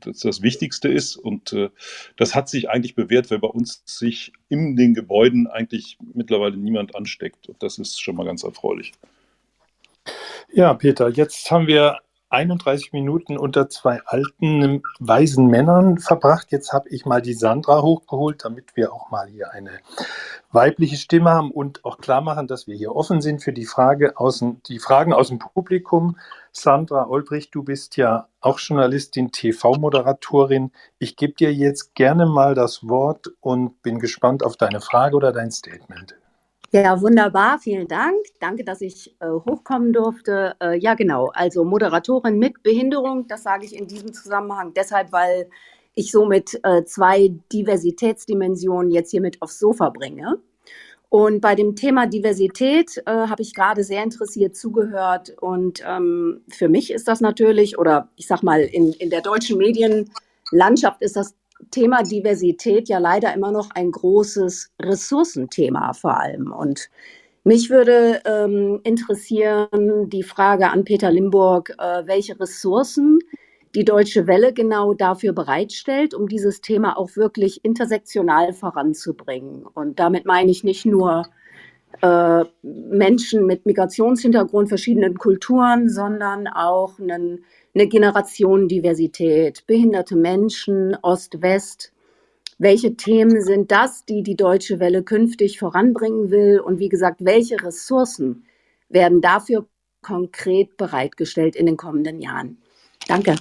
das, 0.00 0.20
das, 0.20 0.42
Wichtigste 0.42 0.88
ist. 0.88 1.16
Und 1.16 1.52
äh, 1.52 1.70
das 2.16 2.34
hat 2.34 2.48
sich 2.48 2.68
eigentlich 2.68 2.94
bewährt, 2.94 3.30
weil 3.30 3.38
bei 3.38 3.48
uns 3.48 3.82
sich 3.84 4.32
in 4.48 4.76
den 4.76 4.94
Gebäuden 4.94 5.46
eigentlich 5.46 5.98
mittlerweile 6.14 6.56
niemand 6.56 6.96
ansteckt. 6.96 7.48
Und 7.48 7.62
das 7.62 7.78
ist 7.78 8.00
schon 8.00 8.16
mal 8.16 8.26
ganz 8.26 8.42
erfreulich. 8.42 8.92
Ja, 10.52 10.74
Peter, 10.74 11.08
jetzt 11.08 11.50
haben 11.50 11.66
wir 11.66 11.98
31 12.30 12.92
Minuten 12.92 13.36
unter 13.36 13.68
zwei 13.68 14.00
alten, 14.06 14.82
weisen 15.00 15.48
Männern 15.48 15.98
verbracht. 15.98 16.52
Jetzt 16.52 16.72
habe 16.72 16.88
ich 16.88 17.04
mal 17.04 17.20
die 17.20 17.34
Sandra 17.34 17.82
hochgeholt, 17.82 18.44
damit 18.44 18.76
wir 18.76 18.92
auch 18.92 19.10
mal 19.10 19.26
hier 19.28 19.50
eine 19.52 19.80
weibliche 20.52 20.96
Stimme 20.96 21.30
haben 21.30 21.50
und 21.50 21.84
auch 21.84 21.98
klar 21.98 22.20
machen, 22.20 22.46
dass 22.46 22.68
wir 22.68 22.76
hier 22.76 22.94
offen 22.94 23.20
sind 23.20 23.42
für 23.42 23.52
die, 23.52 23.66
Frage 23.66 24.16
aus, 24.16 24.44
die 24.68 24.78
Fragen 24.78 25.12
aus 25.12 25.28
dem 25.28 25.40
Publikum. 25.40 26.16
Sandra 26.52 27.08
Olbricht, 27.08 27.54
du 27.54 27.64
bist 27.64 27.96
ja 27.96 28.28
auch 28.40 28.60
Journalistin, 28.60 29.32
TV-Moderatorin. 29.32 30.72
Ich 30.98 31.16
gebe 31.16 31.34
dir 31.34 31.52
jetzt 31.52 31.94
gerne 31.94 32.26
mal 32.26 32.54
das 32.54 32.88
Wort 32.88 33.28
und 33.40 33.82
bin 33.82 33.98
gespannt 33.98 34.44
auf 34.44 34.56
deine 34.56 34.80
Frage 34.80 35.16
oder 35.16 35.32
dein 35.32 35.50
Statement. 35.50 36.14
Ja, 36.72 37.00
wunderbar, 37.02 37.58
vielen 37.58 37.88
Dank. 37.88 38.16
Danke, 38.38 38.62
dass 38.62 38.80
ich 38.80 39.16
äh, 39.20 39.26
hochkommen 39.28 39.92
durfte. 39.92 40.54
Äh, 40.62 40.78
ja, 40.78 40.94
genau, 40.94 41.30
also 41.34 41.64
Moderatorin 41.64 42.38
mit 42.38 42.62
Behinderung, 42.62 43.26
das 43.26 43.42
sage 43.42 43.64
ich 43.64 43.74
in 43.76 43.88
diesem 43.88 44.12
Zusammenhang 44.12 44.72
deshalb, 44.72 45.10
weil 45.10 45.50
ich 45.96 46.12
somit 46.12 46.60
äh, 46.62 46.84
zwei 46.84 47.34
Diversitätsdimensionen 47.52 48.92
jetzt 48.92 49.10
hier 49.10 49.20
mit 49.20 49.42
aufs 49.42 49.58
Sofa 49.58 49.90
bringe. 49.90 50.38
Und 51.08 51.40
bei 51.40 51.56
dem 51.56 51.74
Thema 51.74 52.06
Diversität 52.06 53.02
äh, 53.04 53.10
habe 53.10 53.42
ich 53.42 53.52
gerade 53.52 53.82
sehr 53.82 54.04
interessiert 54.04 54.54
zugehört. 54.54 55.34
Und 55.40 55.82
ähm, 55.84 56.42
für 56.48 56.68
mich 56.68 56.92
ist 56.92 57.08
das 57.08 57.20
natürlich, 57.20 57.78
oder 57.78 58.08
ich 58.14 58.28
sage 58.28 58.46
mal, 58.46 58.60
in, 58.60 58.92
in 58.92 59.10
der 59.10 59.22
deutschen 59.22 59.58
Medienlandschaft 59.58 61.02
ist 61.02 61.16
das 61.16 61.34
Thema 61.70 62.02
Diversität 62.02 62.88
ja 62.88 62.98
leider 62.98 63.34
immer 63.34 63.52
noch 63.52 63.70
ein 63.74 63.90
großes 63.90 64.72
Ressourcenthema 64.80 65.92
vor 65.92 66.18
allem. 66.18 66.52
Und 66.52 66.90
mich 67.44 67.70
würde 67.70 68.20
ähm, 68.24 68.80
interessieren 68.84 70.10
die 70.10 70.22
Frage 70.22 70.68
an 70.68 70.84
Peter 70.84 71.10
Limburg, 71.10 71.74
äh, 71.78 72.06
welche 72.06 72.38
Ressourcen 72.38 73.18
die 73.74 73.84
Deutsche 73.84 74.26
Welle 74.26 74.52
genau 74.52 74.94
dafür 74.94 75.32
bereitstellt, 75.32 76.12
um 76.12 76.28
dieses 76.28 76.60
Thema 76.60 76.98
auch 76.98 77.16
wirklich 77.16 77.64
intersektional 77.64 78.52
voranzubringen. 78.52 79.64
Und 79.66 80.00
damit 80.00 80.26
meine 80.26 80.50
ich 80.50 80.64
nicht 80.64 80.86
nur 80.86 81.26
äh, 82.02 82.44
Menschen 82.62 83.46
mit 83.46 83.66
Migrationshintergrund, 83.66 84.68
verschiedenen 84.68 85.18
Kulturen, 85.18 85.88
sondern 85.88 86.46
auch 86.46 86.98
einen 86.98 87.44
eine 87.74 87.86
Generationendiversität, 87.86 89.66
behinderte 89.66 90.16
Menschen, 90.16 90.96
Ost-West. 91.02 91.92
Welche 92.58 92.96
Themen 92.96 93.42
sind 93.42 93.70
das, 93.70 94.04
die 94.04 94.22
die 94.22 94.36
Deutsche 94.36 94.80
Welle 94.80 95.02
künftig 95.02 95.58
voranbringen 95.58 96.30
will? 96.30 96.60
Und 96.60 96.78
wie 96.78 96.88
gesagt, 96.88 97.24
welche 97.24 97.62
Ressourcen 97.62 98.44
werden 98.88 99.20
dafür 99.20 99.66
konkret 100.02 100.76
bereitgestellt 100.76 101.56
in 101.56 101.66
den 101.66 101.76
kommenden 101.76 102.20
Jahren? 102.20 102.58
Danke. 103.06 103.36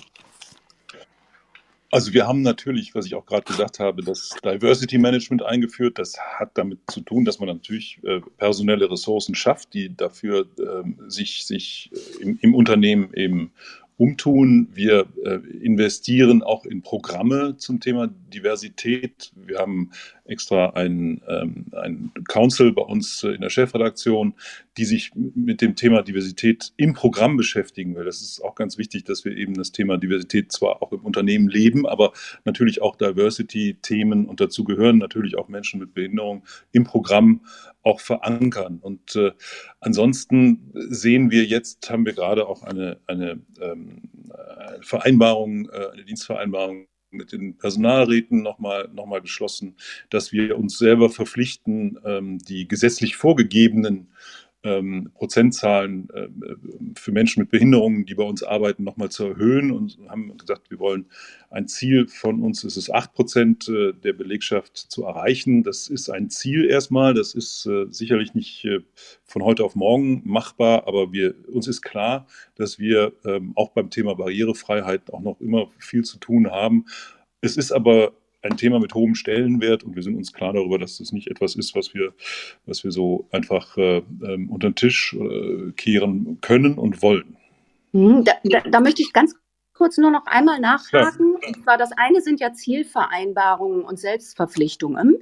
Also 1.92 2.14
wir 2.14 2.28
haben 2.28 2.44
natürlich, 2.44 2.94
was 2.94 3.08
ich 3.08 3.16
auch 3.16 3.26
gerade 3.26 3.46
gesagt 3.46 3.80
habe, 3.80 4.04
das 4.04 4.36
Diversity 4.44 5.00
Management 5.00 5.42
eingeführt. 5.42 5.98
Das 5.98 6.18
hat 6.20 6.52
damit 6.54 6.80
zu 6.92 7.02
tun, 7.02 7.26
dass 7.26 7.40
man 7.40 7.50
natürlich 7.50 8.00
äh, 8.04 8.22
personelle 8.38 8.92
Ressourcen 8.92 9.34
schafft, 9.34 9.74
die 9.74 9.96
dafür 9.96 10.46
ähm, 10.60 11.00
sich, 11.08 11.46
sich 11.46 11.90
äh, 11.94 12.24
im, 12.24 12.38
im, 12.42 12.54
Unternehmen 12.54 13.12
eben 13.16 13.52
umtun. 14.00 14.70
Wir 14.74 15.08
äh, 15.26 15.40
investieren 15.62 16.42
auch 16.42 16.66
in 16.66 16.82
Programme 16.82 17.58
zum 17.58 17.82
Thema 17.82 18.08
Diversität. 18.08 19.34
Wir 19.36 19.60
haben 19.60 19.92
extra 20.24 20.70
einen, 20.70 21.22
ähm, 21.28 21.66
einen 21.74 22.14
Council 22.30 22.72
bei 22.72 22.82
uns 22.82 23.24
äh, 23.24 23.32
in 23.32 23.42
der 23.42 23.50
Chefredaktion, 23.50 24.36
die 24.78 24.86
sich 24.86 25.12
mit 25.16 25.60
dem 25.60 25.76
Thema 25.76 26.02
Diversität 26.02 26.72
im 26.78 26.94
Programm 26.94 27.36
beschäftigen 27.36 27.94
will. 27.96 28.06
Das 28.06 28.22
ist 28.22 28.42
auch 28.42 28.56
ganz 28.56 28.78
wichtig, 28.78 29.04
dass 29.04 29.26
wir 29.26 29.36
eben 29.36 29.56
das 29.56 29.74
Thema 29.74 29.98
Diversität 29.98 30.54
zwar 30.54 30.82
auch 30.82 30.94
im 30.94 31.02
Unternehmen 31.02 31.50
leben, 31.50 31.86
aber 31.86 32.14
natürlich 32.46 32.82
auch 32.82 32.96
Diversity-Themen 32.96 34.28
und 34.28 34.40
dazu 34.40 34.64
gehören 34.64 34.98
natürlich 34.98 35.38
auch 35.38 35.50
Menschen 35.50 35.82
mit 35.82 35.94
Behinderung 35.94 36.44
im 36.72 36.86
Programm 36.86 37.42
auch 37.82 38.00
verankern. 38.00 38.80
Und 38.82 39.16
äh, 39.16 39.32
ansonsten 39.80 40.72
sehen 40.74 41.32
wir 41.32 41.46
jetzt, 41.46 41.90
haben 41.90 42.06
wir 42.06 42.14
gerade 42.14 42.48
auch 42.48 42.64
eine, 42.64 43.00
eine, 43.08 43.42
ähm, 43.62 43.89
eine 43.89 43.89
Vereinbarung, 44.82 45.70
äh, 45.70 45.90
eine 45.94 46.06
Dienstvereinbarung 46.06 46.88
mit 47.12 47.32
den 47.32 47.58
Personalräten 47.58 48.44
nochmal 48.44 48.90
noch 48.94 49.06
mal 49.06 49.22
beschlossen, 49.22 49.76
dass 50.10 50.32
wir 50.32 50.58
uns 50.58 50.78
selber 50.78 51.10
verpflichten, 51.10 52.00
ähm, 52.06 52.38
die 52.38 52.68
gesetzlich 52.68 53.16
vorgegebenen 53.16 54.14
ähm, 54.64 55.12
Prozentzahlen 55.14 56.10
äh, 56.14 56.28
für 56.96 57.12
Menschen 57.12 57.42
mit 57.42 57.50
Behinderungen, 57.50 58.06
die 58.06 58.16
bei 58.16 58.24
uns 58.24 58.44
arbeiten, 58.44 58.84
nochmal 58.84 59.10
zu 59.10 59.26
erhöhen 59.26 59.72
und 59.72 59.98
haben 60.10 60.38
gesagt, 60.38 60.70
wir 60.70 60.80
wollen 60.80 61.06
ein 61.50 61.68
Ziel 61.68 62.08
von 62.08 62.42
uns, 62.42 62.64
ist 62.64 62.76
es 62.76 62.90
acht 62.90 63.14
Prozent 63.14 63.70
äh, 63.70 63.94
der 63.94 64.14
Belegschaft 64.14 64.76
zu 64.76 65.06
erreichen. 65.06 65.64
Das 65.64 65.88
ist 65.88 66.10
ein 66.10 66.30
Ziel 66.30 66.66
erstmal, 66.66 67.14
das 67.14 67.34
ist 67.34 67.66
äh, 67.68 67.86
sicherlich 67.90 68.34
nicht 68.34 68.66
äh, 68.66 68.80
von 69.24 69.44
heute 69.44 69.64
auf 69.64 69.76
morgen 69.76 70.22
machbar, 70.26 70.88
aber 70.88 71.14
wir, 71.14 71.36
uns 71.48 71.68
ist 71.68 71.82
klar, 71.82 72.28
dass 72.56 72.80
wir 72.80 73.14
ähm, 73.26 73.54
auch 73.56 73.70
beim 73.70 73.90
Thema 73.90 74.16
Barrierefreiheit 74.16 75.14
auch 75.14 75.22
noch 75.22 75.40
immer 75.40 75.70
viel 75.78 76.04
zu 76.04 76.18
tun 76.18 76.52
haben. 76.52 76.86
Es 77.42 77.56
ist 77.56 77.72
aber 77.72 78.12
ein 78.42 78.58
Thema 78.58 78.80
mit 78.80 78.94
hohem 78.94 79.16
Stellenwert 79.16 79.84
und 79.84 79.96
wir 79.96 80.04
sind 80.04 80.16
uns 80.16 80.34
klar 80.34 80.54
darüber, 80.54 80.78
dass 80.78 80.98
das 80.98 81.12
nicht 81.12 81.28
etwas 81.28 81.56
ist, 81.56 81.76
was 81.76 81.94
wir, 81.94 82.14
was 82.66 82.84
wir 82.84 82.92
so 82.92 83.28
einfach 83.32 83.78
äh, 83.78 83.98
ähm, 84.24 84.50
unter 84.50 84.70
den 84.70 84.76
Tisch 84.76 85.16
äh, 85.20 85.72
kehren 85.74 86.40
können 86.42 86.78
und 86.78 87.02
wollen. 87.02 87.38
Hm, 87.92 88.24
da, 88.24 88.34
da, 88.44 88.62
da, 88.62 88.80
möchte 88.80 89.02
ich 89.02 89.14
ganz 89.14 89.36
kurz 89.74 89.98
nur 89.98 90.12
noch 90.12 90.26
einmal 90.26 90.60
nachhaken. 90.60 91.38
Ja. 91.42 91.48
Und 91.48 91.64
zwar 91.64 91.78
das 91.78 91.92
eine 91.98 92.22
sind 92.22 92.40
ja 92.40 92.54
Zielvereinbarungen 92.54 93.84
und 93.84 94.00
Selbstverpflichtungen. 94.00 95.18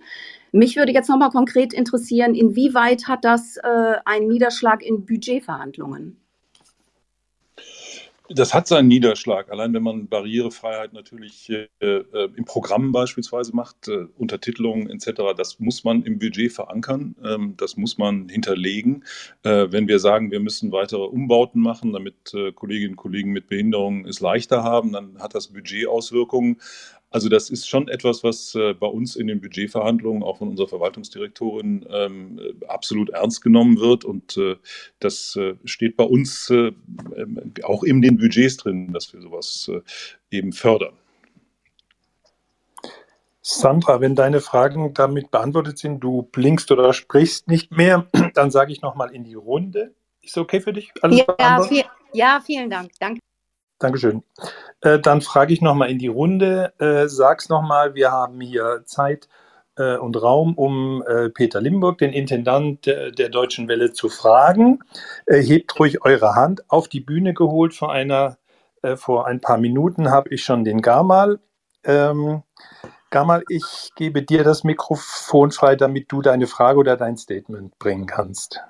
Mich 0.51 0.75
würde 0.75 0.91
jetzt 0.91 1.09
nochmal 1.09 1.29
konkret 1.29 1.73
interessieren, 1.73 2.35
inwieweit 2.35 3.07
hat 3.07 3.23
das 3.23 3.57
äh, 3.57 3.95
einen 4.05 4.27
Niederschlag 4.27 4.83
in 4.83 5.05
Budgetverhandlungen? 5.05 6.17
Das 8.29 8.53
hat 8.53 8.67
seinen 8.67 8.89
Niederschlag. 8.89 9.49
Allein 9.49 9.73
wenn 9.73 9.83
man 9.83 10.07
Barrierefreiheit 10.09 10.91
natürlich 10.91 11.49
äh, 11.49 11.67
äh, 11.79 12.29
im 12.35 12.43
Programm 12.43 12.91
beispielsweise 12.91 13.55
macht, 13.55 13.87
äh, 13.87 14.05
Untertitelung 14.17 14.89
etc., 14.89 15.33
das 15.35 15.59
muss 15.59 15.85
man 15.85 16.03
im 16.03 16.19
Budget 16.19 16.51
verankern, 16.51 17.15
ähm, 17.23 17.53
das 17.55 17.77
muss 17.77 17.97
man 17.97 18.27
hinterlegen. 18.27 19.05
Äh, 19.43 19.67
wenn 19.71 19.87
wir 19.87 19.99
sagen, 19.99 20.29
wir 20.31 20.41
müssen 20.41 20.73
weitere 20.73 21.03
Umbauten 21.03 21.61
machen, 21.61 21.93
damit 21.93 22.33
äh, 22.33 22.51
Kolleginnen 22.51 22.91
und 22.91 22.97
Kollegen 22.97 23.31
mit 23.31 23.47
Behinderungen 23.47 24.05
es 24.05 24.19
leichter 24.19 24.61
haben, 24.61 24.91
dann 24.91 25.19
hat 25.19 25.33
das 25.33 25.47
Budget 25.47 25.87
Auswirkungen. 25.87 26.57
Also 27.17 27.29
das 27.29 27.49
ist 27.49 27.67
schon 27.67 27.87
etwas, 27.87 28.23
was 28.23 28.53
äh, 28.53 28.75
bei 28.75 28.85
uns 28.85 29.15
in 29.15 29.25
den 29.25 29.41
Budgetverhandlungen 29.41 30.21
auch 30.21 30.37
von 30.37 30.49
unserer 30.49 30.67
Verwaltungsdirektorin 30.67 31.83
ähm, 31.89 32.39
absolut 32.67 33.09
ernst 33.09 33.41
genommen 33.41 33.79
wird 33.79 34.05
und 34.05 34.37
äh, 34.37 34.55
das 34.99 35.35
äh, 35.35 35.55
steht 35.65 35.97
bei 35.97 36.03
uns 36.03 36.51
äh, 36.51 36.73
ähm, 37.15 37.53
auch 37.63 37.81
in 37.81 38.03
den 38.03 38.17
Budgets 38.17 38.57
drin, 38.57 38.93
dass 38.93 39.11
wir 39.13 39.21
sowas 39.21 39.67
äh, 39.73 39.81
eben 40.29 40.53
fördern. 40.53 40.93
Sandra, 43.41 43.99
wenn 43.99 44.13
deine 44.13 44.39
Fragen 44.39 44.93
damit 44.93 45.31
beantwortet 45.31 45.79
sind, 45.79 46.01
du 46.01 46.21
blinkst 46.21 46.69
oder 46.71 46.93
sprichst 46.93 47.47
nicht 47.47 47.71
mehr, 47.71 48.05
dann 48.35 48.51
sage 48.51 48.71
ich 48.71 48.83
nochmal 48.83 49.11
in 49.11 49.23
die 49.23 49.33
Runde. 49.33 49.95
Ist 50.21 50.37
okay 50.37 50.61
für 50.61 50.71
dich? 50.71 50.93
Alles 51.01 51.23
ja, 51.39 51.63
viel, 51.63 51.83
ja, 52.13 52.39
vielen 52.45 52.69
Dank. 52.69 52.91
Danke. 52.99 53.21
Dankeschön. 53.79 54.23
Äh, 54.81 54.99
dann 54.99 55.21
frage 55.21 55.53
ich 55.53 55.61
nochmal 55.61 55.89
in 55.89 55.99
die 55.99 56.07
Runde. 56.07 56.73
Äh, 56.79 57.07
sag's 57.07 57.49
nochmal, 57.49 57.95
wir 57.95 58.11
haben 58.11 58.41
hier 58.41 58.83
Zeit 58.85 59.27
äh, 59.77 59.97
und 59.97 60.21
Raum, 60.21 60.55
um 60.55 61.03
äh, 61.07 61.29
Peter 61.29 61.61
Limburg, 61.61 61.97
den 61.99 62.11
Intendant 62.13 62.85
der, 62.85 63.11
der 63.11 63.29
Deutschen 63.29 63.67
Welle, 63.67 63.93
zu 63.93 64.09
fragen. 64.09 64.79
Äh, 65.25 65.41
hebt 65.41 65.79
ruhig 65.79 66.03
eure 66.03 66.35
Hand. 66.35 66.69
Auf 66.69 66.87
die 66.87 66.99
Bühne 66.99 67.33
geholt 67.33 67.73
vor 67.73 67.91
einer, 67.91 68.37
äh, 68.81 68.95
vor 68.95 69.27
ein 69.27 69.41
paar 69.41 69.57
Minuten 69.57 70.09
habe 70.09 70.29
ich 70.29 70.43
schon 70.43 70.63
den 70.63 70.81
Gamal. 70.81 71.39
Ähm, 71.83 72.43
Gamal, 73.09 73.43
ich 73.47 73.91
gebe 73.95 74.23
dir 74.23 74.43
das 74.43 74.63
Mikrofon 74.63 75.51
frei, 75.51 75.75
damit 75.75 76.11
du 76.11 76.21
deine 76.21 76.47
Frage 76.47 76.79
oder 76.79 76.97
dein 76.97 77.15
Statement 77.15 77.77
bringen 77.79 78.05
kannst. 78.05 78.61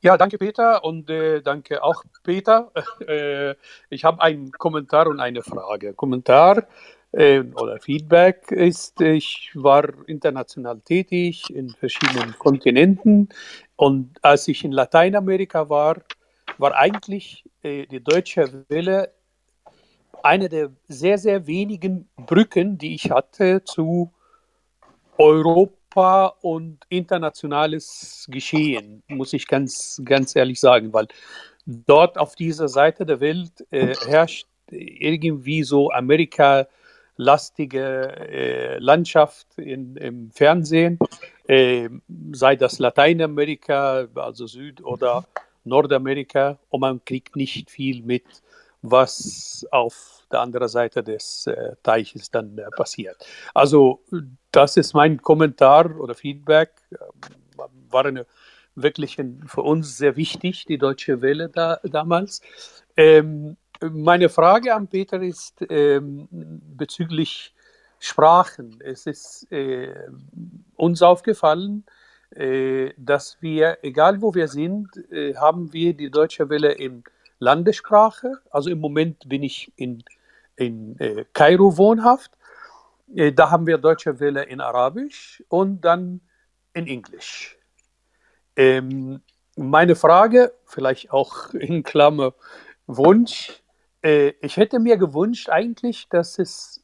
Ja, 0.00 0.16
danke 0.16 0.38
Peter 0.38 0.84
und 0.84 1.10
äh, 1.10 1.42
danke 1.42 1.82
auch 1.82 2.04
Peter. 2.22 2.70
Äh, 3.08 3.54
ich 3.90 4.04
habe 4.04 4.20
einen 4.22 4.52
Kommentar 4.52 5.06
und 5.08 5.18
eine 5.18 5.42
Frage. 5.42 5.94
Kommentar 5.94 6.66
äh, 7.12 7.40
oder 7.40 7.80
Feedback 7.80 8.50
ist, 8.52 9.00
ich 9.00 9.50
war 9.54 9.84
international 10.06 10.80
tätig 10.80 11.50
in 11.50 11.70
verschiedenen 11.70 12.38
Kontinenten 12.38 13.28
und 13.76 14.18
als 14.22 14.46
ich 14.46 14.64
in 14.64 14.72
Lateinamerika 14.72 15.68
war, 15.68 15.96
war 16.58 16.74
eigentlich 16.74 17.44
äh, 17.62 17.86
die 17.86 18.02
deutsche 18.02 18.66
Welle 18.68 19.12
eine 20.22 20.48
der 20.48 20.70
sehr, 20.86 21.18
sehr 21.18 21.46
wenigen 21.46 22.08
Brücken, 22.16 22.78
die 22.78 22.94
ich 22.94 23.10
hatte 23.10 23.64
zu 23.64 24.12
Europa 25.16 25.77
Europa 25.94 26.34
und 26.42 26.78
internationales 26.88 28.26
Geschehen, 28.30 29.02
muss 29.08 29.32
ich 29.32 29.46
ganz, 29.46 30.00
ganz 30.04 30.36
ehrlich 30.36 30.60
sagen, 30.60 30.92
weil 30.92 31.08
dort 31.66 32.18
auf 32.18 32.36
dieser 32.36 32.68
Seite 32.68 33.06
der 33.06 33.20
Welt 33.20 33.66
äh, 33.70 33.94
herrscht 34.06 34.46
irgendwie 34.70 35.62
so 35.62 35.90
Amerika-lastige 35.90 37.80
äh, 38.28 38.78
Landschaft 38.78 39.46
in, 39.56 39.96
im 39.96 40.30
Fernsehen, 40.30 40.98
äh, 41.46 41.88
sei 42.32 42.56
das 42.56 42.78
Lateinamerika, 42.78 44.06
also 44.14 44.46
Süd- 44.46 44.84
oder 44.84 45.24
Nordamerika, 45.64 46.58
und 46.70 46.80
man 46.80 47.02
kriegt 47.04 47.36
nicht 47.36 47.70
viel 47.70 48.02
mit, 48.02 48.24
was 48.82 49.66
auf 49.70 50.26
der 50.30 50.40
anderen 50.40 50.68
Seite 50.68 51.02
des 51.02 51.46
äh, 51.46 51.74
Teiches 51.82 52.30
dann 52.30 52.58
äh, 52.58 52.68
passiert. 52.76 53.26
Also 53.54 54.02
das 54.58 54.76
ist 54.76 54.92
mein 54.92 55.22
Kommentar 55.22 56.00
oder 56.00 56.16
Feedback. 56.16 56.72
War 57.90 58.04
eine, 58.04 58.26
wirklich 58.74 59.16
für 59.46 59.62
uns 59.62 59.96
sehr 59.96 60.16
wichtig, 60.16 60.64
die 60.66 60.78
Deutsche 60.78 61.22
Welle 61.22 61.48
da, 61.48 61.78
damals. 61.84 62.42
Ähm, 62.96 63.56
meine 63.80 64.28
Frage 64.28 64.74
an 64.74 64.88
Peter 64.88 65.22
ist 65.22 65.64
ähm, 65.70 66.26
bezüglich 66.76 67.54
Sprachen. 68.00 68.80
Es 68.80 69.06
ist 69.06 69.46
äh, 69.52 69.94
uns 70.74 71.02
aufgefallen, 71.02 71.84
äh, 72.30 72.90
dass 72.96 73.36
wir, 73.40 73.78
egal 73.82 74.20
wo 74.22 74.34
wir 74.34 74.48
sind, 74.48 74.88
äh, 75.12 75.36
haben 75.36 75.72
wir 75.72 75.94
die 75.94 76.10
Deutsche 76.10 76.48
Welle 76.50 76.72
in 76.72 77.04
Landessprache. 77.38 78.40
Also 78.50 78.70
im 78.70 78.80
Moment 78.80 79.28
bin 79.28 79.44
ich 79.44 79.72
in 79.76 80.02
in 80.58 80.98
äh, 80.98 81.24
Kairo 81.32 81.78
wohnhaft. 81.78 82.32
Äh, 83.14 83.32
da 83.32 83.50
haben 83.50 83.66
wir 83.66 83.78
Deutsche 83.78 84.20
Welle 84.20 84.44
in 84.44 84.60
Arabisch 84.60 85.42
und 85.48 85.80
dann 85.82 86.20
in 86.74 86.86
Englisch. 86.86 87.58
Ähm, 88.56 89.22
meine 89.56 89.96
Frage, 89.96 90.52
vielleicht 90.64 91.10
auch 91.10 91.52
in 91.54 91.82
Klammer 91.82 92.34
Wunsch, 92.86 93.62
äh, 94.02 94.32
ich 94.40 94.56
hätte 94.56 94.78
mir 94.78 94.96
gewünscht 94.96 95.48
eigentlich, 95.50 96.08
dass 96.08 96.38
es 96.38 96.82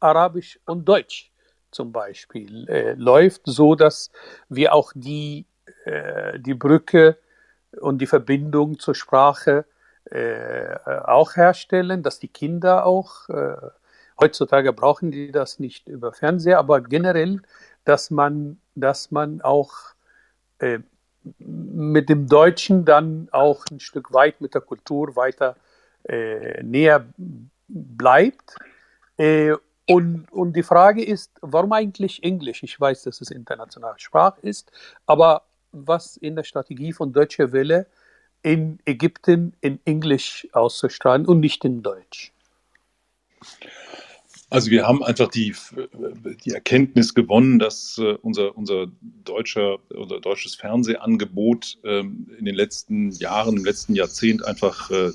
Arabisch 0.00 0.60
und 0.66 0.84
Deutsch 0.86 1.32
zum 1.70 1.92
Beispiel 1.92 2.68
äh, 2.68 2.94
läuft, 2.94 3.42
so 3.44 3.74
dass 3.74 4.10
wir 4.48 4.74
auch 4.74 4.92
die, 4.94 5.46
äh, 5.84 6.38
die 6.38 6.54
Brücke 6.54 7.18
und 7.80 7.98
die 7.98 8.06
Verbindung 8.06 8.78
zur 8.78 8.94
Sprache 8.94 9.66
äh, 10.10 10.76
auch 11.04 11.36
herstellen, 11.36 12.02
dass 12.02 12.18
die 12.18 12.28
Kinder 12.28 12.86
auch, 12.86 13.28
äh, 13.28 13.56
heutzutage 14.18 14.72
brauchen 14.72 15.10
die 15.10 15.30
das 15.30 15.58
nicht 15.58 15.88
über 15.88 16.12
Fernseher, 16.12 16.58
aber 16.58 16.80
generell, 16.80 17.42
dass 17.84 18.10
man, 18.10 18.58
dass 18.74 19.10
man 19.10 19.40
auch 19.42 19.72
äh, 20.58 20.80
mit 21.38 22.08
dem 22.08 22.28
Deutschen 22.28 22.84
dann 22.84 23.28
auch 23.32 23.64
ein 23.70 23.80
Stück 23.80 24.12
weit 24.12 24.40
mit 24.40 24.54
der 24.54 24.60
Kultur 24.60 25.16
weiter 25.16 25.56
äh, 26.04 26.62
näher 26.62 27.06
bleibt. 27.68 28.56
Äh, 29.16 29.54
und, 29.88 30.30
und 30.32 30.54
die 30.54 30.62
Frage 30.62 31.04
ist, 31.04 31.32
warum 31.40 31.72
eigentlich 31.72 32.22
Englisch? 32.22 32.62
Ich 32.62 32.80
weiß, 32.80 33.04
dass 33.04 33.20
es 33.20 33.30
internationale 33.30 33.98
Sprache 33.98 34.40
ist, 34.42 34.72
aber 35.06 35.42
was 35.72 36.16
in 36.16 36.36
der 36.36 36.44
Strategie 36.44 36.92
von 36.92 37.12
Deutsche 37.12 37.52
Welle 37.52 37.86
in 38.42 38.78
Ägypten 38.84 39.54
in 39.60 39.80
Englisch 39.84 40.48
auszustrahlen 40.52 41.26
und 41.26 41.40
nicht 41.40 41.64
in 41.64 41.82
Deutsch? 41.82 42.32
Also 44.48 44.70
wir 44.70 44.86
haben 44.86 45.02
einfach 45.02 45.28
die, 45.28 45.54
die 46.44 46.52
Erkenntnis 46.52 47.14
gewonnen, 47.14 47.58
dass 47.58 47.98
äh, 47.98 48.14
unser, 48.22 48.56
unser, 48.56 48.86
deutscher, 49.24 49.78
unser 49.88 50.20
deutsches 50.20 50.54
Fernsehangebot 50.54 51.78
ähm, 51.84 52.30
in 52.38 52.44
den 52.44 52.54
letzten 52.54 53.10
Jahren, 53.10 53.56
im 53.56 53.64
letzten 53.64 53.96
Jahrzehnt 53.96 54.44
einfach 54.46 54.90
äh, 54.90 55.10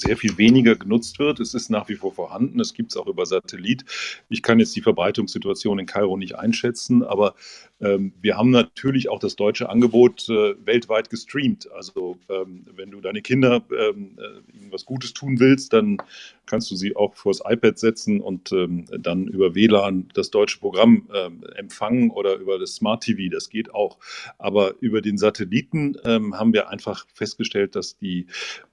sehr 0.00 0.16
viel 0.16 0.38
weniger 0.38 0.76
genutzt 0.76 1.18
wird. 1.18 1.40
Es 1.40 1.54
ist 1.54 1.70
nach 1.70 1.88
wie 1.88 1.94
vor 1.94 2.12
vorhanden. 2.12 2.60
Es 2.60 2.74
gibt 2.74 2.92
es 2.92 2.96
auch 2.96 3.06
über 3.06 3.26
Satellit. 3.26 3.84
Ich 4.28 4.42
kann 4.42 4.58
jetzt 4.58 4.74
die 4.76 4.82
Verbreitungssituation 4.82 5.78
in 5.78 5.86
Kairo 5.86 6.16
nicht 6.16 6.36
einschätzen, 6.36 7.02
aber 7.02 7.34
ähm, 7.80 8.12
wir 8.22 8.36
haben 8.36 8.50
natürlich 8.50 9.08
auch 9.10 9.18
das 9.18 9.36
deutsche 9.36 9.68
Angebot 9.68 10.28
äh, 10.28 10.54
weltweit 10.64 11.10
gestreamt. 11.10 11.70
Also 11.72 12.16
ähm, 12.28 12.64
wenn 12.74 12.90
du 12.90 13.00
deine 13.00 13.20
Kinder 13.20 13.62
ähm, 13.70 14.16
äh, 14.18 14.70
was 14.70 14.86
Gutes 14.86 15.12
tun 15.12 15.40
willst, 15.40 15.72
dann 15.72 15.98
kannst 16.46 16.70
du 16.70 16.76
sie 16.76 16.96
auch 16.96 17.14
vors 17.14 17.42
iPad 17.44 17.78
setzen 17.78 18.20
und 18.20 18.52
ähm, 18.52 18.86
dann 18.98 19.26
über 19.26 19.54
WLAN 19.54 20.08
das 20.14 20.30
deutsche 20.30 20.58
Programm 20.58 21.08
ähm, 21.12 21.44
empfangen 21.54 22.10
oder 22.10 22.36
über 22.36 22.58
das 22.58 22.76
Smart 22.76 23.02
TV. 23.02 23.30
Das 23.30 23.50
geht 23.50 23.74
auch. 23.74 23.98
Aber 24.38 24.74
über 24.80 25.02
den 25.02 25.18
Satelliten 25.18 25.96
ähm, 26.04 26.38
haben 26.38 26.52
wir 26.52 26.70
einfach 26.70 27.06
festgestellt, 27.12 27.76
dass 27.76 27.98
die, 27.98 28.26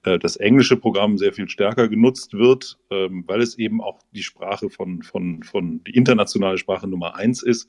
äh, 0.04 0.18
das 0.18 0.36
englische 0.36 0.76
Programm 0.76 1.13
sehr 1.18 1.32
viel 1.32 1.48
stärker 1.48 1.88
genutzt 1.88 2.34
wird, 2.34 2.78
weil 2.90 3.40
es 3.40 3.58
eben 3.58 3.80
auch 3.80 3.98
die 4.12 4.22
Sprache 4.22 4.70
von, 4.70 5.02
von, 5.02 5.42
von 5.42 5.82
die 5.84 5.96
internationale 5.96 6.58
Sprache 6.58 6.86
Nummer 6.86 7.16
eins 7.16 7.42
ist 7.42 7.68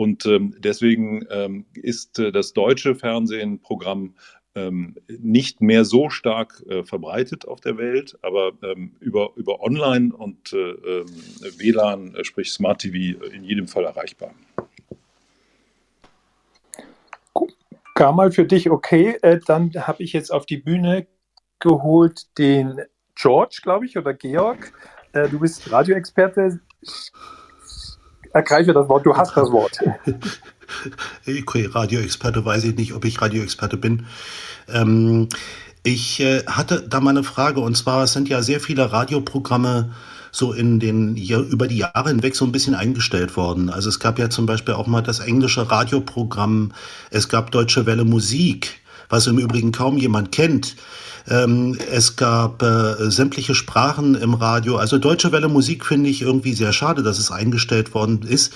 und 0.00 0.24
ähm, 0.24 0.54
deswegen 0.58 1.26
ähm, 1.28 1.66
ist 1.74 2.18
äh, 2.18 2.32
das 2.32 2.54
deutsche 2.54 2.94
Fernsehenprogramm 2.94 4.14
ähm, 4.54 4.96
nicht 5.08 5.60
mehr 5.60 5.84
so 5.84 6.08
stark 6.08 6.64
äh, 6.70 6.84
verbreitet 6.84 7.46
auf 7.46 7.60
der 7.60 7.76
Welt, 7.76 8.18
aber 8.22 8.52
ähm, 8.62 8.96
über, 9.00 9.32
über 9.36 9.60
Online 9.60 10.16
und 10.16 10.54
äh, 10.54 10.70
ähm, 10.70 11.06
WLAN, 11.58 12.14
äh, 12.14 12.24
sprich 12.24 12.50
Smart 12.50 12.80
TV, 12.80 13.22
in 13.26 13.44
jedem 13.44 13.68
Fall 13.68 13.84
erreichbar. 13.84 14.32
Gar 17.94 18.12
mal 18.14 18.32
für 18.32 18.46
dich 18.46 18.70
okay. 18.70 19.18
Äh, 19.20 19.40
dann 19.46 19.70
habe 19.74 20.02
ich 20.02 20.14
jetzt 20.14 20.32
auf 20.32 20.46
die 20.46 20.56
Bühne 20.56 21.06
geholt 21.60 22.26
den 22.38 22.80
George, 23.14 23.60
glaube 23.62 23.86
ich, 23.86 23.96
oder 23.96 24.14
Georg. 24.14 24.72
Äh, 25.12 25.28
du 25.28 25.38
bist 25.38 25.70
Radioexperte 25.70 26.60
ergreife 28.32 28.72
das 28.72 28.88
Wort, 28.88 29.06
du 29.06 29.16
hast 29.16 29.36
das 29.36 29.50
Wort. 29.50 29.78
Okay, 31.26 31.66
Radioexperte 31.66 32.44
weiß 32.44 32.62
ich 32.62 32.76
nicht, 32.76 32.94
ob 32.94 33.04
ich 33.04 33.20
Radioexperte 33.20 33.76
bin. 33.76 34.06
Ähm, 34.68 35.28
ich 35.82 36.20
äh, 36.20 36.44
hatte 36.46 36.86
da 36.88 37.00
mal 37.00 37.10
eine 37.10 37.24
Frage 37.24 37.58
und 37.58 37.76
zwar 37.76 38.04
es 38.04 38.12
sind 38.12 38.28
ja 38.28 38.40
sehr 38.40 38.60
viele 38.60 38.92
Radioprogramme 38.92 39.90
so 40.30 40.52
in 40.52 40.78
den 40.78 41.16
über 41.16 41.66
die 41.66 41.78
Jahre 41.78 42.10
hinweg 42.10 42.36
so 42.36 42.44
ein 42.44 42.52
bisschen 42.52 42.76
eingestellt 42.76 43.36
worden. 43.36 43.68
Also 43.68 43.88
es 43.88 43.98
gab 43.98 44.16
ja 44.20 44.30
zum 44.30 44.46
Beispiel 44.46 44.74
auch 44.74 44.86
mal 44.86 45.02
das 45.02 45.18
englische 45.18 45.68
Radioprogramm, 45.68 46.72
es 47.10 47.28
gab 47.28 47.50
Deutsche 47.50 47.84
Welle 47.84 48.04
Musik, 48.04 48.80
was 49.10 49.26
im 49.26 49.38
Übrigen 49.38 49.72
kaum 49.72 49.98
jemand 49.98 50.32
kennt. 50.32 50.76
Ähm, 51.28 51.78
es 51.92 52.16
gab 52.16 52.62
äh, 52.62 53.10
sämtliche 53.10 53.54
Sprachen 53.54 54.14
im 54.14 54.34
Radio. 54.34 54.76
Also 54.76 54.98
Deutsche 54.98 55.32
Welle 55.32 55.48
Musik 55.48 55.84
finde 55.84 56.08
ich 56.08 56.22
irgendwie 56.22 56.54
sehr 56.54 56.72
schade, 56.72 57.02
dass 57.02 57.18
es 57.18 57.30
eingestellt 57.30 57.94
worden 57.94 58.22
ist. 58.22 58.52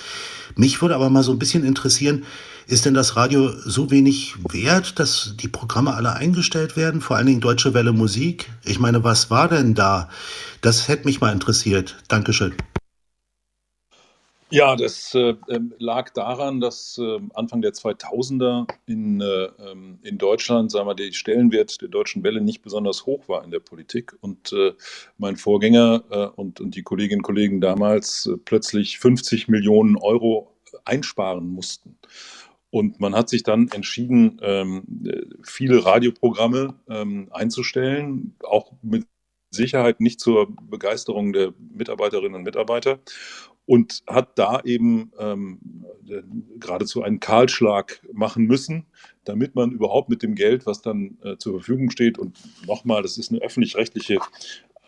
Mich 0.56 0.80
würde 0.80 0.94
aber 0.94 1.10
mal 1.10 1.22
so 1.22 1.32
ein 1.32 1.38
bisschen 1.38 1.64
interessieren, 1.64 2.24
ist 2.66 2.86
denn 2.86 2.94
das 2.94 3.16
Radio 3.16 3.52
so 3.64 3.90
wenig 3.90 4.36
wert, 4.50 4.98
dass 4.98 5.34
die 5.38 5.48
Programme 5.48 5.94
alle 5.94 6.14
eingestellt 6.14 6.76
werden? 6.76 7.02
Vor 7.02 7.16
allen 7.16 7.26
Dingen 7.26 7.40
Deutsche 7.40 7.74
Welle 7.74 7.92
Musik. 7.92 8.50
Ich 8.64 8.78
meine, 8.78 9.04
was 9.04 9.30
war 9.30 9.48
denn 9.48 9.74
da? 9.74 10.08
Das 10.62 10.88
hätte 10.88 11.04
mich 11.04 11.20
mal 11.20 11.32
interessiert. 11.32 11.96
Dankeschön. 12.08 12.54
Ja, 14.54 14.76
das 14.76 15.12
äh, 15.16 15.34
ähm, 15.48 15.74
lag 15.78 16.10
daran, 16.10 16.60
dass 16.60 16.96
äh, 16.96 17.18
Anfang 17.34 17.60
der 17.60 17.72
2000er 17.72 18.68
in, 18.86 19.20
äh, 19.20 19.46
ähm, 19.58 19.98
in 20.04 20.16
Deutschland, 20.16 20.70
sagen 20.70 20.86
wir, 20.86 20.94
der 20.94 21.10
Stellenwert 21.10 21.82
der 21.82 21.88
deutschen 21.88 22.22
Welle 22.22 22.40
nicht 22.40 22.62
besonders 22.62 23.04
hoch 23.04 23.28
war 23.28 23.42
in 23.42 23.50
der 23.50 23.58
Politik. 23.58 24.16
Und 24.20 24.52
äh, 24.52 24.74
mein 25.18 25.34
Vorgänger 25.36 26.04
äh, 26.08 26.26
und, 26.40 26.60
und 26.60 26.76
die 26.76 26.84
Kolleginnen 26.84 27.18
und 27.18 27.24
Kollegen 27.24 27.60
damals 27.60 28.26
äh, 28.26 28.36
plötzlich 28.36 29.00
50 29.00 29.48
Millionen 29.48 29.96
Euro 29.96 30.54
einsparen 30.84 31.48
mussten. 31.48 31.98
Und 32.70 33.00
man 33.00 33.16
hat 33.16 33.30
sich 33.30 33.42
dann 33.42 33.66
entschieden, 33.72 34.40
ähm, 34.40 34.84
viele 35.42 35.84
Radioprogramme 35.84 36.74
einzustellen, 37.30 38.36
auch 38.42 38.72
mit 38.82 39.06
Sicherheit 39.50 40.00
nicht 40.00 40.20
zur 40.20 40.48
Begeisterung 40.62 41.32
der 41.32 41.54
Mitarbeiterinnen 41.58 42.34
und 42.34 42.42
Mitarbeiter 42.42 42.98
und 43.66 44.02
hat 44.06 44.38
da 44.38 44.60
eben 44.64 45.12
ähm, 45.18 45.58
geradezu 46.58 47.02
einen 47.02 47.20
Kahlschlag 47.20 48.02
machen 48.12 48.44
müssen, 48.44 48.86
damit 49.24 49.54
man 49.54 49.70
überhaupt 49.72 50.10
mit 50.10 50.22
dem 50.22 50.34
Geld, 50.34 50.66
was 50.66 50.82
dann 50.82 51.16
äh, 51.22 51.36
zur 51.38 51.54
Verfügung 51.54 51.90
steht, 51.90 52.18
und 52.18 52.36
nochmal, 52.66 53.02
das 53.02 53.16
ist 53.16 53.30
eine 53.30 53.40
öffentlich-rechtliche 53.40 54.18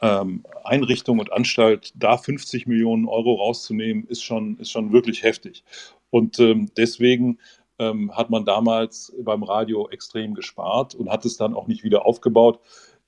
ähm, 0.03 0.45
Einrichtung 0.64 1.18
und 1.18 1.33
Anstalt, 1.33 1.93
da 1.95 2.18
50 2.18 2.66
Millionen 2.66 3.07
Euro 3.07 3.35
rauszunehmen, 3.35 4.05
ist 4.05 4.22
schon, 4.22 4.59
ist 4.59 4.70
schon 4.70 4.93
wirklich 4.93 5.22
heftig. 5.22 5.64
Und 6.11 6.39
ähm, 6.39 6.68
deswegen 6.77 7.39
ähm, 7.79 8.14
hat 8.14 8.31
man 8.31 8.45
damals 8.45 9.14
beim 9.22 9.43
Radio 9.43 9.89
extrem 9.89 10.35
gespart 10.35 10.95
und 10.95 11.11
hat 11.11 11.24
es 11.24 11.37
dann 11.37 11.55
auch 11.55 11.66
nicht 11.66 11.85
wieder 11.85 12.07
aufgebaut. 12.07 12.61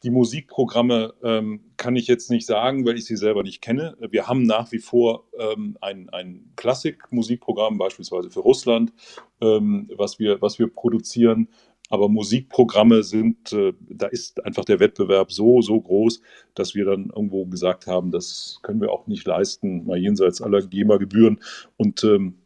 Die 0.04 0.10
Musikprogramme 0.10 1.14
ähm, 1.24 1.72
kann 1.76 1.96
ich 1.96 2.06
jetzt 2.06 2.30
nicht 2.30 2.46
sagen, 2.46 2.86
weil 2.86 2.96
ich 2.96 3.04
sie 3.04 3.16
selber 3.16 3.42
nicht 3.42 3.60
kenne. 3.60 3.96
Wir 4.10 4.28
haben 4.28 4.44
nach 4.44 4.70
wie 4.70 4.78
vor 4.78 5.24
ähm, 5.38 5.76
ein, 5.80 6.08
ein 6.10 6.52
Klassik-Musikprogramm, 6.54 7.78
beispielsweise 7.78 8.30
für 8.30 8.40
Russland, 8.40 8.92
ähm, 9.40 9.90
was, 9.96 10.20
wir, 10.20 10.40
was 10.40 10.58
wir 10.60 10.68
produzieren. 10.68 11.48
Aber 11.90 12.08
Musikprogramme 12.08 13.02
sind, 13.02 13.52
äh, 13.52 13.72
da 13.80 14.06
ist 14.06 14.44
einfach 14.44 14.64
der 14.64 14.78
Wettbewerb 14.78 15.32
so, 15.32 15.62
so 15.62 15.80
groß, 15.80 16.20
dass 16.54 16.74
wir 16.74 16.84
dann 16.84 17.10
irgendwo 17.14 17.46
gesagt 17.46 17.86
haben, 17.86 18.12
das 18.12 18.60
können 18.62 18.80
wir 18.80 18.92
auch 18.92 19.06
nicht 19.06 19.26
leisten, 19.26 19.86
mal 19.86 19.98
jenseits 19.98 20.40
aller 20.40 20.62
GEMA-Gebühren. 20.62 21.40
Und 21.76 22.04
ähm, 22.04 22.38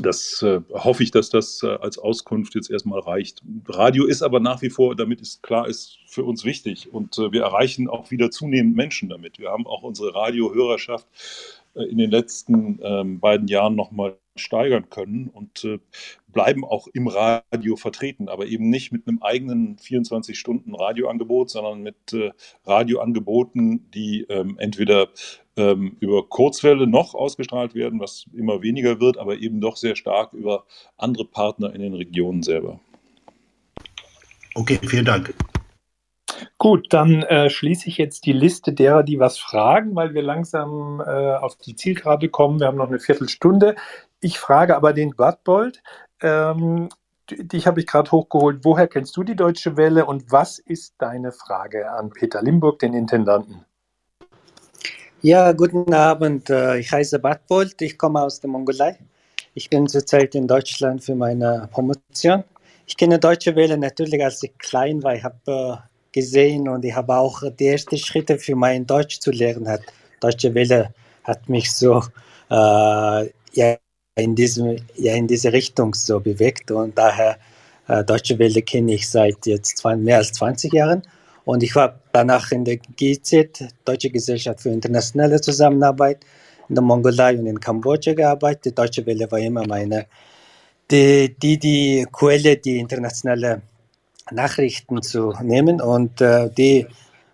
das 0.00 0.40
äh, 0.42 0.60
hoffe 0.72 1.02
ich, 1.02 1.10
dass 1.10 1.28
das 1.28 1.62
äh, 1.62 1.66
als 1.66 1.98
Auskunft 1.98 2.54
jetzt 2.54 2.70
erstmal 2.70 3.00
reicht. 3.00 3.42
Radio 3.66 4.06
ist 4.06 4.22
aber 4.22 4.40
nach 4.40 4.62
wie 4.62 4.70
vor, 4.70 4.96
damit 4.96 5.20
ist 5.20 5.42
klar, 5.42 5.68
ist 5.68 5.98
für 6.06 6.24
uns 6.24 6.44
wichtig 6.44 6.92
und 6.92 7.18
äh, 7.18 7.30
wir 7.30 7.42
erreichen 7.42 7.88
auch 7.88 8.10
wieder 8.10 8.30
zunehmend 8.30 8.74
Menschen 8.74 9.10
damit. 9.10 9.38
Wir 9.38 9.50
haben 9.50 9.66
auch 9.66 9.82
unsere 9.82 10.14
Radiohörerschaft 10.14 11.06
äh, 11.74 11.84
in 11.84 11.98
den 11.98 12.10
letzten 12.10 12.80
ähm, 12.82 13.20
beiden 13.20 13.48
Jahren 13.48 13.74
nochmal 13.74 14.16
steigern 14.34 14.88
können 14.88 15.28
und 15.28 15.64
äh, 15.64 15.78
bleiben 16.28 16.64
auch 16.64 16.88
im 16.94 17.06
Radio 17.06 17.76
vertreten, 17.76 18.28
aber 18.28 18.46
eben 18.46 18.70
nicht 18.70 18.92
mit 18.92 19.06
einem 19.06 19.22
eigenen 19.22 19.76
24-Stunden-Radioangebot, 19.76 21.50
sondern 21.50 21.82
mit 21.82 22.14
äh, 22.14 22.30
Radioangeboten, 22.64 23.90
die 23.90 24.22
ähm, 24.30 24.56
entweder 24.58 25.08
ähm, 25.56 25.96
über 26.00 26.28
Kurzwelle 26.28 26.86
noch 26.86 27.14
ausgestrahlt 27.14 27.74
werden, 27.74 28.00
was 28.00 28.26
immer 28.32 28.62
weniger 28.62 29.00
wird, 29.00 29.18
aber 29.18 29.36
eben 29.38 29.60
doch 29.60 29.76
sehr 29.76 29.96
stark 29.96 30.32
über 30.32 30.64
andere 30.96 31.24
Partner 31.24 31.74
in 31.74 31.80
den 31.80 31.94
Regionen 31.94 32.42
selber. 32.42 32.80
Okay, 34.54 34.78
vielen 34.82 35.04
Dank. 35.04 35.34
Gut, 36.58 36.86
dann 36.90 37.22
äh, 37.22 37.50
schließe 37.50 37.88
ich 37.88 37.98
jetzt 37.98 38.26
die 38.26 38.32
Liste 38.32 38.72
derer, 38.72 39.02
die 39.02 39.18
was 39.18 39.38
fragen, 39.38 39.94
weil 39.94 40.14
wir 40.14 40.22
langsam 40.22 41.00
äh, 41.00 41.34
auf 41.34 41.56
die 41.56 41.76
Zielgerade 41.76 42.28
kommen. 42.28 42.60
Wir 42.60 42.66
haben 42.66 42.76
noch 42.76 42.88
eine 42.88 43.00
Viertelstunde. 43.00 43.76
Ich 44.20 44.38
frage 44.38 44.76
aber 44.76 44.92
den 44.92 45.14
Badbold. 45.16 45.82
Ähm, 46.20 46.88
dich 47.30 47.66
habe 47.66 47.80
ich 47.80 47.86
gerade 47.86 48.10
hochgeholt. 48.10 48.60
Woher 48.64 48.88
kennst 48.88 49.16
du 49.16 49.24
die 49.24 49.36
Deutsche 49.36 49.76
Welle 49.76 50.06
und 50.06 50.30
was 50.30 50.58
ist 50.58 50.94
deine 50.98 51.32
Frage 51.32 51.90
an 51.90 52.10
Peter 52.10 52.42
Limburg, 52.42 52.78
den 52.78 52.94
Intendanten? 52.94 53.64
Ja, 55.24 55.52
guten 55.52 55.94
Abend. 55.94 56.50
Äh, 56.50 56.78
ich 56.78 56.90
heiße 56.90 57.20
Badbold, 57.20 57.80
ich 57.80 57.96
komme 57.96 58.20
aus 58.22 58.40
der 58.40 58.50
Mongolei. 58.50 58.98
Ich 59.54 59.70
bin 59.70 59.86
zurzeit 59.86 60.34
in 60.34 60.48
Deutschland 60.48 61.04
für 61.04 61.14
meine 61.14 61.68
Promotion. 61.70 62.42
Ich 62.86 62.96
kenne 62.96 63.20
Deutsche 63.20 63.54
Welle 63.54 63.78
natürlich, 63.78 64.20
als 64.24 64.42
ich 64.42 64.58
klein 64.58 65.00
war. 65.04 65.14
Ich 65.14 65.22
habe 65.22 65.36
äh, 65.46 65.76
gesehen 66.10 66.68
und 66.68 66.84
ich 66.84 66.92
habe 66.92 67.14
auch 67.14 67.40
die 67.56 67.68
ersten 67.68 67.98
Schritte 67.98 68.36
für 68.36 68.56
mein 68.56 68.84
Deutsch 68.84 69.20
zu 69.20 69.30
lernen. 69.30 69.68
Hat. 69.68 69.82
Deutsche 70.18 70.52
Welle 70.54 70.92
hat 71.22 71.48
mich 71.48 71.70
so 71.72 72.02
äh, 72.50 73.30
ja, 73.52 73.76
in, 74.16 74.34
diesem, 74.34 74.76
ja, 74.96 75.14
in 75.14 75.28
diese 75.28 75.52
Richtung 75.52 75.94
so 75.94 76.18
bewegt 76.18 76.72
und 76.72 76.98
daher 76.98 77.38
äh, 77.86 78.02
Deutsche 78.02 78.40
Welle 78.40 78.62
kenne 78.62 78.94
ich 78.94 79.08
seit 79.08 79.46
jetzt 79.46 79.84
mehr 79.84 80.16
als 80.16 80.32
20 80.32 80.72
Jahren. 80.72 81.02
Und 81.44 81.62
ich 81.62 81.74
war 81.74 81.98
danach 82.12 82.52
in 82.52 82.64
der 82.64 82.76
GZ, 82.76 83.64
Deutsche 83.84 84.10
Gesellschaft 84.10 84.60
für 84.60 84.70
internationale 84.70 85.40
Zusammenarbeit, 85.40 86.24
in 86.68 86.76
der 86.76 86.84
Mongolei 86.84 87.36
und 87.38 87.46
in 87.46 87.58
Kambodscha 87.58 88.14
gearbeitet. 88.14 88.66
Die 88.66 88.74
Deutsche 88.74 89.04
Welle 89.06 89.30
war 89.30 89.38
immer 89.38 89.66
meine, 89.66 90.06
die, 90.90 91.34
die, 91.36 91.58
die 91.58 92.06
Quelle, 92.12 92.56
die 92.56 92.78
internationale 92.78 93.62
Nachrichten 94.30 95.02
zu 95.02 95.32
nehmen. 95.42 95.80
Und 95.80 96.20
äh, 96.20 96.48
die, 96.50 96.86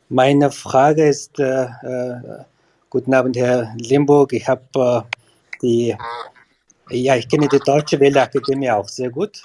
meine 0.09 0.51
Frage 0.51 1.09
ist, 1.09 1.39
äh, 1.39 1.65
äh, 1.65 2.45
guten 2.89 3.13
Abend, 3.13 3.37
Herr 3.37 3.75
Limburg, 3.79 4.33
ich 4.33 4.49
habe 4.49 4.63
äh, 4.75 5.17
die, 5.63 5.97
ja, 6.91 7.17
ich 7.17 7.29
kenne 7.29 7.49
die 7.49 7.59
Deutsche 7.59 8.01
Welle 8.01 8.23
Akademie 8.23 8.71
auch 8.71 8.89
sehr 8.89 9.11
gut. 9.11 9.43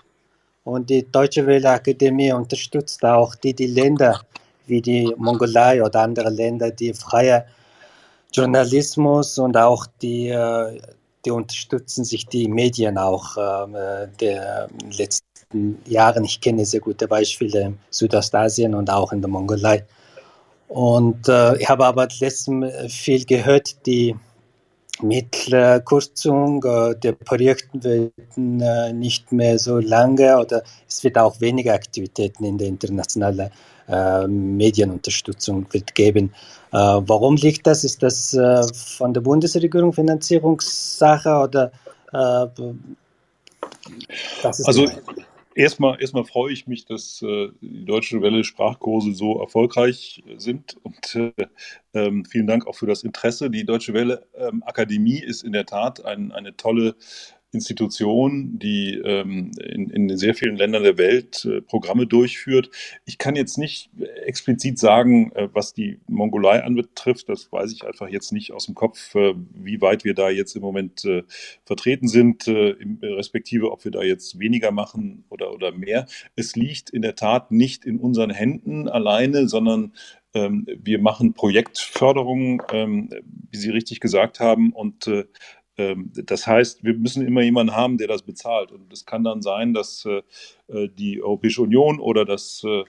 Und 0.63 0.89
die 0.89 1.05
Deutsche 1.11 1.45
Welle 1.45 1.71
Akademie 1.71 2.31
unterstützt 2.31 3.03
auch 3.03 3.35
die, 3.35 3.53
die 3.53 3.67
Länder 3.67 4.21
wie 4.67 4.81
die 4.81 5.13
Mongolei 5.17 5.83
oder 5.83 6.01
andere 6.01 6.29
Länder, 6.29 6.71
die 6.71 6.93
freie 6.93 7.45
Journalismus 8.31 9.37
und 9.37 9.55
auch 9.57 9.85
die, 10.01 10.29
äh, 10.29 10.81
die 11.25 11.31
unterstützen 11.31 12.03
sich 12.03 12.25
die 12.25 12.47
Medien 12.47 12.97
auch 12.97 13.37
ähm, 13.37 13.75
äh, 13.75 14.07
der 14.19 14.69
letzten 14.91 15.77
Jahren. 15.85 16.23
Ich 16.23 16.41
kenne 16.41 16.65
sehr 16.65 16.79
gute 16.79 17.07
Beispiele 17.07 17.61
in 17.61 17.79
Südostasien 17.89 18.73
und 18.73 18.89
auch 18.89 19.11
in 19.13 19.21
der 19.21 19.29
Mongolei. 19.29 19.85
Und 20.67 21.27
äh, 21.27 21.55
ich 21.57 21.69
habe 21.69 21.85
aber 21.85 22.07
letztens 22.19 22.91
viel 22.91 23.25
gehört, 23.25 23.85
die 23.85 24.15
mit 25.01 25.51
der 25.51 25.81
Kürzung 25.81 26.63
äh, 26.63 26.95
der 26.95 27.13
Projekte 27.13 28.11
werden 28.25 28.61
äh, 28.61 28.93
nicht 28.93 29.31
mehr 29.31 29.57
so 29.57 29.79
lange 29.79 30.37
oder 30.37 30.63
es 30.87 31.03
wird 31.03 31.17
auch 31.17 31.39
weniger 31.41 31.73
Aktivitäten 31.73 32.43
in 32.43 32.57
der 32.57 32.67
internationalen 32.67 33.49
äh, 33.87 34.27
Medienunterstützung 34.27 35.65
wird 35.71 35.95
geben. 35.95 36.33
Äh, 36.71 36.77
warum 36.77 37.35
liegt 37.35 37.67
das? 37.67 37.83
Ist 37.83 38.01
das 38.03 38.33
äh, 38.33 38.63
von 38.73 39.13
der 39.13 39.21
Bundesregierung 39.21 39.93
Finanzierungssache 39.93 41.29
oder 41.29 41.71
äh, 42.13 42.47
also 44.43 44.85
erstmal, 45.55 45.99
erstmal 46.01 46.25
freue 46.25 46.53
ich 46.53 46.67
mich, 46.67 46.85
dass 46.85 47.21
äh, 47.21 47.49
die 47.61 47.85
Deutsche 47.85 48.21
Welle 48.21 48.43
Sprachkurse 48.43 49.13
so 49.13 49.39
erfolgreich 49.39 50.23
sind 50.37 50.77
und 50.83 51.15
äh, 51.15 51.31
ähm, 51.93 52.25
vielen 52.25 52.47
Dank 52.47 52.67
auch 52.67 52.75
für 52.75 52.87
das 52.87 53.03
Interesse. 53.03 53.49
Die 53.49 53.65
Deutsche 53.65 53.93
Welle 53.93 54.25
ähm, 54.35 54.63
Akademie 54.65 55.19
ist 55.19 55.43
in 55.43 55.51
der 55.51 55.65
Tat 55.65 56.03
ein, 56.05 56.31
eine 56.31 56.55
tolle 56.55 56.95
Institution, 57.53 58.59
die 58.59 58.95
ähm, 58.95 59.51
in, 59.59 59.89
in, 59.89 60.17
sehr 60.17 60.33
vielen 60.33 60.55
Ländern 60.55 60.83
der 60.83 60.97
Welt 60.97 61.45
äh, 61.45 61.61
Programme 61.61 62.07
durchführt. 62.07 62.69
Ich 63.05 63.17
kann 63.17 63.35
jetzt 63.35 63.57
nicht 63.57 63.89
explizit 64.25 64.79
sagen, 64.79 65.31
äh, 65.33 65.49
was 65.53 65.73
die 65.73 65.99
Mongolei 66.07 66.63
anbetrifft. 66.63 67.29
Das 67.29 67.51
weiß 67.51 67.71
ich 67.71 67.85
einfach 67.85 68.09
jetzt 68.09 68.31
nicht 68.31 68.51
aus 68.51 68.65
dem 68.65 68.75
Kopf, 68.75 69.15
äh, 69.15 69.33
wie 69.53 69.81
weit 69.81 70.03
wir 70.03 70.13
da 70.13 70.29
jetzt 70.29 70.55
im 70.55 70.61
Moment 70.61 71.05
äh, 71.05 71.23
vertreten 71.65 72.07
sind, 72.07 72.47
äh, 72.47 72.71
im, 72.71 72.99
respektive 73.01 73.71
ob 73.71 73.83
wir 73.85 73.91
da 73.91 74.01
jetzt 74.01 74.39
weniger 74.39 74.71
machen 74.71 75.25
oder, 75.29 75.53
oder 75.53 75.71
mehr. 75.71 76.05
Es 76.35 76.55
liegt 76.55 76.89
in 76.89 77.01
der 77.01 77.15
Tat 77.15 77.51
nicht 77.51 77.85
in 77.85 77.99
unseren 77.99 78.29
Händen 78.29 78.87
alleine, 78.89 79.47
sondern 79.47 79.93
ähm, 80.33 80.65
wir 80.67 80.99
machen 80.99 81.33
Projektförderung, 81.33 82.63
ähm, 82.71 83.09
wie 83.51 83.57
Sie 83.57 83.69
richtig 83.69 83.99
gesagt 83.99 84.39
haben, 84.39 84.73
und 84.73 85.07
äh, 85.07 85.25
das 85.75 86.45
heißt, 86.45 86.83
wir 86.83 86.93
müssen 86.93 87.25
immer 87.25 87.41
jemanden 87.41 87.75
haben, 87.75 87.97
der 87.97 88.07
das 88.07 88.21
bezahlt. 88.21 88.71
Und 88.71 88.93
es 88.93 89.05
kann 89.05 89.23
dann 89.23 89.41
sein, 89.41 89.73
dass 89.73 90.05
äh, 90.05 90.21
äh, 90.67 90.89
die 90.89 91.21
Europäische 91.21 91.61
Union 91.61 91.99
oder 91.99 92.25
das 92.25 92.63
äh, 92.63 92.69
ähm, 92.69 92.85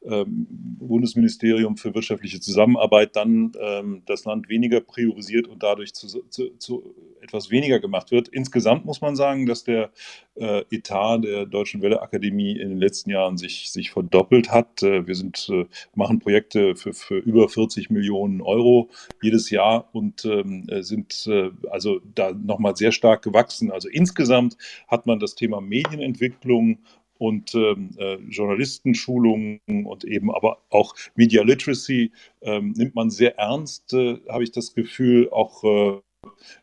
Bundesministerium 0.00 1.76
für 1.76 1.94
wirtschaftliche 1.94 2.40
Zusammenarbeit 2.40 3.16
dann 3.16 3.52
ähm, 3.60 4.02
das 4.06 4.24
Land 4.24 4.48
weniger 4.48 4.80
priorisiert 4.80 5.46
und 5.46 5.62
dadurch 5.62 5.94
zu, 5.94 6.06
zu, 6.28 6.56
zu, 6.58 6.94
etwas 7.20 7.50
weniger 7.50 7.80
gemacht 7.80 8.10
wird. 8.10 8.28
Insgesamt 8.28 8.84
muss 8.84 9.00
man 9.00 9.16
sagen, 9.16 9.46
dass 9.46 9.64
der 9.64 9.90
äh, 10.36 10.64
Etat 10.70 11.18
der 11.18 11.46
Deutschen 11.46 11.82
Welle 11.82 12.02
Akademie 12.02 12.52
in 12.52 12.70
den 12.70 12.78
letzten 12.78 13.10
Jahren 13.10 13.36
sich, 13.36 13.70
sich 13.70 13.90
verdoppelt 13.90 14.50
hat. 14.50 14.82
Äh, 14.82 15.06
wir 15.06 15.14
sind, 15.14 15.48
äh, 15.50 15.66
machen 15.94 16.18
Projekte 16.18 16.76
für, 16.76 16.92
für 16.92 17.18
über 17.18 17.48
40 17.48 17.90
Millionen 17.90 18.40
Euro 18.40 18.88
jedes 19.22 19.50
Jahr 19.50 19.88
und 19.92 20.24
ähm, 20.24 20.66
sind 20.80 21.26
äh, 21.26 21.50
also 21.70 22.00
da 22.14 22.32
nochmal 22.32 22.76
sehr 22.76 22.92
stark 22.92 23.22
gewachsen. 23.22 23.70
Also 23.70 23.88
insgesamt 23.88 24.56
hat 24.88 25.06
man 25.06 25.20
das 25.20 25.34
Thema 25.34 25.60
Medienentwicklung 25.60 26.78
und 27.20 27.54
ähm, 27.54 27.90
äh, 27.98 28.14
Journalistenschulungen 28.30 29.60
und 29.84 30.04
eben 30.04 30.34
aber 30.34 30.58
auch 30.70 30.94
Media 31.14 31.42
Literacy 31.42 32.12
ähm, 32.40 32.72
nimmt 32.72 32.94
man 32.94 33.10
sehr 33.10 33.38
ernst, 33.38 33.92
äh, 33.92 34.18
habe 34.26 34.42
ich 34.42 34.52
das 34.52 34.74
Gefühl, 34.74 35.28
auch 35.30 35.62
äh, 35.62 36.00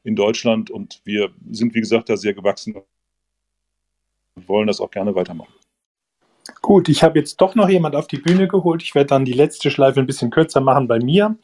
in 0.04 0.16
Deutschland. 0.16 0.72
Und 0.72 1.00
wir 1.04 1.30
sind, 1.52 1.76
wie 1.76 1.80
gesagt, 1.80 2.10
da 2.10 2.18
sehr 2.18 2.34
gewachsen 2.34 2.74
und 4.36 4.50
wollen 4.50 4.66
das 4.66 4.82
auch 4.82 4.90
gerne 4.90 5.14
weitermachen. 5.14 5.54
Gut, 6.64 6.90
ich 6.90 7.04
habe 7.04 7.20
jetzt 7.20 7.40
doch 7.40 7.54
noch 7.54 7.70
jemand 7.70 7.96
auf 7.96 8.08
die 8.08 8.18
Bühne 8.18 8.48
geholt. 8.48 8.82
Ich 8.82 8.96
werde 8.96 9.10
dann 9.10 9.26
die 9.26 9.34
letzte 9.34 9.70
Schleife 9.70 10.00
ein 10.00 10.08
bisschen 10.08 10.32
kürzer 10.32 10.62
machen 10.62 10.88
bei 10.88 10.98
mir. 10.98 11.38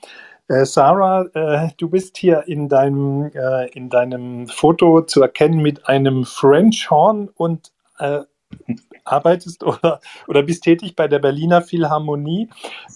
Äh, 0.47 0.65
Sarah, 0.65 1.27
äh, 1.35 1.69
du 1.77 1.87
bist 1.87 2.17
hier 2.17 2.45
in 2.47 2.67
deinem, 2.67 3.29
äh, 3.35 3.69
in 3.73 3.91
deinem 3.91 4.47
Foto 4.47 5.03
zu 5.03 5.21
erkennen 5.21 5.61
mit 5.61 5.87
einem 5.87 6.25
French 6.25 6.89
Horn 6.89 7.29
und 7.35 7.71
äh, 7.99 8.21
arbeitest 9.05 9.63
oder, 9.63 9.99
oder 10.27 10.43
bist 10.43 10.63
tätig 10.63 10.95
bei 10.95 11.07
der 11.07 11.19
Berliner 11.19 11.61
Philharmonie. 11.61 12.49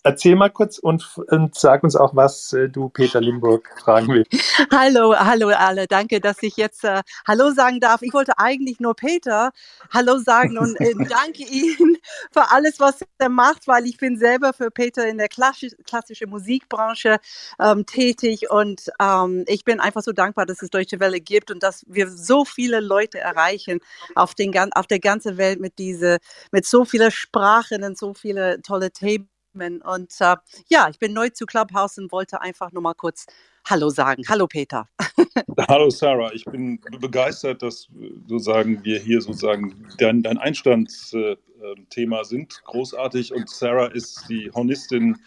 Erzähl 0.03 0.35
mal 0.35 0.49
kurz 0.49 0.77
und, 0.77 1.05
und 1.29 1.55
sag 1.55 1.83
uns 1.83 1.95
auch, 1.95 2.15
was 2.15 2.53
äh, 2.53 2.69
du 2.69 2.89
Peter 2.89 3.21
Limburg 3.21 3.69
fragen 3.81 4.07
willst. 4.07 4.31
Hallo, 4.71 5.15
hallo 5.17 5.49
alle. 5.49 5.87
Danke, 5.87 6.19
dass 6.19 6.41
ich 6.41 6.57
jetzt 6.57 6.83
äh, 6.83 7.01
Hallo 7.27 7.51
sagen 7.51 7.79
darf. 7.79 8.01
Ich 8.01 8.13
wollte 8.13 8.37
eigentlich 8.37 8.79
nur 8.79 8.95
Peter 8.95 9.51
Hallo 9.93 10.17
sagen 10.17 10.57
und 10.57 10.79
äh, 10.79 10.93
danke 11.09 11.43
ihm 11.43 11.97
für 12.31 12.51
alles, 12.51 12.79
was 12.79 12.99
er 13.17 13.29
macht, 13.29 13.67
weil 13.67 13.85
ich 13.85 13.97
bin 13.97 14.17
selber 14.17 14.53
für 14.53 14.71
Peter 14.71 15.07
in 15.07 15.17
der 15.17 15.27
klassisch, 15.27 15.73
klassischen 15.85 16.29
Musikbranche 16.29 17.17
ähm, 17.59 17.85
tätig 17.85 18.49
und 18.49 18.89
ähm, 18.99 19.43
ich 19.47 19.65
bin 19.65 19.79
einfach 19.79 20.01
so 20.01 20.11
dankbar, 20.11 20.45
dass 20.45 20.61
es 20.61 20.69
Deutsche 20.69 20.99
Welle 20.99 21.19
gibt 21.19 21.51
und 21.51 21.63
dass 21.63 21.83
wir 21.87 22.09
so 22.09 22.45
viele 22.45 22.79
Leute 22.79 23.19
erreichen 23.19 23.79
auf, 24.15 24.35
den, 24.35 24.53
auf 24.73 24.87
der 24.87 24.99
ganzen 24.99 25.37
Welt 25.37 25.59
mit 25.59 25.77
diesem 25.77 25.96
diese, 25.97 26.19
mit 26.51 26.65
so 26.65 26.85
vielen 26.85 27.11
Sprachen 27.11 27.83
und 27.83 27.97
so 27.97 28.13
viele 28.13 28.61
tolle 28.61 28.91
Themen. 28.91 29.27
Und 29.53 30.13
äh, 30.19 30.35
ja, 30.69 30.87
ich 30.89 30.99
bin 30.99 31.13
neu 31.13 31.29
zu 31.29 31.45
Clubhouse 31.45 31.97
und 31.97 32.11
wollte 32.11 32.41
einfach 32.41 32.71
nur 32.71 32.83
mal 32.83 32.93
kurz 32.93 33.25
Hallo 33.65 33.89
sagen. 33.89 34.23
Hallo 34.29 34.47
Peter. 34.47 34.87
Hallo 35.67 35.89
Sarah, 35.89 36.31
ich 36.31 36.45
bin 36.45 36.79
begeistert, 37.01 37.61
dass 37.61 37.89
sozusagen 38.27 38.83
wir 38.83 38.99
hier 38.99 39.19
sozusagen 39.19 39.87
dein, 39.97 40.21
dein 40.21 40.37
Einstandsthema 40.37 42.23
sind. 42.23 42.61
Großartig 42.63 43.33
und 43.33 43.49
Sarah 43.49 43.87
ist 43.87 44.25
die 44.29 44.51
Hornistin 44.53 45.17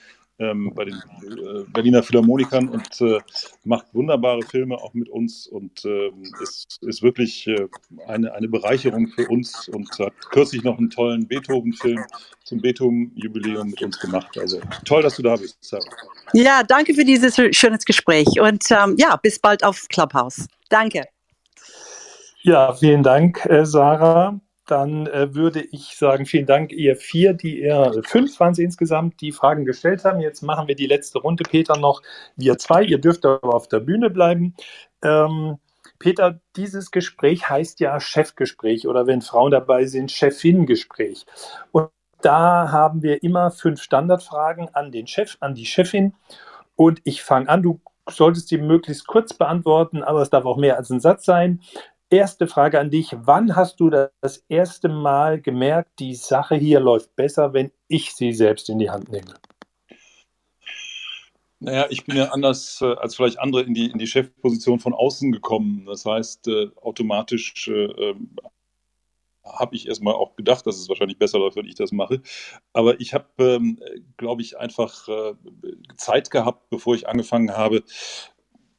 ähm, 0.40 0.72
bei 0.74 0.86
den 0.86 0.94
äh, 0.94 1.64
Berliner 1.72 2.02
Philharmonikern 2.02 2.68
und 2.68 3.00
äh, 3.00 3.20
macht 3.64 3.86
wunderbare 3.94 4.42
Filme 4.42 4.76
auch 4.76 4.94
mit 4.94 5.08
uns 5.08 5.46
und 5.46 5.84
äh, 5.84 6.10
ist, 6.42 6.78
ist 6.82 7.02
wirklich 7.02 7.46
äh, 7.46 7.68
eine, 8.06 8.32
eine 8.32 8.48
Bereicherung 8.48 9.08
für 9.08 9.28
uns 9.28 9.68
und 9.68 9.90
hat 9.98 10.12
kürzlich 10.30 10.64
noch 10.64 10.78
einen 10.78 10.90
tollen 10.90 11.28
Beethoven-Film 11.28 12.02
zum 12.44 12.60
Beethoven-Jubiläum 12.60 13.68
mit 13.68 13.82
uns 13.82 13.98
gemacht. 14.00 14.36
Also 14.38 14.60
toll, 14.84 15.02
dass 15.02 15.16
du 15.16 15.22
da 15.22 15.36
bist, 15.36 15.58
Sarah. 15.60 15.84
Ja, 16.32 16.62
danke 16.62 16.94
für 16.94 17.04
dieses 17.04 17.36
schönes 17.56 17.84
Gespräch 17.84 18.40
und 18.40 18.64
ähm, 18.70 18.96
ja, 18.98 19.16
bis 19.16 19.38
bald 19.38 19.62
auf 19.62 19.86
Clubhouse. 19.88 20.46
Danke. 20.68 21.04
Ja, 22.42 22.72
vielen 22.72 23.02
Dank, 23.02 23.44
äh, 23.46 23.66
Sarah 23.66 24.40
dann 24.70 25.06
äh, 25.06 25.34
würde 25.34 25.60
ich 25.60 25.96
sagen, 25.96 26.26
vielen 26.26 26.46
Dank, 26.46 26.72
ihr 26.72 26.96
vier, 26.96 27.32
die 27.32 27.62
ihr, 27.62 28.02
fünf 28.04 28.38
waren 28.40 28.54
sie 28.54 28.64
insgesamt, 28.64 29.20
die 29.20 29.32
Fragen 29.32 29.64
gestellt 29.64 30.04
haben. 30.04 30.20
Jetzt 30.20 30.42
machen 30.42 30.68
wir 30.68 30.74
die 30.74 30.86
letzte 30.86 31.18
Runde, 31.18 31.44
Peter, 31.44 31.76
noch. 31.76 32.02
Wir 32.36 32.58
zwei, 32.58 32.82
ihr 32.82 32.98
dürft 32.98 33.26
aber 33.26 33.54
auf 33.54 33.68
der 33.68 33.80
Bühne 33.80 34.10
bleiben. 34.10 34.54
Ähm, 35.02 35.58
Peter, 35.98 36.40
dieses 36.56 36.90
Gespräch 36.90 37.48
heißt 37.48 37.80
ja 37.80 38.00
Chefgespräch 38.00 38.86
oder 38.86 39.06
wenn 39.06 39.20
Frauen 39.20 39.50
dabei 39.50 39.86
sind, 39.86 40.10
Chefin-Gespräch. 40.10 41.26
Und 41.72 41.90
da 42.22 42.70
haben 42.70 43.02
wir 43.02 43.22
immer 43.22 43.50
fünf 43.50 43.82
Standardfragen 43.82 44.74
an 44.74 44.92
den 44.92 45.06
Chef, 45.06 45.36
an 45.40 45.54
die 45.54 45.66
Chefin. 45.66 46.14
Und 46.76 47.00
ich 47.04 47.22
fange 47.22 47.48
an, 47.48 47.62
du 47.62 47.80
solltest 48.08 48.50
die 48.50 48.58
möglichst 48.58 49.06
kurz 49.06 49.34
beantworten, 49.34 50.02
aber 50.02 50.22
es 50.22 50.30
darf 50.30 50.44
auch 50.44 50.56
mehr 50.56 50.76
als 50.76 50.90
ein 50.90 51.00
Satz 51.00 51.24
sein 51.24 51.60
erste 52.10 52.46
Frage 52.46 52.78
an 52.78 52.90
dich. 52.90 53.14
Wann 53.16 53.56
hast 53.56 53.80
du 53.80 53.90
das 53.90 54.44
erste 54.48 54.88
Mal 54.88 55.40
gemerkt, 55.40 55.98
die 55.98 56.14
Sache 56.14 56.56
hier 56.56 56.80
läuft 56.80 57.14
besser, 57.16 57.52
wenn 57.54 57.70
ich 57.88 58.14
sie 58.14 58.32
selbst 58.32 58.68
in 58.68 58.78
die 58.78 58.90
Hand 58.90 59.10
nehme? 59.10 59.34
Naja, 61.62 61.86
ich 61.90 62.06
bin 62.06 62.16
ja 62.16 62.30
anders 62.30 62.80
äh, 62.80 62.94
als 62.94 63.16
vielleicht 63.16 63.38
andere 63.38 63.62
in 63.62 63.74
die, 63.74 63.90
in 63.90 63.98
die 63.98 64.06
Chefposition 64.06 64.80
von 64.80 64.94
außen 64.94 65.30
gekommen. 65.30 65.84
Das 65.86 66.06
heißt, 66.06 66.48
äh, 66.48 66.68
automatisch 66.80 67.68
äh, 67.68 67.84
ähm, 67.84 68.34
habe 69.44 69.76
ich 69.76 69.86
erstmal 69.86 70.14
auch 70.14 70.36
gedacht, 70.36 70.66
dass 70.66 70.76
es 70.76 70.88
wahrscheinlich 70.88 71.18
besser 71.18 71.38
läuft, 71.38 71.56
wenn 71.56 71.66
ich 71.66 71.74
das 71.74 71.92
mache. 71.92 72.22
Aber 72.72 72.98
ich 73.00 73.12
habe, 73.12 73.26
ähm, 73.38 73.78
glaube 74.16 74.40
ich, 74.40 74.58
einfach 74.58 75.06
äh, 75.08 75.34
Zeit 75.96 76.30
gehabt, 76.30 76.70
bevor 76.70 76.94
ich 76.94 77.08
angefangen 77.08 77.54
habe, 77.54 77.82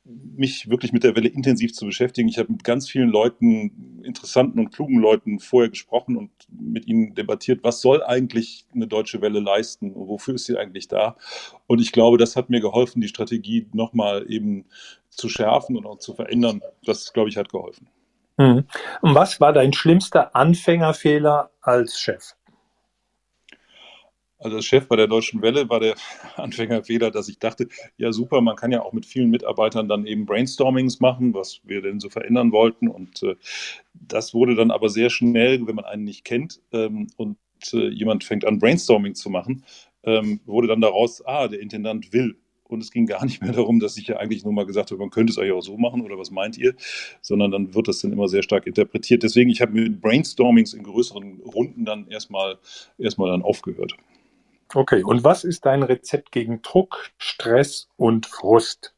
mich 0.03 0.69
wirklich 0.69 0.93
mit 0.93 1.03
der 1.03 1.15
Welle 1.15 1.29
intensiv 1.29 1.73
zu 1.73 1.85
beschäftigen. 1.85 2.27
Ich 2.27 2.39
habe 2.39 2.51
mit 2.51 2.63
ganz 2.63 2.89
vielen 2.89 3.09
Leuten, 3.09 4.01
interessanten 4.03 4.59
und 4.59 4.71
klugen 4.71 4.99
Leuten 4.99 5.39
vorher 5.39 5.69
gesprochen 5.69 6.17
und 6.17 6.31
mit 6.49 6.87
ihnen 6.87 7.13
debattiert, 7.13 7.63
was 7.63 7.81
soll 7.81 8.03
eigentlich 8.03 8.65
eine 8.73 8.87
deutsche 8.87 9.21
Welle 9.21 9.39
leisten 9.39 9.91
und 9.93 10.07
wofür 10.07 10.35
ist 10.35 10.45
sie 10.45 10.57
eigentlich 10.57 10.87
da. 10.87 11.17
Und 11.67 11.81
ich 11.81 11.91
glaube, 11.91 12.17
das 12.17 12.35
hat 12.35 12.49
mir 12.49 12.61
geholfen, 12.61 13.01
die 13.01 13.07
Strategie 13.07 13.67
nochmal 13.73 14.25
eben 14.27 14.65
zu 15.09 15.29
schärfen 15.29 15.77
und 15.77 15.85
auch 15.85 15.99
zu 15.99 16.13
verändern. 16.13 16.61
Das, 16.83 17.13
glaube 17.13 17.29
ich, 17.29 17.37
hat 17.37 17.49
geholfen. 17.49 17.87
Mhm. 18.37 18.65
Und 19.01 19.15
was 19.15 19.39
war 19.39 19.53
dein 19.53 19.73
schlimmster 19.73 20.35
Anfängerfehler 20.35 21.51
als 21.61 21.99
Chef? 21.99 22.33
Also 24.41 24.57
als 24.57 24.65
Chef 24.65 24.87
bei 24.87 24.95
der 24.95 25.07
Deutschen 25.07 25.41
Welle 25.41 25.69
war 25.69 25.79
der 25.79 25.95
Anfängerfehler, 26.35 27.11
dass 27.11 27.29
ich 27.29 27.39
dachte, 27.39 27.67
ja 27.97 28.11
super, 28.11 28.41
man 28.41 28.55
kann 28.55 28.71
ja 28.71 28.81
auch 28.81 28.91
mit 28.91 29.05
vielen 29.05 29.29
Mitarbeitern 29.29 29.87
dann 29.87 30.05
eben 30.05 30.25
Brainstormings 30.25 30.99
machen, 30.99 31.33
was 31.33 31.61
wir 31.63 31.81
denn 31.81 31.99
so 31.99 32.09
verändern 32.09 32.51
wollten. 32.51 32.87
Und 32.87 33.21
äh, 33.23 33.35
das 33.93 34.33
wurde 34.33 34.55
dann 34.55 34.71
aber 34.71 34.89
sehr 34.89 35.09
schnell, 35.09 35.65
wenn 35.67 35.75
man 35.75 35.85
einen 35.85 36.03
nicht 36.03 36.25
kennt 36.25 36.59
ähm, 36.73 37.07
und 37.17 37.37
äh, 37.73 37.89
jemand 37.89 38.23
fängt 38.23 38.43
an, 38.43 38.57
Brainstorming 38.57 39.13
zu 39.13 39.29
machen, 39.29 39.63
ähm, 40.03 40.41
wurde 40.45 40.67
dann 40.67 40.81
daraus, 40.81 41.23
ah, 41.25 41.47
der 41.47 41.59
Intendant 41.59 42.11
will. 42.11 42.35
Und 42.63 42.81
es 42.81 42.91
ging 42.91 43.05
gar 43.05 43.25
nicht 43.25 43.41
mehr 43.41 43.51
darum, 43.51 43.79
dass 43.79 43.97
ich 43.97 44.07
ja 44.07 44.17
eigentlich 44.17 44.45
nur 44.45 44.53
mal 44.53 44.65
gesagt 44.65 44.91
habe, 44.91 44.99
man 44.99 45.09
könnte 45.09 45.31
es 45.31 45.37
eigentlich 45.37 45.51
auch 45.51 45.61
so 45.61 45.77
machen 45.77 46.01
oder 46.01 46.17
was 46.17 46.31
meint 46.31 46.57
ihr, 46.57 46.73
sondern 47.21 47.51
dann 47.51 47.75
wird 47.75 47.89
das 47.89 47.99
dann 47.99 48.13
immer 48.13 48.29
sehr 48.29 48.43
stark 48.43 48.65
interpretiert. 48.65 49.23
Deswegen, 49.23 49.49
ich 49.49 49.61
habe 49.61 49.73
mit 49.73 50.01
Brainstormings 50.01 50.73
in 50.73 50.83
größeren 50.83 51.41
Runden 51.41 51.83
dann 51.83 52.07
erstmal 52.07 52.57
erstmal 52.97 53.29
dann 53.29 53.41
aufgehört. 53.41 53.97
Okay, 54.73 55.03
und 55.03 55.23
was 55.23 55.43
ist 55.43 55.65
dein 55.65 55.83
Rezept 55.83 56.31
gegen 56.31 56.61
Druck, 56.61 57.11
Stress 57.17 57.89
und 57.97 58.25
Frust? 58.25 58.93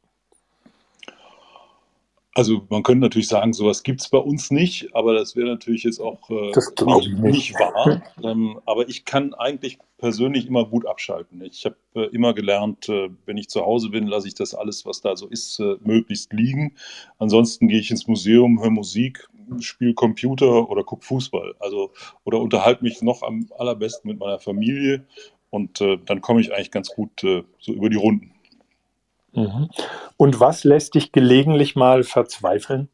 Also 2.36 2.66
man 2.70 2.82
könnte 2.82 3.02
natürlich 3.02 3.28
sagen, 3.28 3.54
sowas 3.54 3.84
gibt 3.84 4.02
es 4.02 4.10
bei 4.10 4.18
uns 4.18 4.50
nicht, 4.50 4.96
aber 4.96 5.14
das 5.14 5.36
wäre 5.36 5.50
natürlich 5.50 5.84
jetzt 5.84 6.00
auch 6.00 6.30
äh, 6.32 6.48
nicht, 6.48 6.80
nicht. 6.88 7.22
nicht, 7.22 7.54
wahr. 7.60 8.02
ähm, 8.24 8.60
aber 8.66 8.90
ich 8.90 9.06
kann 9.06 9.36
eigentlich 9.36 9.78
persönlich 10.00 10.48
immer 10.48 10.66
gut 10.66 10.88
abschalten. 10.88 11.44
Ich 11.44 11.64
habe 11.66 11.76
äh, 11.94 12.08
immer 12.08 12.34
gelernt, 12.34 12.90
äh, 12.90 13.10
wenn 13.26 13.38
ich 13.38 13.50
zu 13.50 13.62
Hause 13.64 13.90
bin, 13.90 14.08
lasse 14.08 14.28
ich 14.28 14.34
das 14.34 14.56
alles, 14.56 14.84
was 14.84 15.02
da 15.02 15.16
so 15.16 15.28
ist, 15.28 15.60
äh, 15.60 15.76
möglichst 15.82 16.34
liegen. 16.34 16.74
Ansonsten 17.20 17.68
gehe 17.68 17.80
ich 17.80 17.92
ins 17.92 18.08
Museum, 18.08 18.60
höre 18.60 18.72
Musik, 18.72 19.28
spiele 19.60 19.94
Computer 19.94 20.70
oder 20.72 20.84
gucke 20.84 21.06
Fußball. 21.06 21.54
Also 21.60 21.92
oder 22.24 22.40
unterhalte 22.40 22.84
mich 22.84 23.04
noch 23.04 23.22
am 23.22 23.48
allerbesten 23.60 24.10
mit 24.10 24.20
meiner 24.20 24.40
Familie 24.40 25.06
und 25.54 25.82
äh, 25.82 26.00
dann 26.04 26.22
komme 26.22 26.42
ich 26.42 26.52
eigentlich 26.52 26.72
ganz 26.72 26.90
gut 26.90 27.24
äh, 27.24 27.44
so 27.60 27.74
über 27.74 27.88
die 27.88 27.96
Runden. 27.96 28.32
Mhm. 29.34 29.70
Und 30.18 30.40
was 30.40 30.64
lässt 30.64 30.96
dich 30.96 31.12
gelegentlich 31.12 31.76
mal 31.76 32.04
verzweifeln? 32.04 32.90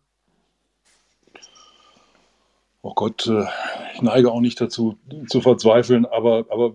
Oh 2.82 2.94
Gott, 2.94 3.28
äh, 3.28 3.46
ich 3.94 4.02
neige 4.02 4.30
auch 4.30 4.42
nicht 4.42 4.60
dazu 4.60 4.98
zu 5.30 5.40
verzweifeln, 5.40 6.06
aber, 6.06 6.48
aber 6.50 6.74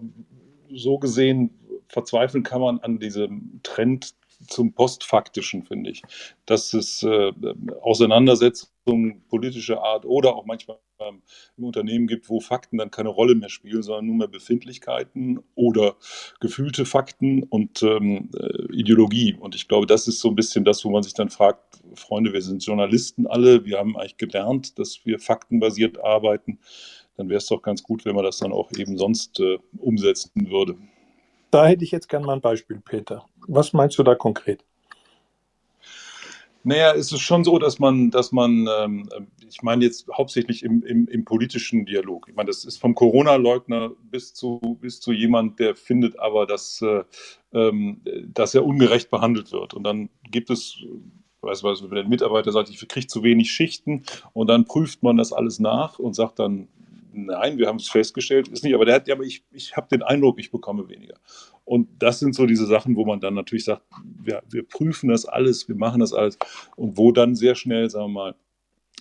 so 0.72 0.99
gesehen 0.99 1.51
verzweifeln 1.89 2.45
kann 2.45 2.62
man 2.62 2.80
an 2.80 2.99
diesem 2.99 3.61
Trend 3.62 4.14
zum 4.47 4.72
Postfaktischen, 4.72 5.64
finde 5.64 5.91
ich. 5.91 6.03
Dass 6.47 6.72
es 6.74 7.03
äh, 7.03 7.32
Auseinandersetzungen 7.82 9.22
politischer 9.28 9.82
Art 9.82 10.05
oder 10.05 10.37
auch 10.37 10.45
manchmal 10.45 10.78
ähm, 11.01 11.22
im 11.57 11.64
Unternehmen 11.64 12.07
gibt, 12.07 12.28
wo 12.28 12.41
Fakten 12.41 12.78
dann 12.78 12.91
keine 12.91 13.09
Rolle 13.09 13.35
mehr 13.35 13.49
spielen, 13.49 13.82
sondern 13.82 14.07
nur 14.07 14.16
mehr 14.16 14.28
Befindlichkeiten 14.28 15.41
oder 15.55 15.97
gefühlte 16.41 16.85
Fakten 16.85 17.43
und 17.43 17.82
ähm, 17.82 18.30
äh, 18.39 18.72
Ideologie. 18.72 19.35
Und 19.35 19.55
ich 19.55 19.68
glaube, 19.68 19.87
das 19.87 20.09
ist 20.09 20.20
so 20.20 20.28
ein 20.28 20.37
bisschen 20.37 20.64
das, 20.64 20.85
wo 20.85 20.91
man 20.91 21.03
sich 21.03 21.14
dann 21.14 21.30
fragt, 21.30 21.82
Freunde, 21.95 22.32
wir 22.32 22.43
sind 22.43 22.64
Journalisten 22.64 23.26
alle, 23.26 23.64
wir 23.64 23.78
haben 23.78 23.97
eigentlich 23.97 24.16
gelernt, 24.16 24.78
dass 24.78 25.05
wir 25.05 25.18
faktenbasiert 25.18 26.03
arbeiten. 26.03 26.59
Dann 27.16 27.28
wäre 27.28 27.39
es 27.39 27.47
doch 27.47 27.62
ganz 27.62 27.82
gut, 27.82 28.05
wenn 28.05 28.14
man 28.14 28.24
das 28.24 28.39
dann 28.39 28.53
auch 28.53 28.72
eben 28.72 28.99
sonst 28.99 29.39
äh, 29.41 29.59
umsetzen 29.78 30.51
würde. 30.51 30.76
Da 31.55 31.69
hätte 31.69 31.85
ich 31.85 31.93
jetzt 31.93 32.09
gerne 32.09 32.27
mal 32.27 32.33
ein 32.33 32.41
Beispiel, 32.41 32.83
Peter. 32.85 33.27
Was 33.47 33.73
meinst 33.73 33.97
du 33.97 34.03
da 34.03 34.17
konkret? 34.17 34.65
Naja, 36.65 36.93
es 36.95 37.13
ist 37.13 37.21
schon 37.21 37.45
so, 37.45 37.61
dass 37.61 37.79
man, 37.79 38.11
dass 38.11 38.33
man, 38.33 38.69
ähm, 38.77 39.09
ich 39.49 39.63
meine 39.63 39.85
jetzt 39.85 40.09
hauptsächlich 40.13 40.65
im, 40.65 40.83
im, 40.83 41.07
im, 41.07 41.25
politischen 41.25 41.87
Dialog. 41.87 42.27
Ich 42.29 42.35
meine, 42.35 42.49
das 42.49 42.65
ist 42.65 42.79
vom 42.79 42.97
Corona-Leugner 42.97 43.93
bis 44.11 44.35
zu, 44.35 44.59
bis 44.81 44.99
zu 44.99 45.13
jemand, 45.13 45.61
der 45.61 45.77
findet 45.77 46.19
aber, 46.19 46.45
dass, 46.45 46.83
äh, 46.83 47.05
ähm, 47.53 48.01
dass 48.27 48.57
er 48.57 48.67
ungerecht 48.67 49.09
behandelt 49.13 49.53
wird. 49.53 49.75
Und 49.75 49.85
dann 49.85 50.11
gibt 50.29 50.51
es, 50.51 50.79
weiß 51.41 51.63
was, 51.63 51.85
wenn 51.85 51.95
der 51.95 52.09
Mitarbeiter 52.09 52.51
sagt, 52.51 52.69
ich 52.69 52.89
kriege 52.89 53.07
zu 53.07 53.23
wenig 53.23 53.53
Schichten 53.53 54.03
und 54.33 54.49
dann 54.49 54.65
prüft 54.65 55.05
man 55.05 55.19
das 55.19 55.33
alles 55.33 55.61
nach 55.61 56.01
und 56.01 56.15
sagt 56.15 56.41
dann, 56.41 56.67
Nein, 57.15 57.59
wir 57.59 57.69
haben 57.69 57.77
es 57.77 57.89
festgestellt, 57.89 58.49
ist 58.49 58.65
nicht, 58.65 58.75
aber 58.75 58.85
der 58.85 58.97
hat, 58.97 59.09
ja, 59.09 59.15
aber 59.15 59.25
ich, 59.25 59.45
ich 59.53 59.77
habe 59.77 59.89
den 59.89 60.03
Eindruck, 60.03 60.39
ich 60.39 60.51
bekomme 60.51 60.89
weniger. 60.89 61.15
Und 61.65 61.89
das 61.99 62.19
sind 62.19 62.35
so 62.35 62.47
diese 62.47 62.67
Sachen, 62.67 62.97
wo 62.97 63.05
man 63.05 63.21
dann 63.21 63.35
natürlich 63.35 63.65
sagt, 63.65 63.83
wir, 64.03 64.43
wir 64.51 64.67
prüfen 64.67 65.09
das 65.09 65.25
alles, 65.25 65.69
wir 65.69 65.77
machen 65.77 66.01
das 66.01 66.12
alles 66.12 66.39
und 66.77 66.99
wo 66.99 67.12
dann 67.12 67.35
sehr 67.35 67.55
schnell, 67.55 67.89
sagen 67.89 68.07
wir 68.07 68.12
mal, 68.12 68.35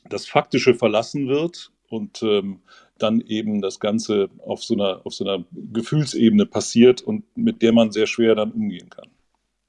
das 0.09 0.27
Faktische 0.27 0.75
verlassen 0.75 1.27
wird 1.27 1.71
und 1.89 2.23
ähm, 2.23 2.61
dann 2.97 3.21
eben 3.21 3.61
das 3.61 3.79
Ganze 3.79 4.29
auf 4.45 4.63
so, 4.63 4.75
einer, 4.75 5.01
auf 5.05 5.13
so 5.13 5.25
einer 5.25 5.43
Gefühlsebene 5.51 6.45
passiert 6.45 7.01
und 7.01 7.25
mit 7.35 7.61
der 7.61 7.73
man 7.73 7.91
sehr 7.91 8.07
schwer 8.07 8.35
dann 8.35 8.51
umgehen 8.51 8.89
kann. 8.89 9.09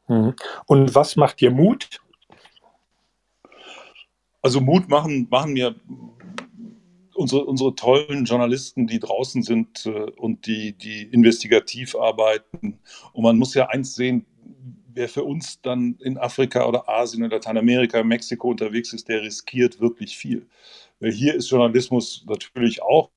Mhm. 0.09 0.35
Und 0.67 0.95
was 0.95 1.17
macht 1.17 1.41
dir 1.41 1.51
Mut? 1.51 2.01
Also 4.43 4.61
Mut 4.61 4.89
machen, 4.89 5.27
machen 5.31 5.55
mir 5.55 5.75
unsere, 7.15 7.45
unsere 7.45 7.75
tollen 7.75 8.25
Journalisten, 8.25 8.87
die 8.87 8.99
draußen 8.99 9.43
sind 9.43 9.87
äh, 9.87 10.11
und 10.17 10.47
die, 10.47 10.73
die 10.73 11.03
investigativ 11.05 11.95
arbeiten. 11.95 12.81
Und 13.13 13.23
man 13.23 13.39
muss 13.39 13.55
ja 13.55 13.69
eins 13.69 13.95
sehen, 13.95 14.27
wer 14.95 15.09
für 15.09 15.25
uns 15.25 15.61
dann 15.61 15.97
in 16.01 16.19
Afrika 16.19 16.67
oder 16.67 16.89
Asien 16.89 17.25
oder 17.25 17.37
Lateinamerika, 17.37 18.03
Mexiko 18.03 18.51
unterwegs 18.51 18.93
ist, 18.93 19.09
der 19.09 19.23
riskiert 19.23 19.81
wirklich 19.81 20.17
viel. 20.17 20.47
Weil 21.01 21.13
hier 21.13 21.35
ist 21.35 21.51
Journalismus 21.51 22.25
natürlich 22.29 22.83
auch, 22.83 23.11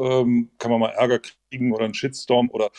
ähm, 0.00 0.50
kann 0.58 0.70
man 0.70 0.80
mal 0.80 0.90
Ärger 0.90 1.20
kriegen 1.50 1.72
oder 1.72 1.84
einen 1.84 1.94
Shitstorm 1.94 2.50
oder, 2.50 2.70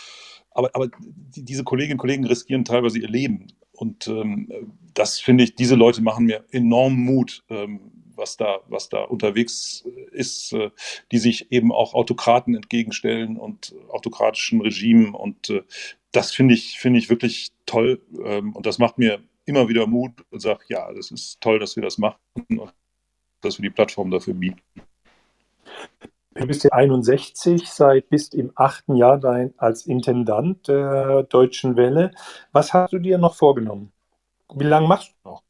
aber, 0.51 0.69
aber 0.73 0.89
die, 0.99 1.43
diese 1.43 1.63
Kolleginnen 1.63 1.95
und 1.95 2.01
Kollegen 2.01 2.25
riskieren 2.25 2.65
teilweise 2.65 2.99
ihr 2.99 3.09
Leben. 3.09 3.47
Und 3.71 4.07
ähm, 4.07 4.51
das 4.93 5.19
finde 5.19 5.43
ich, 5.43 5.55
diese 5.55 5.75
Leute 5.75 6.01
machen 6.01 6.25
mir 6.25 6.45
enorm 6.51 6.95
Mut, 6.95 7.43
ähm, 7.49 7.96
was 8.17 8.37
da, 8.37 8.59
was 8.67 8.89
da 8.89 9.03
unterwegs 9.03 9.85
ist, 10.11 10.53
äh, 10.53 10.71
die 11.11 11.19
sich 11.19 11.51
eben 11.51 11.71
auch 11.71 11.93
Autokraten 11.93 12.55
entgegenstellen 12.55 13.37
und 13.37 13.73
autokratischen 13.89 14.61
Regimen. 14.61 15.13
Und 15.13 15.49
äh, 15.49 15.63
das 16.11 16.33
finde 16.33 16.53
ich, 16.53 16.79
finde 16.79 16.99
ich 16.99 17.09
wirklich 17.09 17.51
toll. 17.65 18.01
Ähm, 18.23 18.55
und 18.55 18.65
das 18.65 18.79
macht 18.79 18.97
mir 18.97 19.21
immer 19.45 19.69
wieder 19.69 19.87
Mut 19.87 20.25
und 20.29 20.39
sage, 20.41 20.65
ja, 20.67 20.91
das 20.93 21.11
ist 21.11 21.39
toll, 21.41 21.59
dass 21.59 21.75
wir 21.75 21.83
das 21.83 21.97
machen 21.97 22.17
und 22.49 22.73
dass 23.41 23.57
wir 23.57 23.63
die 23.63 23.73
Plattform 23.73 24.11
dafür 24.11 24.33
bieten. 24.33 24.61
Du 26.35 26.45
bist 26.45 26.63
ja 26.63 26.71
61, 26.71 27.67
seit 27.67 28.09
bist 28.09 28.35
im 28.35 28.51
achten 28.53 28.95
Jahr 28.95 29.17
dein, 29.17 29.55
als 29.57 29.87
Intendant 29.87 30.67
der 30.67 31.23
Deutschen 31.23 31.75
Welle. 31.75 32.11
Was 32.51 32.73
hast 32.73 32.93
du 32.93 32.99
dir 32.99 33.17
noch 33.17 33.33
vorgenommen? 33.33 33.91
Wie 34.53 34.63
lange 34.63 34.87
machst 34.87 35.15
du 35.23 35.29
noch? 35.29 35.43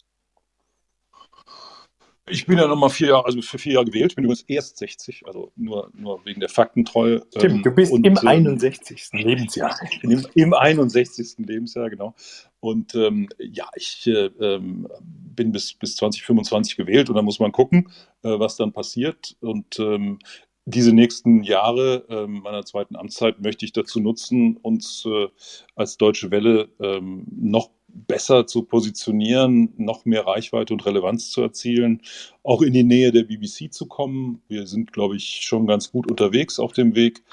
Ich 2.29 2.45
bin 2.45 2.57
ja 2.57 2.67
nochmal 2.67 2.89
vier 2.89 3.09
Jahre, 3.09 3.25
also 3.25 3.41
für 3.41 3.57
vier 3.57 3.73
Jahre 3.73 3.85
gewählt. 3.85 4.11
Ich 4.11 4.15
bin 4.15 4.25
übrigens 4.25 4.43
erst 4.47 4.77
60, 4.77 5.23
also 5.25 5.51
nur, 5.55 5.89
nur 5.93 6.23
wegen 6.25 6.39
der 6.39 6.49
Faktentreue. 6.49 7.23
Stimmt, 7.35 7.55
ähm, 7.55 7.63
du 7.63 7.71
bist 7.71 7.91
und, 7.91 8.05
im 8.05 8.17
61. 8.17 9.09
Ähm, 9.13 9.19
Lebensjahr. 9.19 9.79
Im, 10.01 10.25
Im 10.35 10.53
61. 10.53 11.35
Lebensjahr, 11.39 11.89
genau. 11.89 12.15
Und 12.59 12.95
ähm, 12.95 13.29
ja, 13.39 13.69
ich 13.75 14.07
äh, 14.07 14.29
ähm, 14.41 14.87
bin 15.01 15.51
bis, 15.51 15.73
bis 15.73 15.95
2025 15.95 16.75
gewählt 16.75 17.09
und 17.09 17.15
dann 17.15 17.25
muss 17.25 17.39
man 17.39 17.51
gucken, 17.51 17.89
äh, 18.23 18.39
was 18.39 18.57
dann 18.57 18.73
passiert. 18.73 19.37
Und 19.39 19.79
ähm, 19.79 20.19
diese 20.65 20.91
nächsten 20.91 21.43
Jahre 21.43 22.05
äh, 22.09 22.27
meiner 22.27 22.65
zweiten 22.65 22.97
Amtszeit 22.97 23.41
möchte 23.41 23.63
ich 23.63 23.71
dazu 23.71 24.01
nutzen, 24.01 24.57
uns 24.57 25.05
äh, 25.05 25.27
als 25.75 25.95
Deutsche 25.95 26.29
Welle 26.29 26.67
ähm, 26.81 27.25
noch 27.31 27.69
besser 27.87 28.47
zu 28.47 28.63
positionieren, 28.63 29.73
noch 29.77 30.05
mehr 30.05 30.25
Reichweite 30.25 30.73
und 30.73 30.85
Relevanz 30.85 31.31
zu 31.31 31.41
erzielen, 31.41 32.01
auch 32.43 32.61
in 32.61 32.73
die 32.73 32.83
Nähe 32.83 33.11
der 33.11 33.23
BBC 33.23 33.73
zu 33.73 33.87
kommen. 33.87 34.41
Wir 34.47 34.67
sind, 34.67 34.93
glaube 34.93 35.15
ich, 35.15 35.41
schon 35.41 35.67
ganz 35.67 35.91
gut 35.91 36.09
unterwegs 36.09 36.59
auf 36.59 36.73
dem 36.73 36.95
Weg. 36.95 37.23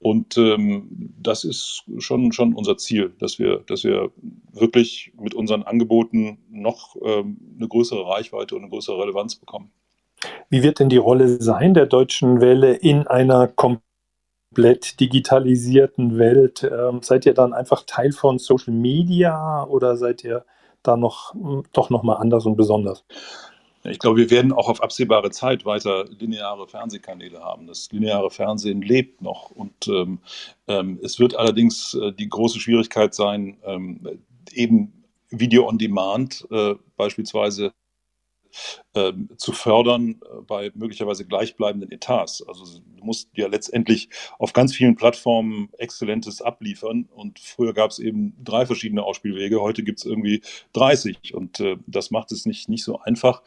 Und 0.00 0.36
ähm, 0.36 1.14
das 1.18 1.44
ist 1.44 1.84
schon, 1.98 2.32
schon 2.32 2.52
unser 2.52 2.76
Ziel, 2.76 3.14
dass 3.18 3.38
wir, 3.38 3.62
dass 3.66 3.84
wir 3.84 4.10
wirklich 4.52 5.12
mit 5.18 5.34
unseren 5.34 5.62
Angeboten 5.62 6.38
noch 6.50 6.96
ähm, 7.02 7.38
eine 7.56 7.68
größere 7.68 8.06
Reichweite 8.06 8.54
und 8.54 8.62
eine 8.62 8.70
größere 8.70 9.00
Relevanz 9.00 9.36
bekommen. 9.36 9.70
Wie 10.50 10.62
wird 10.62 10.78
denn 10.78 10.88
die 10.88 10.98
Rolle 10.98 11.40
sein 11.40 11.74
der 11.74 11.86
Deutschen 11.86 12.40
Welle 12.40 12.74
in 12.74 13.06
einer 13.06 13.48
komplett 13.48 13.82
komplett 14.54 15.00
digitalisierten 15.00 16.16
Welt, 16.16 16.62
ähm, 16.62 17.02
seid 17.02 17.26
ihr 17.26 17.34
dann 17.34 17.52
einfach 17.52 17.82
Teil 17.86 18.12
von 18.12 18.38
Social 18.38 18.72
Media 18.72 19.64
oder 19.64 19.96
seid 19.96 20.22
ihr 20.22 20.44
da 20.84 20.96
noch 20.96 21.34
hm, 21.34 21.64
doch 21.72 21.90
noch 21.90 22.04
mal 22.04 22.14
anders 22.14 22.46
und 22.46 22.56
besonders? 22.56 23.04
Ich 23.82 23.98
glaube, 23.98 24.18
wir 24.18 24.30
werden 24.30 24.52
auch 24.52 24.68
auf 24.68 24.80
absehbare 24.80 25.30
Zeit 25.32 25.66
weiter 25.66 26.04
lineare 26.20 26.68
Fernsehkanäle 26.68 27.40
haben. 27.40 27.66
Das 27.66 27.90
lineare 27.90 28.30
Fernsehen 28.30 28.80
lebt 28.80 29.20
noch 29.20 29.50
und 29.50 29.88
ähm, 29.88 30.20
ähm, 30.68 31.00
es 31.02 31.18
wird 31.18 31.36
allerdings 31.36 31.94
äh, 31.94 32.12
die 32.12 32.28
große 32.28 32.60
Schwierigkeit 32.60 33.12
sein, 33.12 33.56
ähm, 33.64 34.06
eben 34.52 35.04
Video 35.30 35.66
on 35.68 35.78
Demand 35.78 36.46
äh, 36.52 36.76
beispielsweise 36.96 37.72
äh, 38.94 39.12
zu 39.36 39.52
fördern 39.52 40.20
äh, 40.22 40.42
bei 40.46 40.70
möglicherweise 40.74 41.26
gleichbleibenden 41.26 41.90
Etats. 41.90 42.46
Also 42.46 42.64
du 42.64 43.04
musst 43.04 43.28
ja 43.34 43.46
letztendlich 43.46 44.08
auf 44.38 44.52
ganz 44.52 44.74
vielen 44.74 44.96
Plattformen 44.96 45.68
Exzellentes 45.78 46.42
abliefern 46.42 47.08
und 47.14 47.38
früher 47.38 47.72
gab 47.72 47.90
es 47.90 47.98
eben 47.98 48.34
drei 48.42 48.66
verschiedene 48.66 49.02
Ausspielwege, 49.02 49.60
heute 49.60 49.82
gibt 49.82 50.00
es 50.00 50.04
irgendwie 50.04 50.42
30 50.72 51.34
und 51.34 51.60
äh, 51.60 51.76
das 51.86 52.10
macht 52.10 52.32
es 52.32 52.46
nicht, 52.46 52.68
nicht 52.68 52.84
so 52.84 52.98
einfach. 53.00 53.42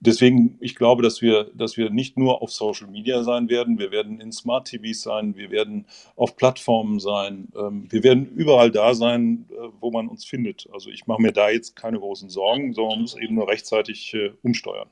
Deswegen, 0.00 0.56
ich 0.60 0.76
glaube, 0.76 1.02
dass 1.02 1.22
wir, 1.22 1.50
dass 1.54 1.76
wir 1.76 1.90
nicht 1.90 2.16
nur 2.16 2.40
auf 2.40 2.52
Social 2.52 2.86
Media 2.86 3.24
sein 3.24 3.48
werden, 3.48 3.78
wir 3.78 3.90
werden 3.90 4.20
in 4.20 4.30
Smart 4.30 4.68
TVs 4.68 5.02
sein, 5.02 5.36
wir 5.36 5.50
werden 5.50 5.86
auf 6.14 6.36
Plattformen 6.36 7.00
sein, 7.00 7.48
ähm, 7.56 7.86
wir 7.90 8.04
werden 8.04 8.26
überall 8.26 8.70
da 8.70 8.94
sein, 8.94 9.46
äh, 9.50 9.68
wo 9.80 9.90
man 9.90 10.06
uns 10.06 10.24
findet. 10.24 10.68
Also 10.72 10.90
ich 10.90 11.08
mache 11.08 11.20
mir 11.20 11.32
da 11.32 11.50
jetzt 11.50 11.74
keine 11.74 11.98
großen 11.98 12.30
Sorgen, 12.30 12.74
sondern 12.74 12.92
man 12.92 13.00
muss 13.02 13.16
eben 13.16 13.34
nur 13.34 13.48
rechtzeitig 13.48 14.14
äh, 14.14 14.30
umsteuern. 14.42 14.88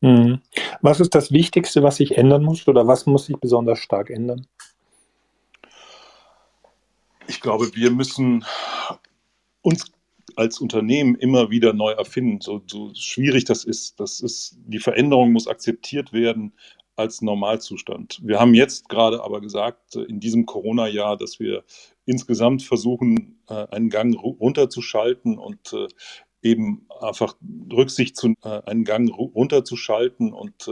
Mhm. 0.00 0.40
Was 0.80 1.00
ist 1.00 1.14
das 1.14 1.32
Wichtigste, 1.32 1.82
was 1.82 1.96
sich 1.96 2.16
ändern 2.16 2.44
muss 2.44 2.66
oder 2.68 2.86
was 2.86 3.06
muss 3.06 3.26
sich 3.26 3.36
besonders 3.36 3.80
stark 3.80 4.10
ändern? 4.10 4.46
Ich 7.26 7.40
glaube, 7.40 7.74
wir 7.74 7.90
müssen 7.90 8.44
uns 9.62 9.92
als 10.40 10.58
Unternehmen 10.58 11.16
immer 11.16 11.50
wieder 11.50 11.74
neu 11.74 11.90
erfinden, 11.90 12.40
so, 12.40 12.62
so 12.66 12.92
schwierig 12.94 13.44
das 13.44 13.62
ist. 13.64 14.00
Das 14.00 14.20
ist. 14.20 14.56
Die 14.66 14.78
Veränderung 14.78 15.32
muss 15.32 15.46
akzeptiert 15.46 16.14
werden 16.14 16.54
als 16.96 17.20
Normalzustand. 17.20 18.20
Wir 18.22 18.40
haben 18.40 18.54
jetzt 18.54 18.88
gerade 18.88 19.22
aber 19.22 19.42
gesagt, 19.42 19.96
äh, 19.96 20.02
in 20.04 20.18
diesem 20.18 20.46
Corona-Jahr, 20.46 21.18
dass 21.18 21.40
wir 21.40 21.62
insgesamt 22.06 22.62
versuchen, 22.62 23.42
äh, 23.50 23.66
einen 23.70 23.90
Gang 23.90 24.18
runterzuschalten 24.18 25.38
und 25.38 25.74
äh, 25.74 25.88
eben 26.40 26.86
einfach 27.02 27.36
Rücksicht 27.70 28.16
zu, 28.16 28.32
einen 28.40 28.84
Gang 28.84 29.10
runterzuschalten 29.14 30.32
und 30.32 30.70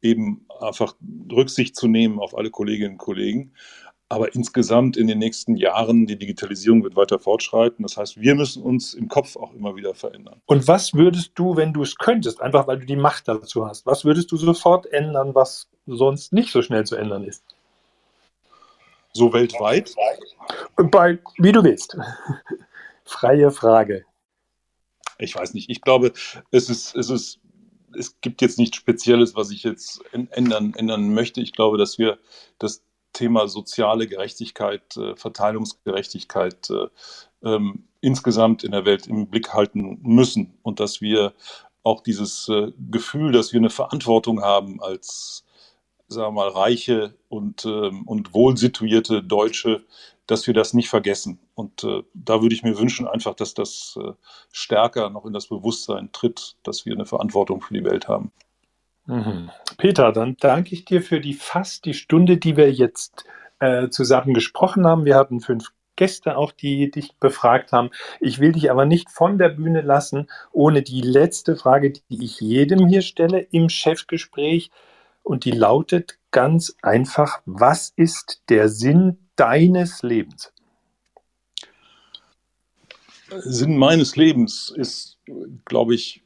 eben 0.00 0.46
einfach 0.60 0.94
Rücksicht 1.32 1.74
zu 1.74 1.88
nehmen 1.88 2.20
auf 2.20 2.38
alle 2.38 2.50
Kolleginnen 2.50 2.92
und 2.92 2.98
Kollegen. 2.98 3.54
Aber 4.12 4.34
insgesamt 4.34 4.96
in 4.96 5.06
den 5.06 5.20
nächsten 5.20 5.56
Jahren, 5.56 6.04
die 6.04 6.18
Digitalisierung 6.18 6.82
wird 6.82 6.96
weiter 6.96 7.20
fortschreiten. 7.20 7.84
Das 7.84 7.96
heißt, 7.96 8.20
wir 8.20 8.34
müssen 8.34 8.60
uns 8.60 8.92
im 8.92 9.06
Kopf 9.06 9.36
auch 9.36 9.54
immer 9.54 9.76
wieder 9.76 9.94
verändern. 9.94 10.42
Und 10.46 10.66
was 10.66 10.94
würdest 10.94 11.30
du, 11.36 11.54
wenn 11.54 11.72
du 11.72 11.82
es 11.82 11.94
könntest, 11.94 12.42
einfach 12.42 12.66
weil 12.66 12.80
du 12.80 12.86
die 12.86 12.96
Macht 12.96 13.28
dazu 13.28 13.64
hast, 13.68 13.86
was 13.86 14.04
würdest 14.04 14.32
du 14.32 14.36
sofort 14.36 14.86
ändern, 14.86 15.36
was 15.36 15.68
sonst 15.86 16.32
nicht 16.32 16.50
so 16.50 16.60
schnell 16.60 16.84
zu 16.84 16.96
ändern 16.96 17.22
ist? 17.22 17.44
So 19.12 19.32
weltweit? 19.32 19.94
Bei, 20.74 21.20
wie 21.38 21.52
du 21.52 21.62
willst. 21.62 21.96
Freie 23.04 23.52
Frage. 23.52 24.04
Ich 25.18 25.36
weiß 25.36 25.54
nicht. 25.54 25.70
Ich 25.70 25.82
glaube, 25.82 26.12
es 26.50 26.68
ist, 26.68 26.96
es 26.96 27.10
ist, 27.10 27.38
es 27.96 28.20
gibt 28.20 28.42
jetzt 28.42 28.58
nichts 28.58 28.76
Spezielles, 28.76 29.36
was 29.36 29.52
ich 29.52 29.62
jetzt 29.62 30.02
ändern, 30.10 30.74
ändern 30.74 31.14
möchte. 31.14 31.40
Ich 31.40 31.52
glaube, 31.52 31.78
dass 31.78 31.96
wir 31.96 32.18
das 32.58 32.82
Thema 33.12 33.48
soziale 33.48 34.06
Gerechtigkeit, 34.06 34.96
äh, 34.96 35.16
Verteilungsgerechtigkeit 35.16 36.70
äh, 36.70 36.86
ähm, 37.42 37.88
insgesamt 38.00 38.64
in 38.64 38.72
der 38.72 38.84
Welt 38.84 39.06
im 39.06 39.28
Blick 39.28 39.52
halten 39.52 39.98
müssen 40.02 40.58
und 40.62 40.80
dass 40.80 41.00
wir 41.00 41.34
auch 41.82 42.02
dieses 42.02 42.48
äh, 42.48 42.72
Gefühl, 42.90 43.32
dass 43.32 43.52
wir 43.52 43.60
eine 43.60 43.70
Verantwortung 43.70 44.42
haben 44.42 44.82
als, 44.82 45.44
sagen 46.08 46.34
wir 46.34 46.42
mal, 46.42 46.48
reiche 46.48 47.14
und, 47.28 47.64
ähm, 47.64 48.02
und 48.06 48.34
wohlsituierte 48.34 49.22
Deutsche, 49.22 49.84
dass 50.26 50.46
wir 50.46 50.54
das 50.54 50.74
nicht 50.74 50.88
vergessen. 50.88 51.40
Und 51.54 51.84
äh, 51.84 52.02
da 52.14 52.42
würde 52.42 52.54
ich 52.54 52.62
mir 52.62 52.78
wünschen 52.78 53.08
einfach, 53.08 53.34
dass 53.34 53.54
das 53.54 53.98
äh, 54.00 54.12
stärker 54.52 55.10
noch 55.10 55.24
in 55.24 55.32
das 55.32 55.48
Bewusstsein 55.48 56.12
tritt, 56.12 56.56
dass 56.62 56.86
wir 56.86 56.92
eine 56.92 57.06
Verantwortung 57.06 57.60
für 57.60 57.74
die 57.74 57.84
Welt 57.84 58.08
haben. 58.08 58.30
Mhm. 59.10 59.50
Peter, 59.76 60.12
dann 60.12 60.36
danke 60.38 60.72
ich 60.72 60.84
dir 60.84 61.02
für 61.02 61.20
die 61.20 61.34
fast 61.34 61.84
die 61.84 61.94
Stunde, 61.94 62.36
die 62.36 62.56
wir 62.56 62.70
jetzt 62.70 63.24
äh, 63.58 63.88
zusammen 63.88 64.34
gesprochen 64.34 64.86
haben. 64.86 65.04
Wir 65.04 65.16
hatten 65.16 65.40
fünf 65.40 65.72
Gäste 65.96 66.36
auch, 66.36 66.52
die 66.52 66.92
dich 66.92 67.16
befragt 67.16 67.72
haben. 67.72 67.90
Ich 68.20 68.38
will 68.38 68.52
dich 68.52 68.70
aber 68.70 68.86
nicht 68.86 69.10
von 69.10 69.36
der 69.36 69.48
Bühne 69.48 69.80
lassen, 69.80 70.28
ohne 70.52 70.82
die 70.82 71.00
letzte 71.00 71.56
Frage, 71.56 71.90
die 71.92 72.24
ich 72.24 72.40
jedem 72.40 72.86
hier 72.86 73.02
stelle 73.02 73.40
im 73.40 73.68
Chefgespräch. 73.68 74.70
Und 75.24 75.44
die 75.44 75.50
lautet 75.50 76.18
ganz 76.30 76.76
einfach, 76.80 77.40
was 77.46 77.92
ist 77.96 78.42
der 78.48 78.68
Sinn 78.68 79.18
deines 79.34 80.04
Lebens? 80.04 80.52
Sinn 83.28 83.76
meines 83.76 84.14
Lebens 84.14 84.72
ist, 84.74 85.18
glaube 85.64 85.96
ich, 85.96 86.22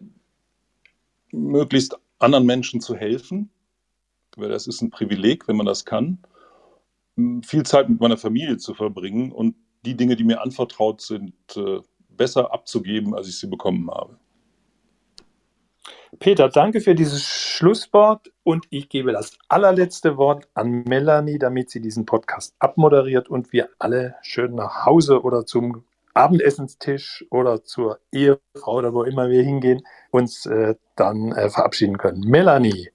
möglichst 1.32 1.96
anderen 2.18 2.46
Menschen 2.46 2.80
zu 2.80 2.94
helfen. 2.96 3.50
Das 4.36 4.66
ist 4.66 4.82
ein 4.82 4.90
Privileg, 4.90 5.46
wenn 5.48 5.56
man 5.56 5.66
das 5.66 5.84
kann. 5.84 6.18
Viel 7.42 7.64
Zeit 7.64 7.88
mit 7.88 8.00
meiner 8.00 8.16
Familie 8.16 8.56
zu 8.56 8.74
verbringen 8.74 9.30
und 9.30 9.54
die 9.84 9.96
Dinge, 9.96 10.16
die 10.16 10.24
mir 10.24 10.40
anvertraut 10.40 11.00
sind, 11.00 11.34
äh, 11.56 11.80
besser 12.08 12.52
abzugeben, 12.52 13.14
als 13.14 13.28
ich 13.28 13.38
sie 13.38 13.46
bekommen 13.46 13.90
habe. 13.90 14.18
Peter, 16.18 16.48
danke 16.48 16.80
für 16.80 16.94
dieses 16.94 17.24
Schlusswort 17.24 18.32
und 18.44 18.66
ich 18.70 18.88
gebe 18.88 19.12
das 19.12 19.36
allerletzte 19.48 20.16
Wort 20.16 20.48
an 20.54 20.84
Melanie, 20.84 21.38
damit 21.38 21.70
sie 21.70 21.80
diesen 21.80 22.06
Podcast 22.06 22.54
abmoderiert 22.58 23.28
und 23.28 23.52
wir 23.52 23.68
alle 23.78 24.14
schön 24.22 24.54
nach 24.54 24.86
Hause 24.86 25.22
oder 25.22 25.44
zum 25.44 25.84
Abendessenstisch 26.14 27.24
oder 27.30 27.62
zur 27.64 27.98
Ehefrau 28.12 28.76
oder 28.76 28.94
wo 28.94 29.02
immer 29.02 29.28
wir 29.28 29.42
hingehen, 29.42 29.82
uns 30.10 30.46
äh, 30.46 30.74
dann 30.96 31.32
äh, 31.32 31.50
verabschieden 31.50 31.98
können. 31.98 32.20
Melanie. 32.20 32.90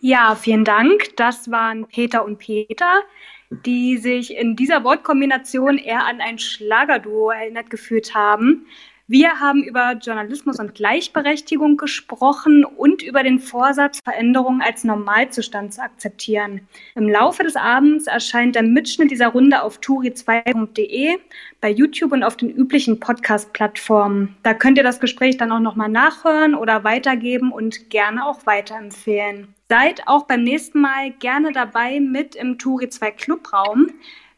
Ja, 0.00 0.34
vielen 0.34 0.64
Dank. 0.64 1.16
Das 1.16 1.50
waren 1.50 1.86
Peter 1.86 2.24
und 2.24 2.38
Peter, 2.38 3.02
die 3.50 3.98
sich 3.98 4.34
in 4.34 4.56
dieser 4.56 4.82
Wortkombination 4.82 5.76
eher 5.76 6.06
an 6.06 6.20
ein 6.20 6.38
Schlagerduo 6.38 7.30
erinnert 7.30 7.68
gefühlt 7.68 8.14
haben. 8.14 8.66
Wir 9.12 9.40
haben 9.40 9.64
über 9.64 9.94
Journalismus 10.00 10.60
und 10.60 10.76
Gleichberechtigung 10.76 11.76
gesprochen 11.76 12.64
und 12.64 13.02
über 13.02 13.24
den 13.24 13.40
Vorsatz, 13.40 13.98
Veränderungen 14.04 14.62
als 14.62 14.84
Normalzustand 14.84 15.74
zu 15.74 15.82
akzeptieren. 15.82 16.60
Im 16.94 17.08
Laufe 17.08 17.42
des 17.42 17.56
Abends 17.56 18.06
erscheint 18.06 18.54
der 18.54 18.62
Mitschnitt 18.62 19.10
dieser 19.10 19.26
Runde 19.26 19.64
auf 19.64 19.80
turi2.de, 19.80 21.18
bei 21.60 21.70
YouTube 21.72 22.12
und 22.12 22.22
auf 22.22 22.36
den 22.36 22.50
üblichen 22.50 23.00
Podcast-Plattformen. 23.00 24.36
Da 24.44 24.54
könnt 24.54 24.78
ihr 24.78 24.84
das 24.84 25.00
Gespräch 25.00 25.36
dann 25.36 25.50
auch 25.50 25.58
nochmal 25.58 25.88
nachhören 25.88 26.54
oder 26.54 26.84
weitergeben 26.84 27.50
und 27.50 27.90
gerne 27.90 28.24
auch 28.24 28.46
weiterempfehlen. 28.46 29.56
Seid 29.68 30.06
auch 30.06 30.28
beim 30.28 30.44
nächsten 30.44 30.80
Mal 30.80 31.10
gerne 31.18 31.50
dabei 31.50 31.98
mit 31.98 32.36
im 32.36 32.58
Turi 32.58 32.88
2 32.88 33.10
Clubraum. 33.10 33.88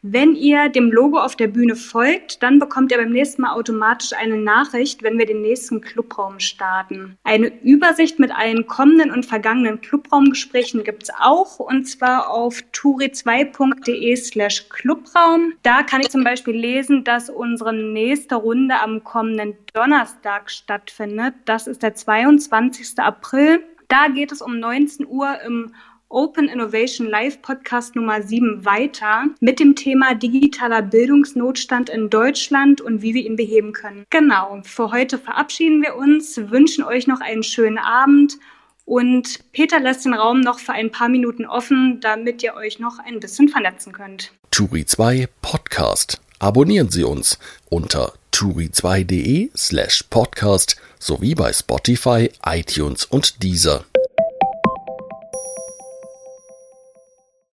Wenn 0.05 0.35
ihr 0.35 0.67
dem 0.67 0.91
Logo 0.91 1.17
auf 1.17 1.37
der 1.37 1.47
Bühne 1.47 1.77
folgt, 1.77 2.43
dann 2.43 2.59
bekommt 2.59 2.91
ihr 2.91 2.97
beim 2.97 3.13
nächsten 3.13 3.43
Mal 3.43 3.53
automatisch 3.53 4.11
eine 4.11 4.35
Nachricht, 4.35 5.01
wenn 5.01 5.17
wir 5.17 5.25
den 5.25 5.41
nächsten 5.41 5.79
Clubraum 5.79 6.41
starten. 6.41 7.17
Eine 7.23 7.47
Übersicht 7.63 8.19
mit 8.19 8.35
allen 8.35 8.67
kommenden 8.67 9.11
und 9.11 9.25
vergangenen 9.25 9.79
Clubraumgesprächen 9.79 10.83
gibt's 10.83 11.09
auch, 11.21 11.57
und 11.59 11.85
zwar 11.85 12.29
auf 12.29 12.59
turi2.de 12.73 14.15
slash 14.17 14.67
Clubraum. 14.67 15.53
Da 15.63 15.83
kann 15.83 16.01
ich 16.01 16.09
zum 16.09 16.25
Beispiel 16.25 16.55
lesen, 16.55 17.05
dass 17.05 17.29
unsere 17.29 17.73
nächste 17.73 18.35
Runde 18.35 18.81
am 18.81 19.05
kommenden 19.05 19.55
Donnerstag 19.73 20.51
stattfindet. 20.51 21.33
Das 21.45 21.65
ist 21.65 21.81
der 21.81 21.95
22. 21.95 22.99
April. 22.99 23.63
Da 23.87 24.09
geht 24.09 24.33
es 24.33 24.41
um 24.41 24.59
19 24.59 25.07
Uhr 25.07 25.39
im 25.45 25.71
Open 26.13 26.47
Innovation 26.47 27.07
Live 27.09 27.41
Podcast 27.41 27.95
Nummer 27.95 28.21
7 28.21 28.63
weiter 28.65 29.25
mit 29.39 29.59
dem 29.59 29.75
Thema 29.75 30.13
digitaler 30.13 30.83
Bildungsnotstand 30.83 31.89
in 31.89 32.11
Deutschland 32.11 32.81
und 32.81 33.01
wie 33.01 33.15
wir 33.15 33.25
ihn 33.25 33.35
beheben 33.35 33.73
können. 33.73 34.05
Genau, 34.11 34.61
für 34.63 34.91
heute 34.91 35.17
verabschieden 35.17 35.81
wir 35.81 35.95
uns, 35.95 36.37
wünschen 36.37 36.83
euch 36.83 37.07
noch 37.07 37.19
einen 37.19 37.41
schönen 37.41 37.79
Abend 37.79 38.37
und 38.85 39.39
Peter 39.53 39.79
lässt 39.79 40.05
den 40.05 40.13
Raum 40.13 40.41
noch 40.41 40.59
für 40.59 40.73
ein 40.73 40.91
paar 40.91 41.09
Minuten 41.09 41.47
offen, 41.47 41.99
damit 41.99 42.43
ihr 42.43 42.53
euch 42.53 42.77
noch 42.77 42.99
ein 42.99 43.19
bisschen 43.19 43.49
vernetzen 43.49 43.91
könnt. 43.91 44.33
Turi 44.51 44.85
2 44.85 45.27
Podcast. 45.41 46.21
Abonnieren 46.37 46.89
Sie 46.91 47.03
uns 47.03 47.39
unter 47.69 48.13
turi2.de 48.31 49.49
slash 49.57 50.03
podcast 50.11 50.75
sowie 50.99 51.33
bei 51.33 51.51
Spotify, 51.51 52.29
iTunes 52.45 53.05
und 53.05 53.41
Deezer. 53.41 53.85